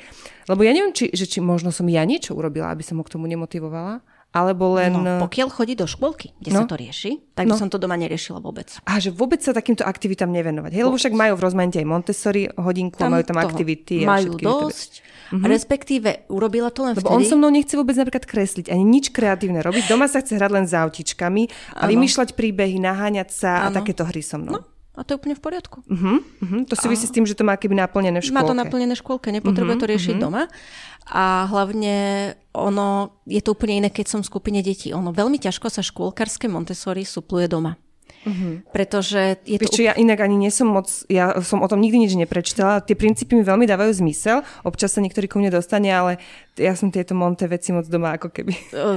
[0.50, 3.12] Lebo ja neviem, či, že či možno som ja niečo urobila, aby som ho k
[3.16, 4.04] tomu nemotivovala
[4.36, 4.92] alebo len...
[4.92, 6.60] No, pokiaľ chodí do škôlky, kde no.
[6.60, 7.56] sa to rieši, tak no.
[7.56, 8.68] by som to doma neriešila vôbec.
[8.84, 10.76] A že vôbec sa takýmto aktivitám nevenovať.
[10.76, 14.04] Hej, lebo však majú v rozmanite aj Montessori hodinku tam a majú tam aktivity.
[14.04, 15.00] Majú dosť.
[15.26, 15.48] Mm-hmm.
[15.48, 17.16] Respektíve urobila to len Lebo vtedy...
[17.16, 19.88] on so mnou nechce vôbec napríklad kresliť, ani nič kreatívne robiť.
[19.88, 21.90] Doma sa chce hrať len s autičkami a ano.
[21.96, 23.72] vymýšľať príbehy, naháňať sa ano.
[23.72, 24.60] a takéto hry so mnou.
[24.60, 24.75] No.
[24.96, 25.84] A to je úplne v poriadku.
[25.84, 26.64] Uh-huh, uh-huh.
[26.66, 27.08] To súvisí a...
[27.08, 28.40] s tým, že to má keby naplnené v škôlke.
[28.40, 30.24] Má to naplnené v škôlke, nepotrebuje uh-huh, to riešiť uh-huh.
[30.24, 30.42] doma.
[31.06, 31.94] A hlavne
[32.56, 34.90] ono, je to úplne iné, keď som v skupine detí.
[34.96, 37.76] Ono veľmi ťažko sa škôlkarské Montessori supluje doma.
[38.26, 38.74] Mm-hmm.
[38.74, 39.76] Pretože je Víš, to...
[39.78, 42.82] čo, ja inak ani nie som moc, ja som o tom nikdy nič neprečítala.
[42.82, 44.42] Tie princípy mi veľmi dávajú zmysel.
[44.66, 46.18] Občas sa niektorý ku mne dostane, ale
[46.58, 48.52] ja som tieto monte veci moc doma ako keby.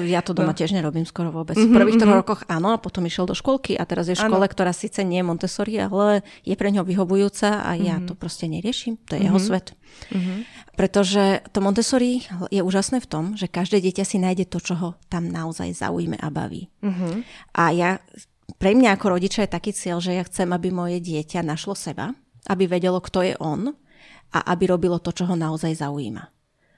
[0.10, 0.58] Ja to doma no.
[0.58, 1.54] tiež nerobím skoro vôbec.
[1.54, 2.20] Mm-hmm, v prvých mm-hmm.
[2.26, 4.50] rokoch áno, a potom išiel do školky a teraz je v škole, ano.
[4.50, 7.86] ktorá síce nie je Montessori, ale je pre ňo vyhovujúca a mm-hmm.
[7.86, 8.98] ja to proste neriešim.
[9.06, 9.28] To je mm-hmm.
[9.30, 9.78] jeho svet.
[10.10, 10.40] Mm-hmm.
[10.80, 14.90] Pretože to Montessori je úžasné v tom, že každé dieťa si nájde to, čo ho
[15.12, 16.72] tam naozaj zaujíme a baví.
[16.80, 17.14] Mm-hmm.
[17.60, 17.90] A ja
[18.56, 22.16] pre mňa ako rodiča je taký cieľ, že ja chcem, aby moje dieťa našlo seba,
[22.48, 23.74] aby vedelo, kto je on
[24.30, 26.24] a aby robilo to, čo ho naozaj zaujíma.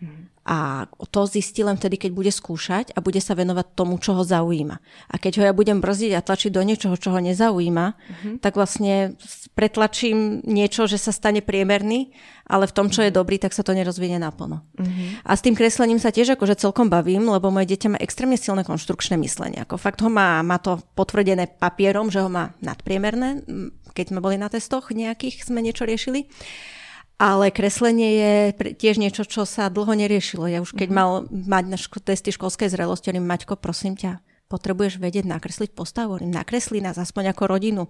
[0.02, 0.31] Mm.
[0.42, 4.26] A to zistí len vtedy, keď bude skúšať a bude sa venovať tomu, čo ho
[4.26, 4.82] zaujíma.
[5.14, 8.34] A keď ho ja budem brzdiť a tlačiť do niečoho, čo ho nezaujíma, mm-hmm.
[8.42, 9.14] tak vlastne
[9.54, 12.10] pretlačím niečo, že sa stane priemerný,
[12.50, 14.66] ale v tom, čo je dobrý, tak sa to nerozvinie naplno.
[14.82, 15.30] Mm-hmm.
[15.30, 18.66] A s tým kreslením sa tiež akože celkom bavím, lebo moje dieťa má extrémne silné
[18.66, 19.62] konštrukčné myslenie.
[19.62, 23.46] Ako fakt ho má, má to potvrdené papierom, že ho má nadpriemerné.
[23.94, 26.26] Keď sme boli na testoch nejakých, sme niečo riešili.
[27.22, 28.34] Ale kreslenie je
[28.74, 30.50] tiež niečo, čo sa dlho neriešilo.
[30.50, 31.30] Ja už keď mm-hmm.
[31.30, 36.18] mal mať na ško- testy školskej zrelosti, hovorím, Maťko, prosím ťa, potrebuješ vedieť nakresliť postavu.
[36.18, 37.86] Hovorím, nakreslí nás aspoň ako rodinu.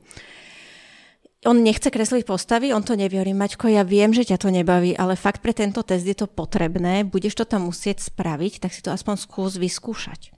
[1.48, 3.24] On nechce kresliť postavy, on to nevie.
[3.24, 6.28] Hovorím, Maťko, ja viem, že ťa to nebaví, ale fakt pre tento test je to
[6.28, 10.36] potrebné, budeš to tam musieť spraviť, tak si to aspoň skús vyskúšať.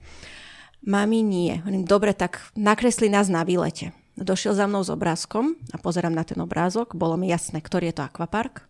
[0.86, 1.60] Mami nie.
[1.66, 3.90] Hovorím, dobre, tak nakresli nás na výlete.
[4.14, 6.94] Došiel za mnou s obrázkom a pozerám na ten obrázok.
[6.94, 8.66] Bolo mi jasné, ktorý je to akvapark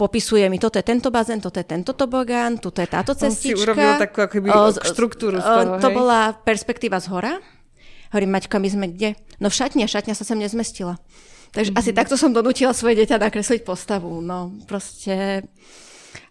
[0.00, 3.52] popisuje mi, toto je tento bazén, toto je tento tobogán, toto je táto cestička.
[3.52, 5.96] On si urobil takú akoby o, štruktúru z toho, To hej?
[6.00, 7.36] bola perspektíva z hora.
[8.08, 9.20] Hovorím, Maťka, my sme kde?
[9.44, 10.96] No v šatni a šatňa sa sem nezmestila.
[11.52, 11.84] Takže mm-hmm.
[11.84, 14.24] asi takto som donútila svoje dieťa nakresliť postavu.
[14.24, 15.44] No proste...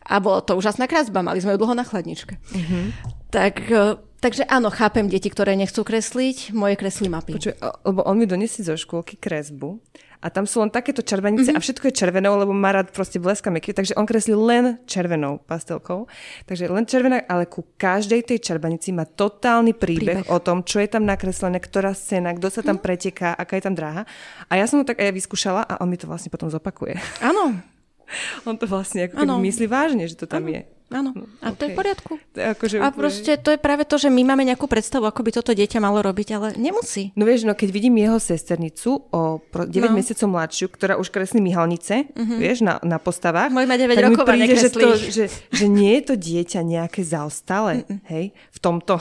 [0.09, 2.41] A bolo to úžasná kresba, mali sme ju dlho na chladničke.
[2.41, 2.85] Mm-hmm.
[3.29, 7.35] Tak, e, takže áno, chápem deti, ktoré nechcú kresliť, moje kreslí mapy.
[7.35, 9.79] Počuj, lebo on mi donesie zo škôlky kresbu
[10.19, 11.59] a tam sú len takéto červenice mm-hmm.
[11.59, 15.39] a všetko je červenou, lebo má rád proste bleska meky, takže on kreslí len červenou
[15.47, 16.11] pastelkou.
[16.43, 20.35] Takže len červená, ale ku každej tej červenici má totálny príbeh, príbeh.
[20.35, 22.83] o tom, čo je tam nakreslené, ktorá scéna, kto sa tam mm.
[22.83, 24.03] preteká, aká je tam dráha.
[24.51, 26.99] A ja som ho tak aj vyskúšala a on mi to vlastne potom zopakuje.
[27.23, 27.55] Áno.
[28.49, 30.59] on to vlastne ako myslí vážne, že to tam ano.
[30.59, 30.61] je.
[30.89, 31.57] Áno, no, a okay.
[31.57, 32.13] to je v poriadku.
[32.33, 35.53] Akože a proste to je práve to, že my máme nejakú predstavu, ako by toto
[35.53, 37.13] dieťa malo robiť, ale nemusí.
[37.13, 39.93] No vieš, no keď vidím jeho sesternicu o 9 no.
[39.93, 42.37] mesiacov mladšiu, ktorá už kreslí myhalnice, uh-huh.
[42.41, 43.53] vieš, na, na postavách.
[43.53, 47.05] Môj má 9 rokov a príde, že, to, že, že nie je to dieťa nejaké
[47.05, 48.01] zaostalé, uh-uh.
[48.09, 48.97] hej, v tomto.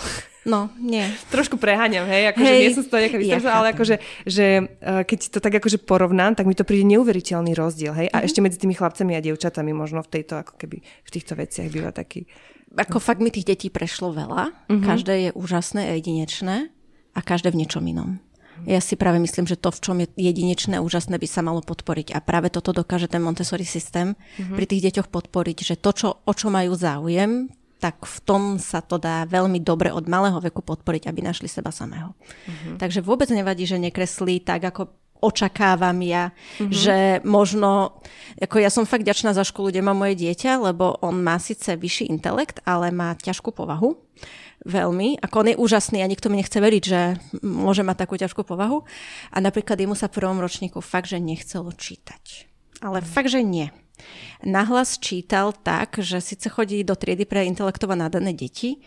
[0.49, 1.05] No, nie.
[1.29, 5.05] Trošku preháňam, hej, akože hej, nie som z toho nejaká ja ale akože, že uh,
[5.05, 8.27] keď to tak akože porovnám, tak mi to príde neuveriteľný rozdiel, hej, a mm-hmm.
[8.27, 11.93] ešte medzi tými chlapcami a dievčatami možno v tejto, ako keby v týchto veciach býva
[11.93, 12.25] taký.
[12.73, 14.85] Ako fakt mi tých detí prešlo veľa, mm-hmm.
[14.89, 16.73] každé je úžasné a jedinečné
[17.13, 18.17] a každé v niečom inom.
[18.67, 22.11] Ja si práve myslím, že to, v čom je jedinečné úžasné, by sa malo podporiť.
[22.11, 24.57] A práve toto dokáže ten Montessori systém mm-hmm.
[24.59, 28.83] pri tých deťoch podporiť, že to, čo, o čo majú záujem, tak v tom sa
[28.83, 32.13] to dá veľmi dobre od malého veku podporiť, aby našli seba samého.
[32.13, 32.75] Uh-huh.
[32.77, 36.71] Takže vôbec nevadí, že nekreslí tak, ako očakávam ja, mm-hmm.
[36.71, 37.99] že možno,
[38.39, 41.75] ako ja som fakt ďačná za školu, kde má moje dieťa, lebo on má síce
[41.75, 43.99] vyšší intelekt, ale má ťažkú povahu
[44.67, 45.23] veľmi.
[45.23, 47.01] Ako on je úžasný a nikto mi nechce veriť, že
[47.43, 48.83] môže mať takú ťažkú povahu.
[49.31, 52.51] A napríklad jemu sa v prvom ročníku fakt, že nechcelo čítať.
[52.83, 53.75] Ale fakt, že nie.
[54.45, 58.79] Nahlas čítal tak, že síce chodí do triedy pre intelektovo nadané deti,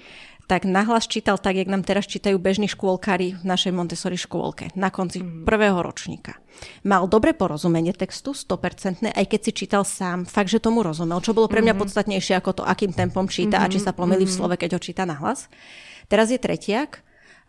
[0.52, 4.92] tak nahlas čítal tak, jak nám teraz čítajú bežní škôlkári v našej Montessori škôlke na
[4.92, 5.48] konci mm.
[5.48, 6.44] prvého ročníka.
[6.84, 11.32] Mal dobre porozumenie textu, 100%, aj keď si čítal sám, fakt, že tomu rozumel, čo
[11.32, 11.80] bolo pre mňa mm.
[11.80, 13.64] podstatnejšie ako to, akým tempom číta mm.
[13.64, 14.32] a či sa pomýli mm.
[14.32, 15.48] v slove, keď ho číta nahlas.
[16.12, 17.00] Teraz je tretiak,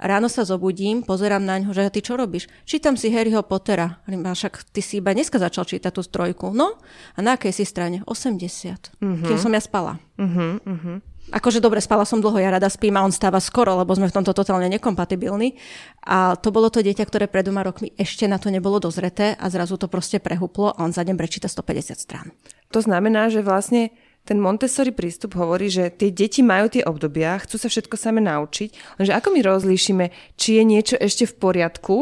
[0.03, 2.51] Ráno sa zobudím, pozerám na ňo, že ty čo robíš?
[2.67, 4.03] Čítam si Harryho Pottera.
[4.03, 6.51] A však ty si iba dneska začal čítať tú strojku.
[6.51, 6.83] No,
[7.15, 8.03] a na akej si strane?
[8.11, 8.99] 80.
[8.99, 9.23] Mm-hmm.
[9.31, 10.03] Kým som ja spala.
[10.19, 10.97] Mm-hmm, mm-hmm.
[11.31, 14.17] Akože dobre, spala som dlho, ja rada spím a on stáva skoro, lebo sme v
[14.19, 15.55] tomto totálne nekompatibilní.
[16.03, 19.47] A to bolo to dieťa, ktoré pred dvoma rokmi ešte na to nebolo dozreté a
[19.47, 22.35] zrazu to proste prehuplo a on za deň prečíta 150 strán.
[22.75, 27.59] To znamená, že vlastne ten Montessori prístup hovorí, že tie deti majú tie obdobia, chcú
[27.59, 30.05] sa všetko same naučiť, lenže ako my rozlíšime,
[30.39, 31.97] či je niečo ešte v poriadku,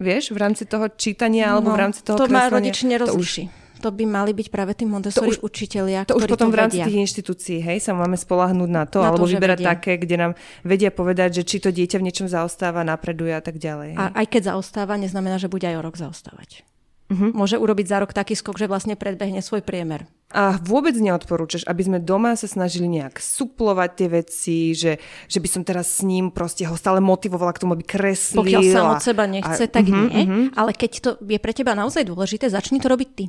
[0.00, 3.92] vieš, v rámci toho čítania alebo v no, rámci toho To má rodič nerozlíši to
[3.92, 6.80] by mali byť práve tí Montessori to už, učitelia, to už potom to v rámci
[6.80, 6.86] vedia.
[6.88, 9.68] tých inštitúcií, hej, sa máme spolahnúť na to, na alebo to, vyberať vedia.
[9.76, 10.32] také, kde nám
[10.64, 13.94] vedia povedať, že či to dieťa v niečom zaostáva, napreduje a tak ďalej.
[13.94, 14.00] Hej.
[14.00, 16.64] A aj keď zaostáva, neznamená, že bude aj o rok zaostávať.
[17.06, 17.30] Uh-huh.
[17.30, 20.10] Môže urobiť za rok taký skok, že vlastne predbehne svoj priemer.
[20.34, 24.98] A vôbec neodporúčaš, aby sme doma sa snažili nejak suplovať tie veci, že,
[25.30, 28.42] že by som teraz s ním proste ho stále motivovala k tomu, aby kreslil.
[28.42, 30.22] Pokiaľ sa od seba nechce, a, tak uh-huh, nie.
[30.26, 30.44] Uh-huh.
[30.58, 33.24] Ale keď to je pre teba naozaj dôležité, začni to robiť ty.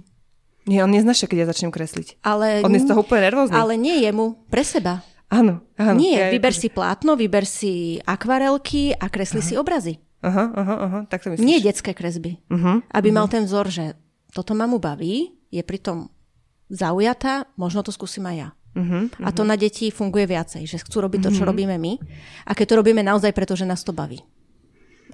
[0.67, 2.19] Nie, on neznáša, keď ja začnem kresliť.
[2.25, 3.55] Ale, on je z toho úplne nervózny.
[3.55, 5.05] Ale nie jemu, pre seba.
[5.27, 5.99] Áno, áno.
[5.99, 9.47] Nie, ja vyber si plátno, vyber si akvarelky a kresli aha.
[9.47, 9.93] si obrazy.
[10.21, 11.45] Aha, aha, aha, tak to myslíš.
[11.45, 12.41] Nie detské kresby.
[12.49, 13.17] Uh-huh, aby uh-huh.
[13.21, 13.93] mal ten vzor, že
[14.33, 16.09] toto mamu baví, je pritom
[16.73, 18.49] zaujatá, možno to skúsim aj ja.
[18.73, 19.25] Uh-huh, uh-huh.
[19.25, 21.49] A to na deti funguje viacej, že chcú robiť to, čo uh-huh.
[21.53, 21.93] robíme my.
[22.49, 24.21] A keď to robíme naozaj preto, že nás to baví.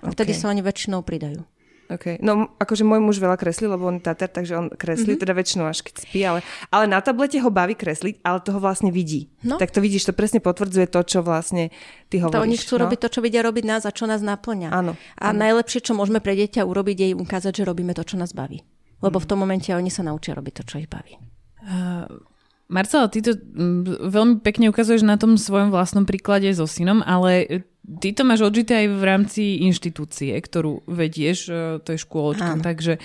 [0.04, 0.40] A vtedy okay.
[0.40, 1.44] sa oni väčšinou pridajú.
[1.92, 2.16] Okay.
[2.24, 5.24] No akože môj muž veľa kreslí, lebo on tatar, takže on kreslí, mm-hmm.
[5.24, 6.40] teda väčšinou až keď spí, ale,
[6.72, 9.28] ale na tablete ho baví kresliť, ale toho vlastne vidí.
[9.44, 9.60] No.
[9.60, 11.76] Tak to vidíš, to presne potvrdzuje to, čo vlastne
[12.08, 12.40] ty hovoríš.
[12.40, 12.82] To oni chcú no?
[12.88, 14.72] robiť to, čo vidia robiť nás a čo nás naplňa.
[14.72, 14.96] Áno.
[15.20, 15.38] A áno.
[15.44, 18.64] najlepšie, čo môžeme pre dieťa urobiť, je im ukázať, že robíme to, čo nás baví.
[19.04, 19.24] Lebo mm.
[19.24, 21.20] v tom momente oni sa naučia robiť to, čo ich baví.
[21.64, 22.08] Uh,
[22.72, 27.64] Marcela, ty to mm, veľmi pekne ukazuješ na tom svojom vlastnom príklade so synom, ale
[27.84, 32.56] Ty to máš odžité aj v rámci inštitúcie, ktorú vedieš, e, to je škôlčka.
[32.56, 32.64] Áno.
[32.64, 32.96] Takže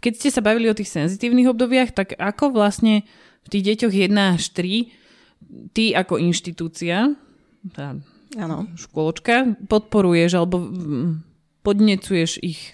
[0.00, 3.04] keď ste sa bavili o tých senzitívnych obdobiach, tak ako vlastne
[3.44, 7.12] v tých deťoch 1 až 3 ty ako inštitúcia,
[7.76, 8.00] tá
[8.40, 8.64] Áno.
[8.80, 10.72] škôlčka, podporuješ alebo
[11.60, 12.72] podnecuješ ich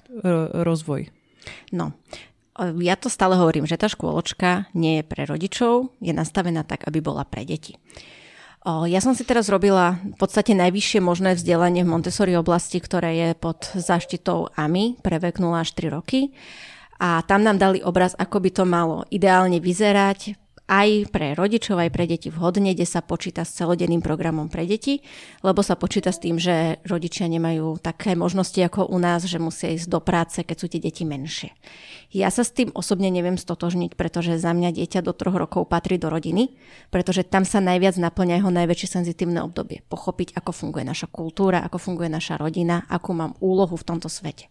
[0.54, 1.10] rozvoj?
[1.74, 1.98] No,
[2.80, 7.04] ja to stále hovorím, že tá škôločka nie je pre rodičov, je nastavená tak, aby
[7.04, 7.76] bola pre deti.
[8.66, 13.28] Ja som si teraz robila v podstate najvyššie možné vzdelanie v Montessori oblasti, ktoré je
[13.38, 16.34] pod zaštitou AMI pre vek 0 až 3 roky.
[16.98, 20.34] A tam nám dali obraz, ako by to malo ideálne vyzerať,
[20.66, 24.98] aj pre rodičov, aj pre deti vhodne, kde sa počíta s celodenným programom pre deti,
[25.46, 29.70] lebo sa počíta s tým, že rodičia nemajú také možnosti ako u nás, že musia
[29.70, 31.54] ísť do práce, keď sú tie deti menšie.
[32.10, 36.02] Ja sa s tým osobne neviem stotožniť, pretože za mňa dieťa do troch rokov patrí
[36.02, 36.54] do rodiny,
[36.90, 39.86] pretože tam sa najviac naplňa jeho najväčšie senzitívne obdobie.
[39.86, 44.50] Pochopiť, ako funguje naša kultúra, ako funguje naša rodina, akú mám úlohu v tomto svete.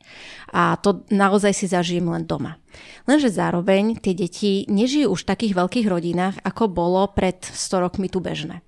[0.55, 2.59] A to naozaj si zažijem len doma.
[3.05, 8.09] Lenže zároveň tie deti nežijú už v takých veľkých rodinách, ako bolo pred 100 rokmi
[8.09, 8.65] tu bežné.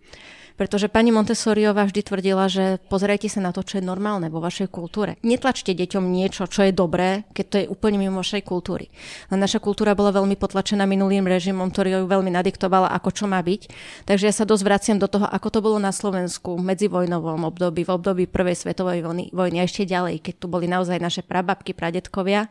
[0.58, 4.74] Pretože pani Montessoriová vždy tvrdila, že pozerajte sa na to, čo je normálne vo vašej
[4.74, 5.22] kultúre.
[5.22, 8.90] Netlačte deťom niečo, čo je dobré, keď to je úplne mimo vašej kultúry.
[9.30, 13.38] Len naša kultúra bola veľmi potlačená minulým režimom, ktorý ju veľmi nadiktovala, ako čo má
[13.38, 13.62] byť.
[14.10, 17.86] Takže ja sa dosť vraciam do toho, ako to bolo na Slovensku v medzivojnovom období,
[17.86, 21.78] v období prvej svetovej vojny, vojny a ešte ďalej, keď tu boli naozaj naše prababky,
[21.78, 22.50] pradetkovia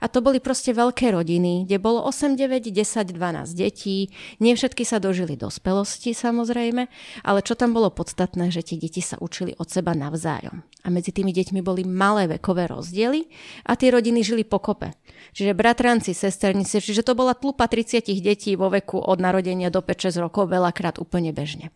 [0.00, 4.08] a to boli proste veľké rodiny, kde bolo 8, 9, 10, 12 detí.
[4.40, 6.88] Nie všetky sa dožili dospelosti samozrejme,
[7.22, 10.64] ale čo tam bolo podstatné, že tie deti sa učili od seba navzájom.
[10.80, 13.28] A medzi tými deťmi boli malé vekové rozdiely
[13.68, 14.96] a tie rodiny žili pokope.
[15.36, 20.24] Čiže bratranci, sesternice, čiže to bola tlupa 30 detí vo veku od narodenia do 5-6
[20.24, 21.68] rokov veľakrát úplne bežne.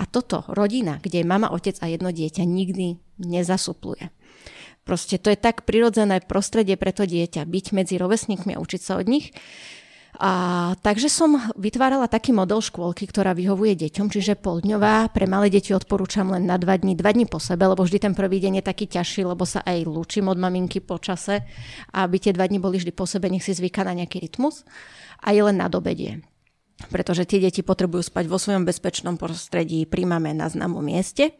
[0.00, 4.08] A toto rodina, kde je mama, otec a jedno dieťa, nikdy nezasupluje.
[4.86, 9.02] Proste to je tak prirodzené prostredie pre to dieťa, byť medzi rovesníkmi a učiť sa
[9.02, 9.34] od nich.
[10.16, 15.12] A, takže som vytvárala taký model škôlky, ktorá vyhovuje deťom, čiže poldňová.
[15.12, 18.14] Pre malé deti odporúčam len na dva dní, dva dní po sebe, lebo vždy ten
[18.16, 21.44] prvý deň je taký ťažší, lebo sa aj lúčim od maminky po čase.
[21.92, 24.64] Aby tie dva dní boli vždy po sebe, nech si zvyká na nejaký rytmus.
[25.20, 26.22] A je len na dobedie
[26.92, 31.32] pretože tie deti potrebujú spať vo svojom bezpečnom prostredí, príjmame na známom mieste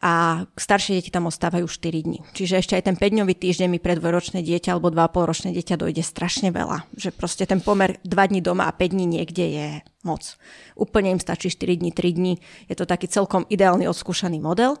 [0.00, 2.24] a staršie deti tam ostávajú 4 dní.
[2.32, 6.00] Čiže ešte aj ten 5-dňový týždeň mi pre dvojročné dieťa alebo 2,5 ročné dieťa dojde
[6.00, 6.88] strašne veľa.
[6.96, 9.66] Že proste ten pomer 2 dní doma a 5 dní niekde je
[10.08, 10.24] moc.
[10.72, 12.34] Úplne im stačí 4 dní, 3 dní.
[12.72, 14.80] Je to taký celkom ideálny odskúšaný model.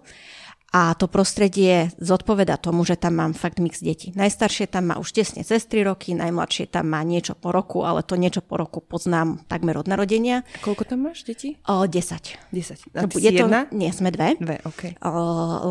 [0.68, 4.12] A to prostredie zodpoveda tomu, že tam mám fakt mix detí.
[4.12, 8.04] Najstaršie tam má už tesne cez 3 roky, najmladšie tam má niečo po roku, ale
[8.04, 10.44] to niečo po roku poznám takmer od narodenia.
[10.60, 11.56] Koľko tam máš detí?
[11.64, 12.52] O, 10.
[12.52, 13.00] 10.
[13.00, 13.64] A ty je si jedna?
[13.64, 14.36] To, nie, sme dve.
[14.36, 15.00] Dve, OK.
[15.00, 15.10] O,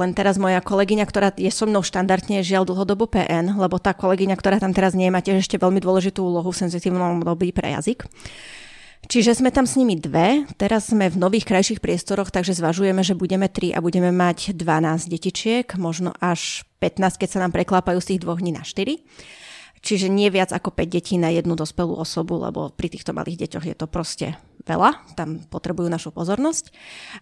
[0.01, 4.33] len teraz moja kolegyňa, ktorá je so mnou štandardne žiaľ dlhodobo PN, lebo tá kolegyňa,
[4.33, 8.09] ktorá tam teraz nie má tiež ešte veľmi dôležitú úlohu v senzitívnom období pre jazyk.
[9.05, 13.13] Čiže sme tam s nimi dve, teraz sme v nových krajších priestoroch, takže zvažujeme, že
[13.13, 18.17] budeme tri a budeme mať 12 detičiek, možno až 15, keď sa nám preklápajú z
[18.17, 18.97] tých dvoch dní na 4.
[19.85, 23.65] Čiže nie viac ako 5 detí na jednu dospelú osobu, lebo pri týchto malých deťoch
[23.69, 24.33] je to proste
[24.67, 26.75] veľa, tam potrebujú našu pozornosť.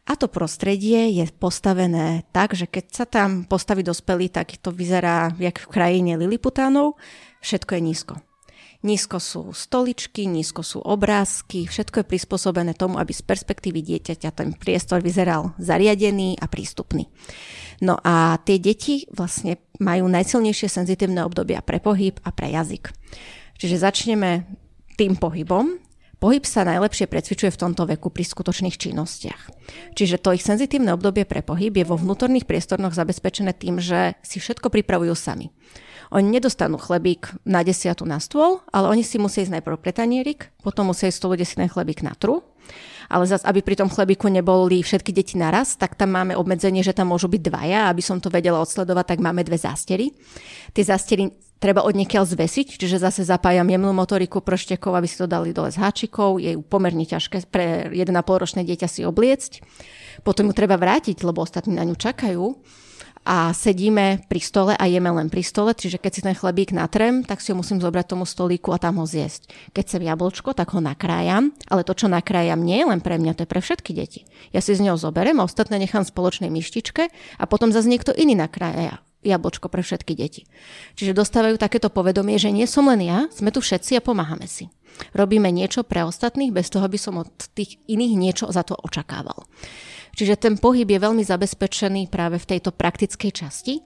[0.10, 5.36] A to prostredie je postavené tak, že keď sa tam postaví dospelý, tak to vyzerá
[5.38, 6.98] jak v krajine Liliputánov,
[7.46, 8.14] všetko je nízko.
[8.86, 14.54] Nízko sú stoličky, nízko sú obrázky, všetko je prispôsobené tomu, aby z perspektívy dieťaťa ten
[14.54, 17.10] priestor vyzeral zariadený a prístupný.
[17.82, 22.94] No a tie deti vlastne majú najsilnejšie senzitívne obdobia pre pohyb a pre jazyk.
[23.58, 24.46] Čiže začneme
[25.02, 25.82] tým pohybom.
[26.22, 29.42] Pohyb sa najlepšie precvičuje v tomto veku pri skutočných činnostiach.
[29.98, 34.38] Čiže to ich senzitívne obdobie pre pohyb je vo vnútorných priestornoch zabezpečené tým, že si
[34.38, 35.50] všetko pripravujú sami.
[36.14, 40.54] Oni nedostanú chlebík na desiatu na stôl, ale oni si musia ísť najprv pre tanierik,
[40.62, 42.02] potom musia ísť stolu desi ten chlebík
[43.10, 46.96] ale zase, aby pri tom chlebíku neboli všetky deti naraz, tak tam máme obmedzenie, že
[46.96, 47.80] tam môžu byť dvaja.
[47.90, 50.10] Aby som to vedela odsledovať, tak máme dve zástery.
[50.74, 51.30] Tie zástery
[51.62, 55.70] treba od niekiaľ zvesiť, čiže zase zapájam jemnú motoriku prštekov, aby si to dali dole
[55.70, 56.42] z háčikov.
[56.42, 59.62] Je pomerne ťažké pre 1,5 ročné dieťa si obliecť.
[60.26, 62.44] Potom ju treba vrátiť, lebo ostatní na ňu čakajú
[63.26, 67.26] a sedíme pri stole a jeme len pri stole, čiže keď si ten chlebík natrem,
[67.26, 69.50] tak si ho musím zobrať tomu stolíku a tam ho zjesť.
[69.74, 73.34] Keď sem jablčko, tak ho nakrájam, ale to, čo nakrájam, nie je len pre mňa,
[73.34, 74.30] to je pre všetky deti.
[74.54, 77.10] Ja si z neho zoberiem a ostatné nechám v spoločnej myštičke
[77.42, 80.46] a potom zase niekto iný nakrája jablčko pre všetky deti.
[80.94, 84.70] Čiže dostávajú takéto povedomie, že nie som len ja, sme tu všetci a pomáhame si.
[85.12, 89.44] Robíme niečo pre ostatných bez toho, aby som od tých iných niečo za to očakával.
[90.16, 93.84] Čiže ten pohyb je veľmi zabezpečený práve v tejto praktickej časti,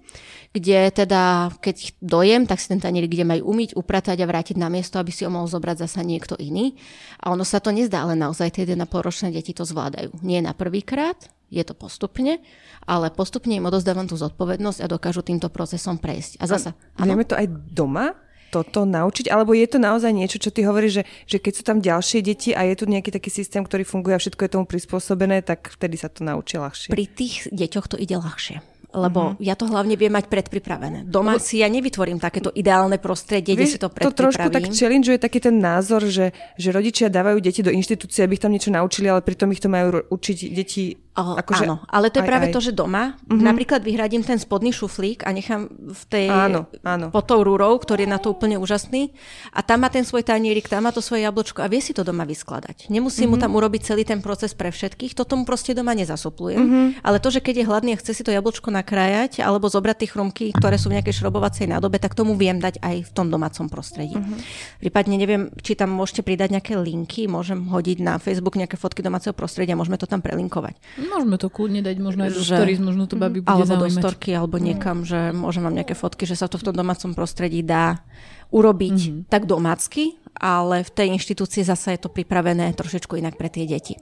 [0.54, 4.70] kde teda, keď dojem, tak si ten tanier kde majú umyť, upratať a vrátiť na
[4.70, 6.78] miesto, aby si ho mohol zobrať zasa niekto iný.
[7.18, 10.22] A ono sa to nezdá, ale naozaj tie 1,5 ročné deti to zvládajú.
[10.22, 11.18] Nie na prvýkrát,
[11.50, 12.38] je to postupne,
[12.86, 16.38] ale postupne im odozdávam tú zodpovednosť a dokážu týmto procesom prejsť.
[16.38, 18.14] A zasa, a vieme to aj doma?
[18.50, 19.30] Toto naučiť?
[19.30, 22.50] Alebo je to naozaj niečo, čo ty hovoríš, že, že keď sú tam ďalšie deti
[22.52, 25.96] a je tu nejaký taký systém, ktorý funguje a všetko je tomu prispôsobené, tak vtedy
[25.96, 26.90] sa to naučí ľahšie?
[26.92, 29.42] Pri tých deťoch to ide ľahšie lebo uh-huh.
[29.42, 31.06] ja to hlavne viem mať predpripravené.
[31.06, 31.46] Doma lebo...
[31.46, 34.18] si ja nevytvorím takéto ideálne prostredie, kde si to predpripravím.
[34.18, 38.34] To trošku tak challengeuje taký ten názor, že, že rodičia dávajú deti do inštitúcie, aby
[38.38, 42.08] ich tam niečo naučili, ale pritom ich to majú učiť deti Oh, akože, áno, ale
[42.08, 42.54] to je aj, práve aj.
[42.56, 43.36] to, že doma uh-huh.
[43.36, 47.12] napríklad vyhradím ten spodný šuflík a nechám v tej, áno, áno.
[47.12, 49.12] pod tou rúrou, ktorý je na to úplne úžasný
[49.52, 52.08] a tam má ten svoj tanierik, tam má to svoje jablčko a vie si to
[52.08, 52.88] doma vyskladať.
[52.88, 53.36] Nemusí uh-huh.
[53.36, 53.44] mu mhm.
[53.44, 56.60] tam urobiť celý ten proces pre všetkých, to tomu proste doma nezasuplujem.
[56.64, 56.88] Uh-huh.
[57.04, 60.10] Ale to, že keď je hladný a chce si to jablčko nakrájať alebo zobrať tie
[60.16, 63.68] chrumky, ktoré sú v nejakej šrobovacej nádobe, tak tomu viem dať aj v tom domácom
[63.68, 64.16] prostredí.
[64.16, 64.40] Uh-huh.
[64.80, 69.36] Prípadne neviem, či tam môžete pridať nejaké linky, môžem hodiť na Facebook nejaké fotky domáceho
[69.36, 70.78] prostredia, môžeme to tam prelinkovať.
[71.10, 73.98] Môžeme to kľudne dať možno aj do že, stories, možno to babi bude Alebo zaujímať.
[73.98, 77.18] do storky, alebo niekam, že môžem vám nejaké fotky, že sa to v tom domácom
[77.18, 78.06] prostredí dá
[78.54, 79.20] urobiť mm-hmm.
[79.28, 83.98] tak domácky, ale v tej inštitúcii zase je to pripravené trošičku inak pre tie deti.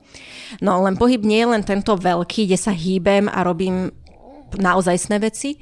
[0.60, 3.92] No len pohyb nie je len tento veľký, kde sa hýbem a robím
[4.56, 5.60] naozajstné veci,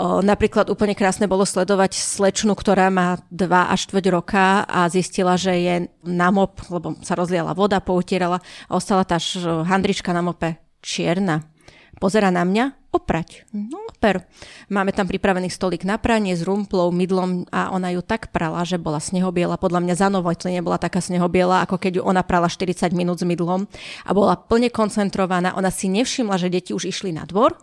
[0.00, 5.54] napríklad úplne krásne bolo sledovať slečnu, ktorá má 2 až 4 roka a zistila, že
[5.54, 9.22] je na mop, lebo sa rozliala voda, poutierala a ostala tá
[9.62, 11.48] handrička na mope čierna.
[11.96, 13.48] Pozera na mňa, oprať.
[13.54, 14.26] No, per.
[14.68, 18.76] Máme tam pripravený stolík na pranie s rumplou, mydlom a ona ju tak prala, že
[18.76, 19.56] bola snehobiela.
[19.56, 23.26] Podľa mňa za to nebola taká snehobiela, ako keď ju ona prala 40 minút s
[23.26, 23.66] mydlom
[24.04, 25.56] a bola plne koncentrovaná.
[25.56, 27.56] Ona si nevšimla, že deti už išli na dvor.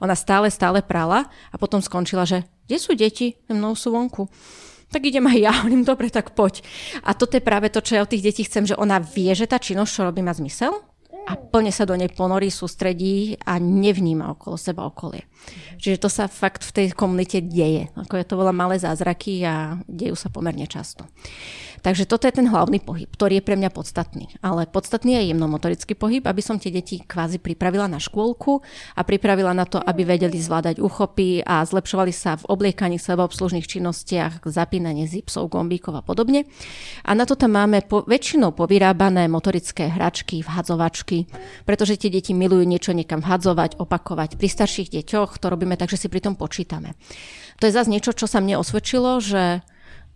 [0.00, 3.40] Ona stále, stále prala a potom skončila, že kde sú deti?
[3.48, 4.28] Mnou sú vonku.
[4.92, 5.52] tak idem aj ja.
[5.60, 6.62] Hovorím, dobre, tak poď.
[7.02, 9.48] A toto je práve to, čo ja od tých detí chcem, že ona vie, že
[9.48, 10.89] tá činnosť, čo robí, má zmysel
[11.26, 15.29] a plne sa do nej ponorí, sústredí a nevníma okolo seba okolie.
[15.80, 17.88] Čiže to sa fakt v tej komunite deje.
[17.96, 21.08] Ako je to veľa malé zázraky a dejú sa pomerne často.
[21.80, 24.28] Takže toto je ten hlavný pohyb, ktorý je pre mňa podstatný.
[24.44, 28.60] Ale podstatný je jemnomotorický pohyb, aby som tie deti kvázi pripravila na škôlku
[28.96, 34.44] a pripravila na to, aby vedeli zvládať uchopy a zlepšovali sa v obliekaní, sebaobslužných činnostiach,
[34.44, 36.44] zapínanie zipsov, gombíkov a podobne.
[37.08, 41.32] A na to tam máme po, väčšinou povyrábané motorické hračky, vhadzovačky,
[41.64, 44.36] pretože tie deti milujú niečo niekam vhadzovať, opakovať.
[44.36, 46.96] Pri starších deťoch to robíme tak, že si pri tom počítame.
[47.60, 49.62] To je zase niečo, čo sa mne osvedčilo, že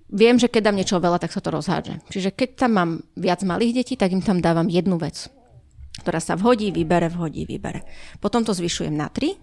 [0.09, 2.01] viem, že keď dám niečo veľa, tak sa to rozhádže.
[2.11, 5.28] Čiže keď tam mám viac malých detí, tak im tam dávam jednu vec,
[6.01, 7.85] ktorá sa vhodí, vybere, vhodí, vybere.
[8.19, 9.36] Potom to zvyšujem na 3,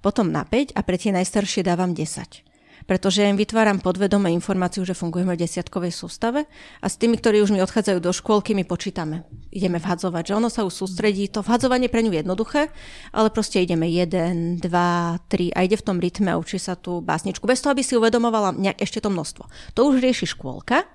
[0.00, 2.47] potom na 5 a pre tie najstaršie dávam 10
[2.88, 6.48] pretože im vytváram podvedome informáciu, že fungujeme v desiatkovej sústave
[6.80, 9.28] a s tými, ktorí už mi odchádzajú do škôlky, my počítame.
[9.52, 11.28] Ideme vhadzovať, že ono sa už sústredí.
[11.36, 12.72] To vhadzovanie pre ňu jednoduché,
[13.12, 17.04] ale proste ideme 1, 2, 3 a ide v tom rytme a učí sa tú
[17.04, 17.44] básničku.
[17.44, 19.44] Bez toho, aby si uvedomovala nejak ešte to množstvo.
[19.76, 20.88] To už rieši škôlka,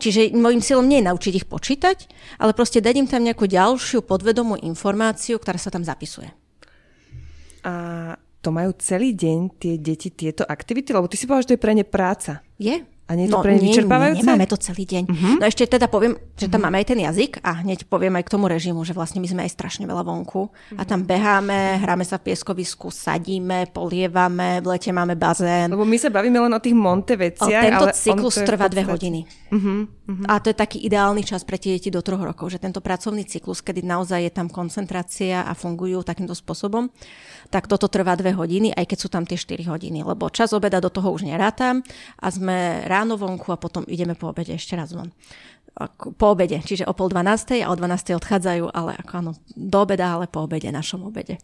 [0.00, 2.08] čiže môjim cieľom nie je naučiť ich počítať,
[2.40, 6.32] ale proste dať im tam nejakú ďalšiu podvedomú informáciu, ktorá sa tam zapisuje.
[7.60, 8.16] A
[8.46, 10.94] to majú celý deň tie deti tieto aktivity?
[10.94, 12.46] Lebo ty si povedal, že to je pre ne práca.
[12.62, 12.86] Je.
[13.06, 14.18] A nie je to no, pre ne vyčerpávajúce?
[14.18, 15.04] Nie, nemáme to celý deň.
[15.06, 15.34] Uh-huh.
[15.38, 16.74] No ešte teda poviem, že tam uh-huh.
[16.74, 19.40] máme aj ten jazyk a hneď poviem aj k tomu režimu, že vlastne my sme
[19.46, 20.74] aj strašne veľa vonku uh-huh.
[20.74, 25.70] a tam beháme, hráme sa v pieskovisku, sadíme, polievame, v lete máme bazén.
[25.70, 27.62] Lebo my sa bavíme len o tých monte veciach.
[27.62, 29.22] O, tento ale cyklus trvá dve hodiny.
[29.54, 29.86] Uh-huh.
[29.86, 30.26] Uh-huh.
[30.26, 33.22] A to je taký ideálny čas pre tie deti do troch rokov, že tento pracovný
[33.22, 36.90] cyklus, kedy naozaj je tam koncentrácia a fungujú takýmto spôsobom
[37.48, 40.82] tak toto trvá dve hodiny, aj keď sú tam tie 4 hodiny, lebo čas obeda
[40.82, 41.82] do toho už nerátam
[42.18, 45.12] a sme ráno vonku a potom ideme po obede ešte raz von
[46.16, 50.16] po obede, čiže o pol dvanástej a o dvanástej odchádzajú, ale ako áno, do obeda,
[50.16, 51.36] ale po obede, našom obede.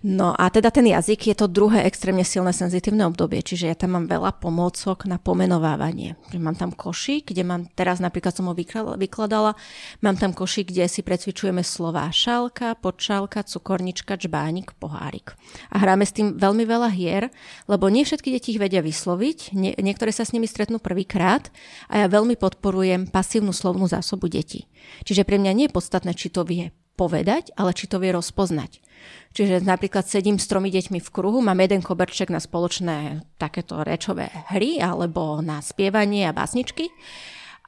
[0.00, 4.00] No a teda ten jazyk je to druhé extrémne silné senzitívne obdobie, čiže ja tam
[4.00, 6.16] mám veľa pomôcok na pomenovávanie.
[6.32, 8.56] Mám tam košík, kde mám, teraz napríklad som ho
[8.96, 9.60] vykladala,
[10.00, 15.36] mám tam košík, kde si precvičujeme slová šálka, podšálka, cukornička, čbánik, pohárik.
[15.68, 17.28] A hráme s tým veľmi veľa hier,
[17.68, 21.52] lebo nie všetky deti ich vedia vysloviť, nie, niektoré sa s nimi stretnú prvýkrát
[21.92, 24.64] a ja veľmi podporujem pasívnu slovnú zásobu detí.
[25.04, 28.84] Čiže pre mňa nie je podstatné, či to vie povedať, ale či to vie rozpoznať.
[29.32, 34.28] Čiže napríklad sedím s tromi deťmi v kruhu, mám jeden koberček na spoločné takéto rečové
[34.52, 36.92] hry alebo na spievanie a básničky.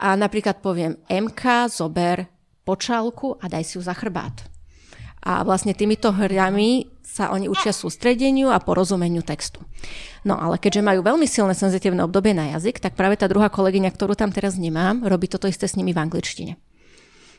[0.04, 2.28] A napríklad poviem MK, zober
[2.68, 4.44] počálku a daj si ju za chrbát.
[5.22, 9.62] A vlastne týmito hrami sa oni učia sústredeniu a porozumeniu textu.
[10.26, 13.94] No ale keďže majú veľmi silné senzitívne obdobie na jazyk, tak práve tá druhá kolegyňa,
[13.94, 16.59] ktorú tam teraz nemám, robí toto isté s nimi v angličtine.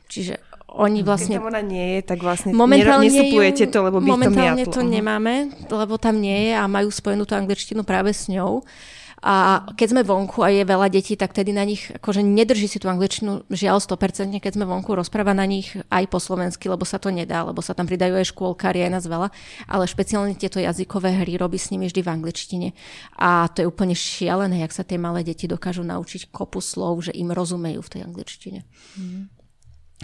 [0.07, 1.37] Čiže oni vlastne...
[1.37, 4.81] Keď tam ona nie je, tak vlastne momentálne nesupujete to, lebo by momentálne to to
[4.81, 4.89] mhm.
[4.89, 5.33] nemáme,
[5.69, 8.65] lebo tam nie je a majú spojenú tú angličtinu práve s ňou.
[9.23, 12.75] A keď sme vonku a je veľa detí, tak tedy na nich akože nedrží si
[12.75, 16.99] tú angličtinu žiaľ 100%, keď sme vonku rozpráva na nich aj po slovensky, lebo sa
[16.99, 19.31] to nedá, lebo sa tam pridajú aj škôlkári, aj nás veľa,
[19.71, 22.67] ale špeciálne tieto jazykové hry robí s nimi vždy v angličtine.
[23.15, 27.15] A to je úplne šialené, jak sa tie malé deti dokážu naučiť kopu slov, že
[27.15, 28.67] im rozumejú v tej angličtine.
[28.99, 29.42] Mm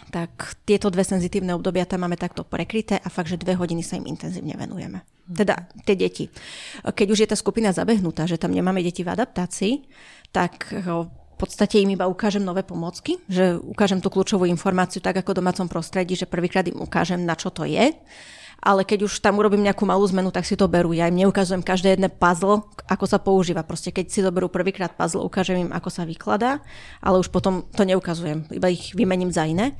[0.08, 4.00] tak tieto dve senzitívne obdobia tam máme takto prekryté a fakt, že dve hodiny sa
[4.00, 5.04] im intenzívne venujeme.
[5.30, 6.32] Teda tie deti.
[6.82, 9.74] Keď už je tá skupina zabehnutá, že tam nemáme deti v adaptácii,
[10.34, 11.08] tak v
[11.38, 15.68] podstate im iba ukážem nové pomocky, že ukážem tú kľúčovú informáciu tak ako v domácom
[15.70, 17.94] prostredí, že prvýkrát im ukážem, na čo to je
[18.60, 20.92] ale keď už tam urobím nejakú malú zmenu, tak si to berú.
[20.92, 23.64] Ja im neukazujem každé jedné puzzle, ako sa používa.
[23.64, 26.60] Proste keď si zoberú prvýkrát puzzle, ukážem im, ako sa vykladá,
[27.00, 29.80] ale už potom to neukazujem, iba ich vymením za iné.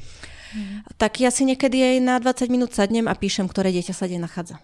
[0.56, 0.88] Mm.
[0.98, 4.24] Tak ja si niekedy aj na 20 minút sadnem a píšem, ktoré dieťa sa kde
[4.24, 4.58] nachádza.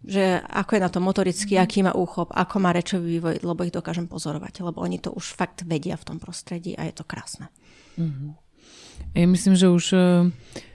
[0.00, 1.60] Že ako je na to motoricky, mm.
[1.62, 5.32] aký má úchop, ako má rečový vývoj, lebo ich dokážem pozorovať, lebo oni to už
[5.32, 7.48] fakt vedia v tom prostredí a je to krásne.
[7.96, 8.50] Mm-hmm.
[9.16, 9.86] Ja myslím, že už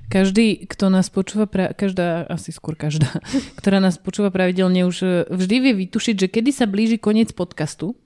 [0.08, 3.10] každý, kto nás počúva, pra- každá, asi skôr každá,
[3.60, 7.98] ktorá nás počúva pravidelne, už e, vždy vie vytušiť, že kedy sa blíži koniec podcastu,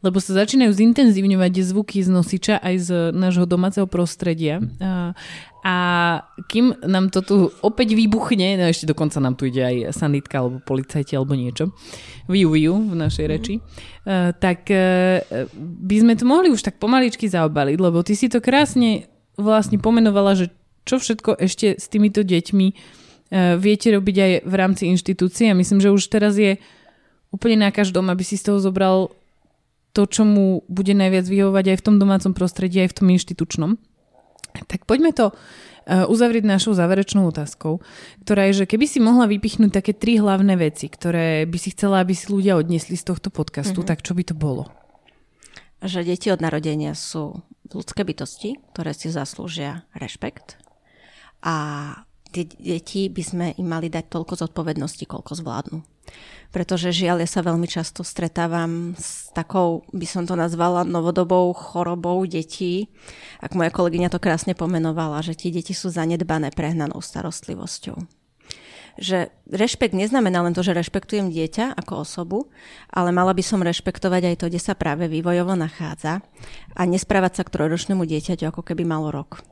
[0.00, 4.62] lebo sa začínajú zintenzívňovať zvuky z nosiča aj z nášho domáceho prostredia.
[4.78, 5.10] A,
[5.66, 5.74] a
[6.46, 10.62] kým nám to tu opäť vybuchne, no ešte dokonca nám tu ide aj sanitka alebo
[10.62, 11.74] policajti alebo niečo,
[12.30, 14.38] viu v našej reči, mm.
[14.38, 15.26] tak e,
[15.58, 20.38] by sme to mohli už tak pomaličky zaobaliť, lebo ty si to krásne vlastne pomenovala,
[20.38, 20.48] že
[20.86, 25.50] čo všetko ešte s týmito deťmi uh, viete robiť aj v rámci inštitúcie.
[25.52, 26.62] Myslím, že už teraz je
[27.34, 29.10] úplne na každom, aby si z toho zobral
[29.90, 33.70] to, čo mu bude najviac vyhovovať aj v tom domácom prostredí, aj v tom inštitučnom.
[34.70, 37.82] Tak poďme to uh, uzavrieť našou záverečnou otázkou,
[38.22, 42.00] ktorá je, že keby si mohla vypichnúť také tri hlavné veci, ktoré by si chcela,
[42.00, 43.90] aby si ľudia odniesli z tohto podcastu, mm-hmm.
[43.90, 44.70] tak čo by to bolo?
[45.84, 50.56] Že deti od narodenia sú ľudské bytosti, ktoré si zaslúžia rešpekt
[51.42, 51.56] a
[52.36, 55.78] tie deti by sme im mali dať toľko zodpovednosti, koľko zvládnu.
[56.54, 62.22] Pretože žiaľ, ja sa veľmi často stretávam s takou, by som to nazvala, novodobou chorobou
[62.24, 62.88] detí.
[63.42, 67.98] Ak moja kolegyňa to krásne pomenovala, že tie deti sú zanedbané prehnanou starostlivosťou.
[68.96, 72.38] Že rešpekt neznamená len to, že rešpektujem dieťa ako osobu,
[72.88, 76.24] ale mala by som rešpektovať aj to, kde sa práve vývojovo nachádza
[76.72, 79.44] a nesprávať sa k trojročnému dieťaťu, ako keby malo rok.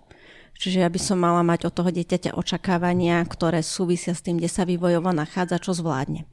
[0.55, 4.48] Čiže ja by som mala mať od toho dieťaťa očakávania, ktoré súvisia s tým, kde
[4.48, 6.24] sa vývojovo nachádza, čo zvládne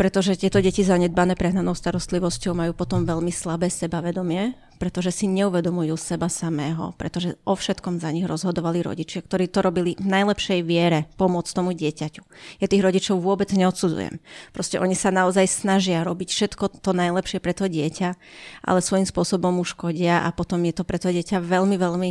[0.00, 6.32] pretože tieto deti zanedbané prehnanou starostlivosťou majú potom veľmi slabé sebavedomie, pretože si neuvedomujú seba
[6.32, 11.52] samého, pretože o všetkom za nich rozhodovali rodičia, ktorí to robili v najlepšej viere pomôcť
[11.52, 12.24] tomu dieťaťu.
[12.64, 14.24] Ja tých rodičov vôbec neodsudzujem.
[14.56, 18.16] Proste oni sa naozaj snažia robiť všetko to najlepšie pre to dieťa,
[18.64, 22.10] ale svojím spôsobom mu škodia a potom je to pre to dieťa veľmi, veľmi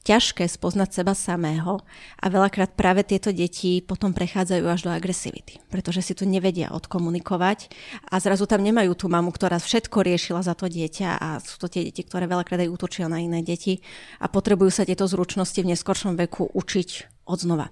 [0.00, 1.84] ťažké spoznať seba samého
[2.16, 7.68] a veľakrát práve tieto deti potom prechádzajú až do agresivity, pretože si to nevedia odkomunikovať
[8.08, 11.68] a zrazu tam nemajú tú mamu, ktorá všetko riešila za to dieťa a sú to
[11.68, 13.84] tie deti, ktoré veľakrát aj útočia na iné deti
[14.16, 16.88] a potrebujú sa tieto zručnosti v neskoršom veku učiť
[17.28, 17.68] od znova.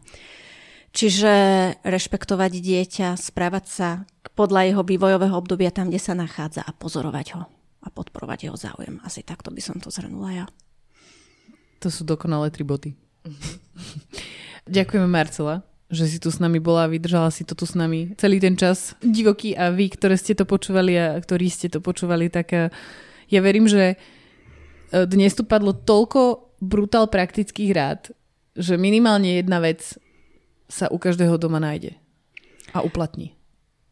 [0.93, 1.33] Čiže
[1.85, 3.89] rešpektovať dieťa, správať sa
[4.33, 7.43] podľa jeho vývojového obdobia tam, kde sa nachádza a pozorovať ho
[7.85, 9.01] a podporovať jeho záujem.
[9.05, 10.47] Asi takto by som to zhrnula ja.
[11.85, 12.95] To sú dokonalé tri boty.
[14.69, 18.13] Ďakujeme Marcela, že si tu s nami bola a vydržala si to tu s nami
[18.21, 18.93] celý ten čas.
[19.01, 22.69] Divoký a vy, ktoré ste to počúvali a ktorí ste to počúvali, tak eh,
[23.33, 28.01] ja verím, že eh, dnes tu padlo toľko brutál praktických rád,
[28.59, 29.97] že minimálne jedna vec
[30.69, 31.97] sa u každého doma nájde
[32.77, 33.39] a uplatní.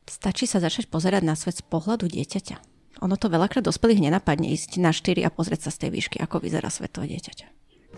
[0.06, 2.56] Stačí sa začať pozerať na svet z pohľadu dieťaťa.
[3.04, 6.44] Ono to veľakrát dospelých nenapadne ísť na štyri a pozrieť sa z tej výšky, ako
[6.44, 7.55] vyzerá svet toho dieťaťa.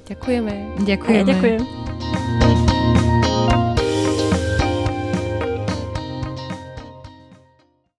[0.09, 0.81] Ďakujeme.
[0.89, 1.13] Ďakujeme.
[1.13, 2.68] A ja ďakujem.